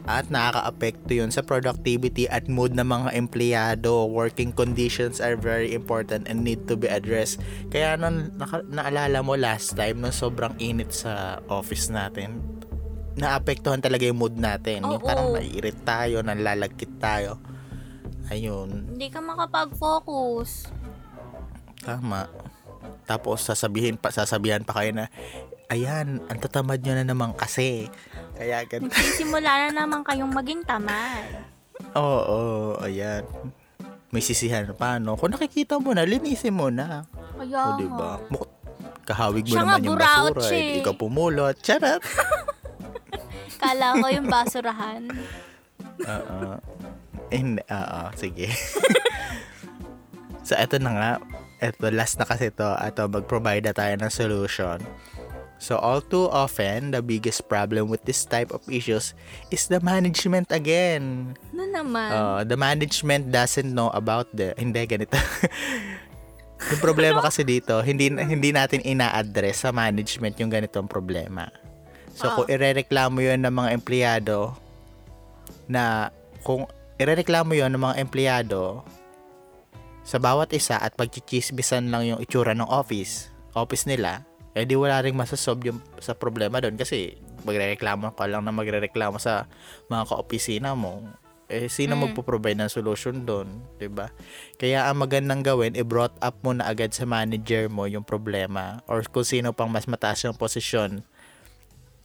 At 0.05 0.29
nakaka-apekto 0.29 1.17
yun 1.17 1.33
sa 1.33 1.41
productivity 1.41 2.29
at 2.29 2.45
mood 2.45 2.77
ng 2.77 2.85
mga 2.85 3.09
empleyado. 3.17 4.05
Working 4.05 4.53
conditions 4.53 5.17
are 5.17 5.33
very 5.33 5.73
important 5.73 6.29
and 6.29 6.45
need 6.45 6.69
to 6.69 6.77
be 6.77 6.85
addressed. 6.85 7.41
Kaya 7.73 7.97
nung 7.97 8.29
naka, 8.37 8.61
naalala 8.69 9.25
mo 9.25 9.33
last 9.33 9.73
time 9.73 9.97
nung 10.05 10.13
sobrang 10.13 10.53
init 10.61 10.93
sa 10.93 11.41
office 11.49 11.89
natin, 11.89 12.37
naapektuhan 13.17 13.81
talaga 13.81 14.05
yung 14.05 14.21
mood 14.21 14.37
natin. 14.37 14.85
Yung 14.85 15.01
Oo. 15.01 15.09
parang 15.09 15.33
naiirit 15.33 15.81
tayo, 15.81 16.21
nalalagkit 16.21 17.01
tayo. 17.01 17.41
Ayun, 18.29 18.93
Hindi 18.93 19.09
ka 19.09 19.21
makapag-focus. 19.21 20.69
Tama. 21.85 22.27
Tapos 23.05 23.45
sasabihin 23.45 23.95
pa 23.95 24.09
sasabihan 24.09 24.65
pa 24.65 24.81
kayo 24.81 24.91
na 24.91 25.05
ayan, 25.69 26.21
ang 26.25 26.39
tatamad 26.41 26.81
nyo 26.81 26.93
na 26.93 27.05
naman 27.05 27.33
kasi. 27.33 27.89
Kaya 28.33 28.65
ganun. 28.65 28.89
Nagsisimula 28.89 29.69
na 29.69 29.85
naman 29.85 30.01
kayong 30.01 30.33
maging 30.33 30.65
tamad. 30.65 31.45
Oo, 31.93 32.75
ayan. 32.81 33.23
May 34.09 34.21
sisihan 34.21 34.65
pa, 34.73 34.97
no? 34.97 35.15
Kung 35.15 35.33
nakikita 35.33 35.75
mo 35.77 35.91
na, 35.91 36.07
linisin 36.07 36.55
mo 36.55 36.69
na. 36.69 37.03
Kaya 37.35 37.61
O, 37.61 37.77
di 37.77 37.87
ba? 37.87 38.17
Muk- 38.29 38.53
Kahawig 39.05 39.45
mo 39.45 39.53
Siya 39.53 39.63
naman 39.69 39.85
yung 39.85 39.99
basura. 40.01 40.49
eh. 40.49 40.57
eh. 40.57 40.79
Ikaw 40.81 40.93
pumulot. 40.97 41.55
Charot! 41.61 42.01
Kala 43.61 44.01
ko 44.01 44.07
yung 44.09 44.25
basurahan. 44.25 45.03
Oo. 46.01 46.57
Hindi, 47.29 47.61
oo, 47.69 48.01
sige. 48.17 48.49
so, 50.47 50.57
eto 50.57 50.81
na 50.81 50.91
nga. 50.93 51.11
Eto, 51.65 51.89
last 51.89 52.21
na 52.21 52.29
kasi 52.29 52.53
to. 52.53 52.77
Eto, 52.77 53.09
mag-provide 53.09 53.65
na 53.65 53.73
tayo 53.73 53.97
ng 53.97 54.11
solution. 54.13 54.77
So 55.55 55.79
all 55.79 56.03
too 56.03 56.27
often, 56.29 56.91
the 56.91 56.99
biggest 57.01 57.47
problem 57.47 57.87
with 57.87 58.03
this 58.03 58.27
type 58.27 58.51
of 58.51 58.61
issues 58.67 59.15
is 59.49 59.71
the 59.71 59.79
management 59.79 60.51
again. 60.51 61.33
Ano 61.55 61.63
naman? 61.71 62.09
Uh, 62.11 62.41
the 62.43 62.59
management 62.59 63.31
doesn't 63.31 63.71
know 63.71 63.87
about 63.95 64.27
the 64.35 64.51
hindi 64.59 64.83
ganito. 64.83 65.15
yung 66.75 66.81
problema 66.83 67.23
kasi 67.23 67.47
dito, 67.47 67.79
hindi 67.81 68.11
hindi 68.11 68.51
natin 68.51 68.83
ina-address 68.83 69.63
sa 69.63 69.71
management 69.71 70.35
yung 70.43 70.51
ganitong 70.51 70.91
problema. 70.91 71.47
So 72.15 72.27
Ah. 72.27 72.35
kung 72.35 72.47
irereklamo 72.51 73.23
'yon 73.23 73.43
ng 73.47 73.55
mga 73.55 73.69
empleyado 73.75 74.55
na 75.71 76.11
kung 76.43 76.67
irereklamo 76.99 77.55
'yon 77.55 77.71
ng 77.75 77.81
mga 77.81 77.95
empleyado 78.03 78.83
sa 80.05 80.21
bawat 80.21 80.53
isa 80.53 80.77
at 80.77 80.93
pagchichismisan 80.93 81.89
lang 81.89 82.05
yung 82.05 82.21
itsura 82.21 82.53
ng 82.53 82.69
office, 82.69 83.33
office 83.57 83.89
nila, 83.89 84.21
eh 84.53 84.63
di 84.63 84.77
wala 84.77 85.01
ring 85.01 85.17
masasolve 85.17 85.73
yung 85.73 85.81
sa 85.97 86.13
problema 86.13 86.61
doon 86.61 86.77
kasi 86.77 87.17
magrereklamo 87.43 88.13
ka 88.13 88.29
lang 88.29 88.45
na 88.45 88.53
magrereklamo 88.53 89.17
sa 89.17 89.49
mga 89.89 90.03
kaopisina 90.05 90.77
mo. 90.77 91.01
Eh, 91.45 91.69
sino 91.69 91.93
Mm. 91.93 92.09
magpo-provide 92.09 92.57
ng 92.57 92.71
solution 92.73 93.21
doon, 93.21 93.61
'di 93.77 93.85
ba? 93.89 94.09
Kaya 94.57 94.89
ang 94.89 94.97
magandang 95.01 95.45
gawin, 95.45 95.77
i-brought 95.77 96.17
up 96.21 96.41
mo 96.41 96.53
na 96.57 96.65
agad 96.65 96.89
sa 96.89 97.05
manager 97.05 97.69
mo 97.69 97.85
yung 97.85 98.01
problema 98.01 98.81
or 98.89 99.05
kung 99.05 99.25
sino 99.25 99.53
pang 99.53 99.69
mas 99.69 99.85
mataas 99.85 100.25
yung 100.25 100.33
posisyon. 100.33 101.05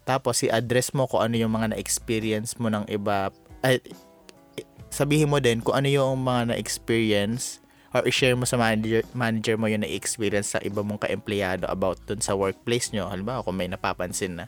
Tapos, 0.05 0.45
i-address 0.45 0.93
mo 0.93 1.09
kung 1.09 1.25
ano 1.25 1.41
yung 1.41 1.57
mga 1.57 1.73
na-experience 1.73 2.57
mo 2.61 2.69
ng 2.69 2.85
iba. 2.93 3.33
Ay, 3.65 3.81
sabihin 4.93 5.33
mo 5.33 5.41
din 5.41 5.65
kung 5.65 5.73
ano 5.73 5.89
yung 5.89 6.21
mga 6.21 6.53
na-experience 6.53 7.65
or 7.91 8.07
i-share 8.07 8.39
mo 8.39 8.47
sa 8.47 8.55
manager, 8.55 9.03
manager 9.13 9.59
mo 9.59 9.67
yung 9.67 9.83
na-experience 9.83 10.55
sa 10.55 10.63
iba 10.63 10.79
mong 10.87 11.03
ka-empleyado 11.03 11.67
about 11.67 11.99
dun 12.07 12.23
sa 12.23 12.39
workplace 12.39 12.95
nyo. 12.95 13.11
Halimbawa, 13.11 13.43
kung 13.43 13.59
may 13.59 13.67
napapansin 13.67 14.39
na 14.39 14.45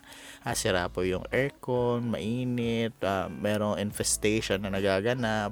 ah, 0.47 0.55
sira 0.55 0.87
po 0.87 1.03
yung 1.03 1.27
aircon, 1.27 2.07
mainit, 2.07 2.95
ah, 3.03 3.27
merong 3.27 3.79
infestation 3.83 4.63
na 4.63 4.71
nagaganap. 4.71 5.51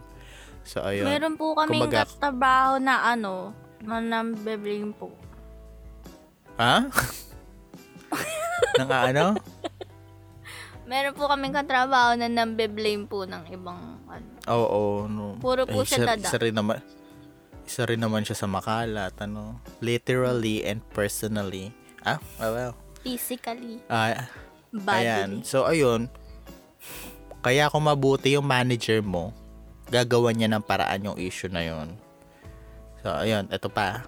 So, 0.63 0.79
ayun. 0.87 1.03
Meron 1.03 1.35
po 1.35 1.51
kaming 1.57 1.91
Kumbaga- 1.91 2.07
katrabaho 2.07 2.79
na 2.79 2.95
ano, 3.11 3.51
na 3.83 3.99
nambebling 3.99 4.95
po. 4.95 5.11
Ha? 6.55 6.87
Nang 8.79 8.91
ano? 8.91 9.25
Meron 10.87 11.15
po 11.15 11.27
kaming 11.27 11.55
katrabaho 11.55 12.15
na 12.15 12.27
nambe-blame 12.27 13.03
po 13.03 13.23
ng 13.27 13.47
ibang 13.51 13.99
ano. 14.07 14.27
Oo, 14.47 15.07
no. 15.07 15.35
Puro 15.39 15.63
po 15.63 15.83
siya 15.83 16.03
isa, 16.03 16.07
dada. 16.15 16.27
Isa 16.27 16.39
rin 16.39 16.55
naman, 16.55 16.79
isa 17.65 17.85
rin 17.85 18.01
naman 18.01 18.25
siya 18.25 18.37
sa 18.37 18.47
makalat, 18.47 19.13
ano. 19.21 19.59
Literally 19.79 20.65
and 20.65 20.81
personally. 20.91 21.71
Ah, 22.01 22.17
well, 22.37 22.53
well. 22.53 22.73
Physically, 23.01 23.81
Ah, 23.89 24.29
bodily. 24.69 25.05
ayan. 25.05 25.29
So, 25.41 25.65
ayun. 25.65 26.09
Kaya 27.41 27.69
kung 27.73 27.89
mabuti 27.89 28.37
yung 28.37 28.45
manager 28.45 29.01
mo, 29.01 29.33
gagawa 29.89 30.29
niya 30.31 30.49
ng 30.49 30.61
paraan 30.61 31.09
yung 31.09 31.17
issue 31.17 31.49
na 31.49 31.65
yun. 31.65 31.97
So, 33.01 33.09
ayun. 33.09 33.49
Ito 33.49 33.69
pa. 33.69 34.05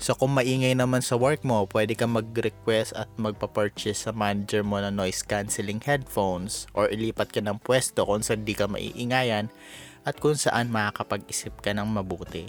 So, 0.00 0.16
kung 0.16 0.32
maingay 0.32 0.72
naman 0.72 1.04
sa 1.04 1.20
work 1.20 1.44
mo, 1.44 1.68
pwede 1.76 1.92
kang 1.92 2.16
mag-request 2.16 2.96
at 2.96 3.12
magpa-purchase 3.20 4.08
sa 4.08 4.16
manager 4.16 4.64
mo 4.64 4.80
ng 4.80 4.96
noise 4.96 5.20
cancelling 5.20 5.76
headphones 5.84 6.64
or 6.72 6.88
ilipat 6.88 7.28
ka 7.28 7.44
ng 7.44 7.60
pwesto 7.60 8.08
kung 8.08 8.24
saan 8.24 8.48
di 8.48 8.56
ka 8.56 8.64
maiingayan 8.64 9.52
at 10.08 10.16
kung 10.16 10.32
saan 10.32 10.72
makakapag-isip 10.72 11.52
ka 11.60 11.76
ng 11.76 11.84
mabuti. 11.84 12.48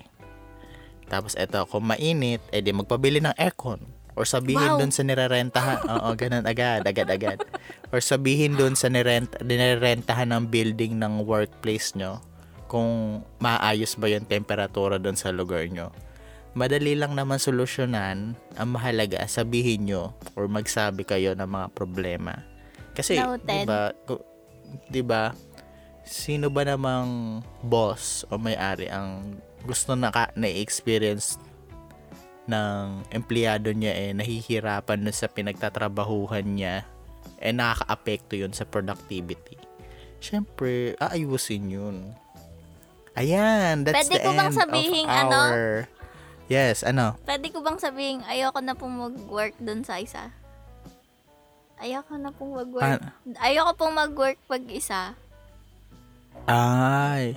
Tapos 1.11 1.35
eto, 1.35 1.67
kung 1.67 1.83
mainit, 1.83 2.39
edi 2.55 2.71
magpabili 2.71 3.19
ng 3.19 3.35
aircon. 3.35 3.83
Or 4.15 4.23
sabihin 4.23 4.75
Wow. 4.75 4.79
dun 4.79 4.91
sa 4.95 5.03
nirerentahan. 5.03 5.83
Oo, 5.99 6.15
ganun 6.15 6.47
agad, 6.47 6.87
agad, 6.87 7.07
agad. 7.11 7.39
Or 7.91 7.99
sabihin 7.99 8.55
dun 8.55 8.79
sa 8.79 8.87
nirent, 8.87 9.35
nirerentahan 9.43 10.31
ng 10.31 10.47
building 10.47 10.95
ng 10.95 11.27
workplace 11.27 11.91
nyo 11.99 12.23
kung 12.71 13.19
maayos 13.43 13.99
ba 13.99 14.07
yung 14.07 14.23
temperatura 14.23 14.95
dun 14.95 15.19
sa 15.19 15.35
lugar 15.35 15.67
nyo. 15.67 15.91
Madali 16.55 16.95
lang 16.95 17.15
naman 17.15 17.39
solusyonan. 17.39 18.35
Ang 18.55 18.69
mahalaga, 18.71 19.19
sabihin 19.27 19.87
nyo 19.87 20.15
or 20.35 20.47
magsabi 20.47 21.03
kayo 21.03 21.35
ng 21.35 21.47
mga 21.47 21.67
problema. 21.75 22.43
Kasi, 22.91 23.15
di 23.43 23.59
ba, 23.63 23.95
di 24.87 25.03
ba, 25.03 25.31
sino 26.03 26.51
ba 26.51 26.67
namang 26.67 27.39
boss 27.63 28.27
o 28.27 28.35
may-ari 28.35 28.91
ang 28.91 29.39
gusto 29.65 29.93
na 29.93 30.09
ka, 30.09 30.33
na-experience 30.37 31.37
ng 32.49 33.05
empleyado 33.13 33.69
niya 33.71 33.93
eh 33.93 34.11
nahihirapan 34.17 35.05
na 35.05 35.13
sa 35.13 35.29
pinagtatrabahuhan 35.29 36.43
niya 36.43 36.83
eh 37.41 37.53
nakaka-apekto 37.53 38.37
yun 38.37 38.53
sa 38.53 38.65
productivity. 38.65 39.57
Siyempre, 40.21 40.93
aayusin 41.01 41.73
yun. 41.73 41.97
Ayan, 43.17 43.83
that's 43.83 44.05
Pwede 44.05 44.21
the 44.21 44.23
ko 44.23 44.29
bang 44.37 44.53
end 44.53 44.59
sabihing 44.61 45.09
of 45.09 45.19
ano? 45.25 45.39
our... 45.41 45.65
Yes, 46.45 46.85
ano? 46.85 47.17
Pwede 47.25 47.49
ko 47.49 47.65
bang 47.65 47.79
sabihin, 47.81 48.21
ayoko 48.29 48.59
na 48.61 48.77
pong 48.77 48.95
mag-work 49.01 49.57
dun 49.57 49.81
sa 49.81 49.97
isa? 49.97 50.29
Ayoko 51.81 52.13
na 52.21 52.29
pong 52.29 52.53
mag-work. 52.53 53.01
Pa- 53.01 53.41
ayoko 53.41 53.71
pong 53.73 53.97
mag-work 53.97 54.37
pag 54.45 54.63
isa. 54.69 55.17
Ay. 56.45 57.33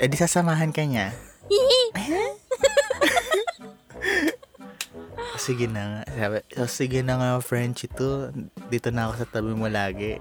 Eh 0.00 0.08
di 0.08 0.16
sasamahan 0.16 0.72
ka 0.72 0.80
niya. 0.80 1.12
Sige 5.40 5.68
na 5.68 5.82
nga. 5.84 6.00
Sabi, 6.08 6.36
oh, 6.60 6.68
sige 6.68 7.00
na 7.00 7.16
nga, 7.16 7.28
French 7.40 7.88
ito. 7.88 8.28
Dito 8.68 8.92
na 8.92 9.08
ako 9.08 9.24
sa 9.24 9.28
tabi 9.28 9.52
mo 9.56 9.68
lagi. 9.72 10.20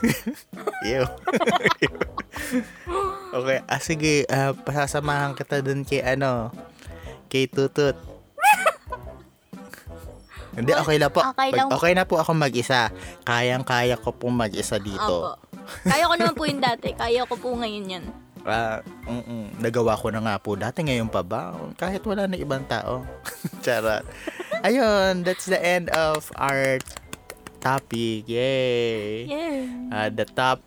Ew. 0.92 1.04
okay. 3.36 3.58
Ah, 3.64 3.80
sige. 3.80 4.28
ah, 4.28 4.52
pasasamahan 4.52 5.32
kita 5.32 5.64
dun 5.64 5.88
kay 5.88 6.04
ano. 6.04 6.52
Kay 7.32 7.48
Tutut. 7.48 7.96
Hindi, 10.56 10.72
okay 10.72 10.96
na 10.96 11.08
po. 11.12 11.20
Okay 11.20 11.52
lang. 11.52 11.68
Okay 11.68 11.92
na 11.92 12.04
po 12.08 12.16
ako 12.20 12.32
mag-isa. 12.32 12.88
Kayang-kaya 13.28 14.00
ko 14.00 14.12
po 14.16 14.32
mag-isa 14.32 14.80
dito. 14.80 15.36
Opo. 15.36 15.44
Kaya 15.84 16.08
ko 16.08 16.14
naman 16.16 16.32
po 16.36 16.44
yung 16.48 16.64
dati. 16.64 16.96
Kaya 16.96 17.28
ko 17.28 17.36
po 17.36 17.56
ngayon 17.56 17.92
yan. 17.92 18.04
Ah, 18.46 18.78
mm 19.10 19.58
nagawa 19.58 19.98
ko 19.98 20.14
na 20.14 20.22
nga 20.22 20.38
po 20.38 20.54
dati 20.54 20.86
ngayon 20.86 21.10
pa 21.10 21.26
ba? 21.26 21.50
Kahit 21.74 22.06
wala 22.06 22.30
na 22.30 22.38
ibang 22.38 22.62
tao. 22.70 23.02
Charot. 23.66 24.06
Ayun, 24.62 25.26
that's 25.26 25.50
the 25.50 25.58
end 25.58 25.90
of 25.90 26.30
our 26.38 26.78
topic. 27.58 28.22
Yay. 28.30 29.26
Yeah. 29.26 29.66
Uh, 29.90 30.08
the 30.14 30.26
top 30.30 30.62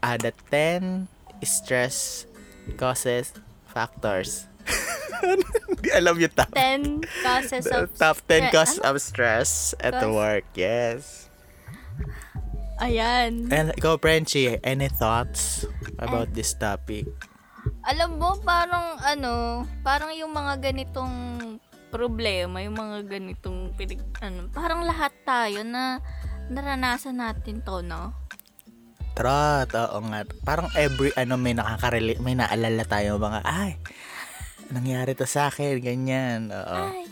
uh, 0.00 0.16
the 0.16 0.32
10 0.48 1.08
stress 1.44 2.24
causes 2.80 3.36
factors. 3.68 4.48
Hindi 5.68 5.88
alam 5.92 6.16
yung 6.16 6.32
top. 6.32 6.52
10 6.56 7.04
causes 7.24 7.64
of... 7.68 7.92
top 8.00 8.16
10 8.28 8.48
stre- 8.48 8.52
causes 8.52 8.80
of 8.80 8.94
stress 9.00 9.50
at 9.80 10.00
the 10.00 10.08
work. 10.08 10.44
Yes. 10.56 11.28
Ayan. 12.80 13.52
And 13.52 13.72
go, 13.80 13.96
Frenchie, 13.96 14.58
any 14.64 14.88
thoughts 14.88 15.64
about 16.04 16.28
this 16.36 16.52
topic? 16.56 17.08
Alam 17.84 18.20
mo, 18.20 18.36
parang 18.44 19.00
ano, 19.00 19.64
parang 19.80 20.12
yung 20.12 20.32
mga 20.32 20.60
ganitong 20.60 21.14
problema, 21.88 22.60
yung 22.60 22.76
mga 22.76 23.06
ganitong 23.06 23.72
pinig, 23.78 24.02
ano, 24.18 24.50
parang 24.50 24.82
lahat 24.82 25.14
tayo 25.22 25.62
na 25.62 26.02
naranasan 26.50 27.22
natin 27.22 27.62
to, 27.64 27.80
no? 27.80 28.12
Trot, 29.14 29.70
oo 29.70 29.98
nga. 30.10 30.26
Parang 30.42 30.68
every, 30.74 31.14
ano, 31.14 31.38
may 31.38 31.54
nakakarelate, 31.54 32.18
may 32.18 32.34
naalala 32.34 32.82
tayo 32.82 33.16
mga, 33.16 33.40
ay, 33.46 33.78
nangyari 34.74 35.14
to 35.14 35.22
sa 35.22 35.48
akin, 35.48 35.78
ganyan. 35.78 36.50
Oo. 36.50 36.78
Ay. 36.90 37.06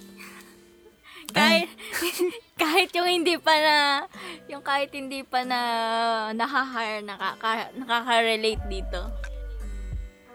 Kahit, 1.37 1.71
kahit 2.63 2.91
yung 2.95 3.11
hindi 3.11 3.35
pa 3.43 3.55
na, 3.59 3.77
yung 4.47 4.63
kahit 4.63 4.95
hindi 4.95 5.27
pa 5.27 5.43
na 5.43 5.61
nakaka-hire, 6.31 7.03
nakaka, 7.03 7.75
nakaka-relate 7.75 8.65
dito. 8.71 9.01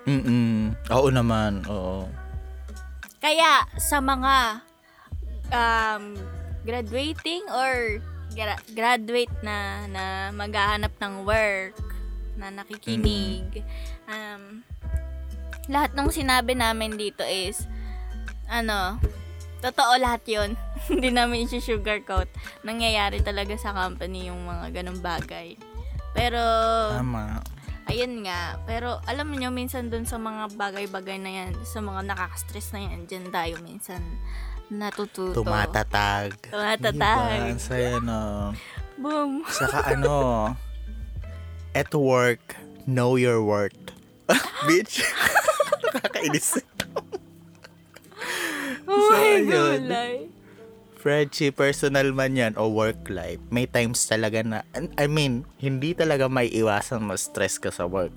Mm-mm. 0.07 0.75
Oo 0.91 1.07
naman, 1.07 1.63
oo. 1.71 2.07
Kaya 3.23 3.63
sa 3.79 4.03
mga 4.03 4.63
um, 5.51 6.15
graduating 6.67 7.43
or 7.51 8.03
gra- 8.35 8.65
graduate 8.75 9.33
na 9.41 9.87
na 9.87 10.03
maghahanap 10.35 10.91
ng 10.99 11.23
work 11.23 11.75
na 12.37 12.53
nakikinig 12.53 13.65
um, 14.05 14.61
lahat 15.65 15.91
ng 15.97 16.07
sinabi 16.13 16.53
namin 16.53 16.95
dito 16.95 17.25
is 17.25 17.65
ano 18.47 19.01
totoo 19.67 19.93
lahat 19.99 20.23
yon 20.25 20.49
hindi 20.91 21.11
namin 21.11 21.45
i-sugarcoat 21.47 22.31
nangyayari 22.63 23.19
talaga 23.19 23.53
sa 23.59 23.75
company 23.75 24.31
yung 24.31 24.47
mga 24.47 24.81
ganong 24.81 25.03
bagay 25.03 25.59
pero 26.15 26.41
Tama. 26.97 27.43
Ayun 27.87 28.27
nga. 28.27 28.59
Pero 28.67 28.99
alam 29.07 29.31
niyo 29.31 29.47
minsan 29.47 29.87
dun 29.87 30.03
sa 30.03 30.19
mga 30.19 30.59
bagay-bagay 30.59 31.17
na 31.23 31.31
yan, 31.31 31.55
sa 31.63 31.79
mga 31.79 32.03
nakaka-stress 32.03 32.75
na 32.75 32.83
yan, 32.83 33.07
dyan 33.07 33.31
tayo 33.31 33.55
minsan 33.63 34.03
natututo. 34.67 35.39
Tumatatag. 35.39 36.35
Tumatatag. 36.51 37.55
Diba? 37.55 37.63
Saya 37.63 38.03
no. 38.03 38.51
Boom. 38.99 39.47
Saka 39.47 39.95
ano, 39.95 40.51
at 41.71 41.93
work, 41.95 42.59
know 42.83 43.15
your 43.15 43.39
worth. 43.39 43.95
Bitch. 44.67 44.99
Nakakainis. 45.87 46.59
Oh 48.89 49.03
So, 49.03 49.13
my 49.13 49.27
ayun. 49.37 49.79
gulay. 49.83 50.15
Friendship, 50.97 51.55
personal 51.55 52.09
man 52.09 52.33
yan, 52.33 52.53
o 52.57 52.67
work 52.67 53.05
life, 53.07 53.37
may 53.47 53.63
times 53.63 54.01
talaga 54.03 54.41
na, 54.41 54.65
I 54.97 55.05
mean, 55.05 55.45
hindi 55.55 55.93
talaga 55.93 56.25
may 56.25 56.49
iwasan 56.49 57.05
ma-stress 57.05 57.61
ka 57.61 57.69
sa 57.69 57.85
work. 57.85 58.11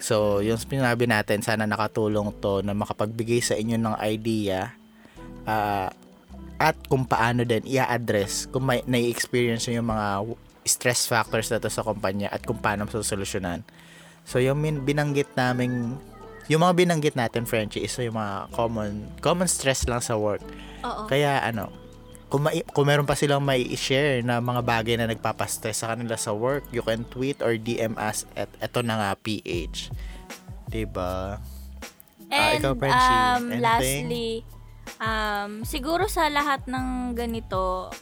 So, 0.00 0.40
yung 0.40 0.56
sinabi 0.56 1.04
natin, 1.04 1.44
sana 1.44 1.68
nakatulong 1.68 2.32
to 2.40 2.64
na 2.64 2.72
makapagbigay 2.72 3.44
sa 3.44 3.52
inyo 3.52 3.76
ng 3.76 3.96
idea 4.00 4.72
ah, 5.44 5.92
at 6.56 6.76
kung 6.88 7.04
paano 7.04 7.44
din 7.44 7.60
i-address 7.68 8.48
kung 8.48 8.64
may 8.64 8.80
nai-experience 8.82 9.68
yung 9.68 9.92
mga 9.92 10.24
stress 10.64 11.04
factors 11.04 11.52
na 11.52 11.60
to 11.60 11.68
sa 11.68 11.84
kumpanya 11.84 12.32
at 12.32 12.40
kung 12.40 12.56
paano 12.56 12.88
masosolusyonan. 12.88 13.60
So, 14.24 14.40
yung 14.40 14.56
min- 14.56 14.80
binanggit 14.80 15.36
naming 15.36 16.00
yung 16.46 16.60
mga 16.60 16.74
binanggit 16.74 17.14
natin, 17.14 17.44
Frenchie, 17.44 17.82
is 17.82 17.94
yung 17.96 18.14
mga 18.14 18.52
common 18.52 19.08
common 19.18 19.48
stress 19.48 19.88
lang 19.88 20.00
sa 20.00 20.14
work. 20.14 20.44
Oo. 20.82 21.08
Kaya 21.08 21.40
ano, 21.40 21.72
kung, 22.28 22.44
mai- 22.44 22.66
kung 22.66 22.84
meron 22.84 23.06
pa 23.06 23.14
silang 23.14 23.40
may 23.40 23.62
i-share 23.62 24.20
na 24.20 24.42
mga 24.42 24.60
bagay 24.60 24.94
na 24.98 25.06
nagpapastress 25.06 25.80
sa 25.80 25.94
kanila 25.94 26.18
sa 26.18 26.34
work, 26.34 26.66
you 26.68 26.82
can 26.82 27.06
tweet 27.08 27.38
or 27.40 27.54
DM 27.54 27.94
us 27.94 28.26
at 28.34 28.50
eto 28.58 28.82
na 28.82 28.98
nga 28.98 29.10
PH. 29.14 29.94
Diba? 30.66 31.38
Ah, 32.26 32.50
And 32.50 32.58
ikaw, 32.58 32.74
Frenchie, 32.74 33.14
um, 33.14 33.42
anything? 33.46 33.62
lastly, 33.62 34.30
um, 34.98 35.62
siguro 35.62 36.10
sa 36.10 36.26
lahat 36.26 36.66
ng 36.66 37.14
ganito, 37.14 37.92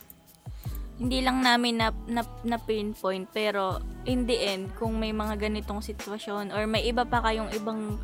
hindi 0.96 1.20
lang 1.20 1.42
namin 1.42 1.82
na, 1.82 1.90
na, 2.06 2.22
na 2.40 2.56
pinpoint, 2.56 3.28
pero 3.28 3.76
in 4.04 4.24
the 4.24 4.38
end, 4.38 4.72
kung 4.74 4.96
may 4.96 5.10
mga 5.10 5.36
ganitong 5.36 5.82
sitwasyon 5.82 6.48
or 6.48 6.64
may 6.64 6.86
iba 6.86 7.02
pa 7.02 7.20
kayong 7.20 7.50
ibang 7.52 7.98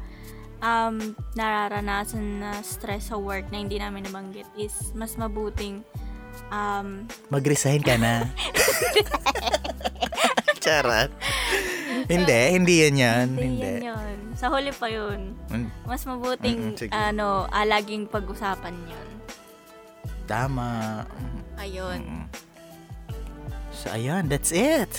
um, 0.60 1.16
nararanasan 1.32 2.40
na 2.40 2.60
stress 2.60 3.08
sa 3.08 3.16
work 3.16 3.48
na 3.48 3.58
hindi 3.58 3.76
namin 3.76 4.04
nabanggit 4.04 4.44
is 4.54 4.92
mas 4.92 5.14
mabuting 5.14 5.80
um, 6.48 7.04
Mag-resign 7.28 7.80
ka 7.80 7.94
na. 7.94 8.24
Charot. 10.58 11.10
hindi, 12.06 12.38
hindi 12.52 12.74
yan 12.84 12.94
yan. 12.96 13.26
hindi 13.30 13.46
Hindi. 13.56 13.64
yan 13.64 13.82
yun. 13.88 14.16
Sa 14.34 14.46
huli 14.48 14.70
pa 14.70 14.86
yun. 14.86 15.34
Mm, 15.50 15.68
Mas 15.82 16.02
mabuting, 16.04 16.76
sige. 16.76 16.92
ano, 16.94 17.46
ah, 17.48 17.64
laging 17.64 18.06
pag-usapan 18.06 18.74
yun. 18.86 19.08
Tama. 20.26 21.02
Ayun. 21.58 21.98
mm. 21.98 22.26
So, 23.72 23.90
ayun, 23.90 24.26
that's 24.26 24.50
it. 24.50 24.90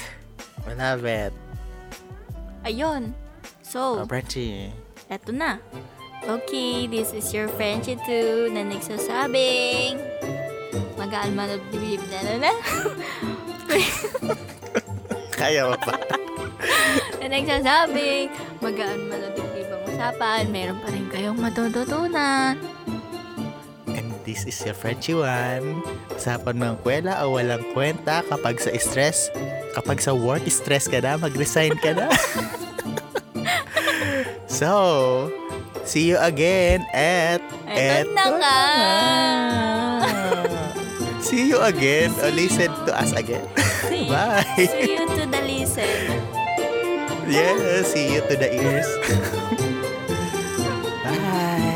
I 0.64 0.74
love 0.74 1.03
it. 1.03 1.32
Ayun. 2.64 3.12
So, 3.62 4.03
Oh, 4.03 4.07
Frenchie. 4.07 4.72
Eto 5.10 5.34
na. 5.34 5.57
Okay, 6.30 6.86
this 6.86 7.10
is 7.18 7.26
your 7.34 7.49
Frenchie 7.57 7.97
2 8.05 8.53
na 8.53 8.62
nagsasabing 8.62 9.97
magaan 11.01 11.34
man 11.34 11.49
of 11.49 11.64
believe 11.74 12.03
na 12.14 12.20
na 12.22 12.34
na. 12.38 12.53
Kaya 15.39 15.66
mo 15.66 15.76
pa. 15.82 15.97
na 17.20 17.26
nagsasabing 17.26 18.30
magaan 18.62 19.01
man 19.10 19.22
of 19.26 19.34
believe 19.34 19.72
ang 19.74 19.84
usapan. 19.89 20.43
Meron 20.53 20.78
pa 20.78 20.88
rin 20.93 21.07
kayong 21.10 21.39
matututunan. 21.41 22.62
And 23.89 24.14
this 24.30 24.45
is 24.45 24.62
your 24.62 24.78
Frenchie 24.78 25.18
one. 25.18 25.82
Usapan 26.14 26.62
ng 26.62 26.78
kwela 26.86 27.26
o 27.26 27.34
walang 27.34 27.66
kwenta 27.74 28.22
kapag 28.30 28.62
sa 28.62 28.70
stress, 28.78 29.34
kapag 29.74 30.05
sa 30.05 30.14
work 30.14 30.45
stress 30.45 30.86
ka 30.86 31.01
na, 31.01 31.18
mag-resign 31.18 31.74
ka 31.82 31.97
na. 31.97 32.14
So, 34.50 35.30
see 35.86 36.10
you 36.10 36.18
again 36.18 36.82
at... 36.89 37.38
Eto, 37.70 38.10
eto 38.10 38.18
na 38.18 38.26
nga! 38.41 38.58
see 41.26 41.54
you 41.54 41.62
again 41.62 42.10
see 42.10 42.26
or 42.26 42.34
listen 42.34 42.74
you. 42.74 42.86
to 42.89 42.91
us 42.97 43.14
again. 43.14 43.45
See, 43.86 44.10
Bye! 44.10 44.41
See 44.58 44.97
you 44.97 45.06
to 45.06 45.30
the 45.30 45.41
listen. 45.45 45.86
Yes, 47.30 47.62
yeah, 47.62 47.86
see 47.86 48.06
you 48.18 48.26
to 48.26 48.34
the 48.34 48.50
ears. 48.50 48.89
Bye! 51.06 51.68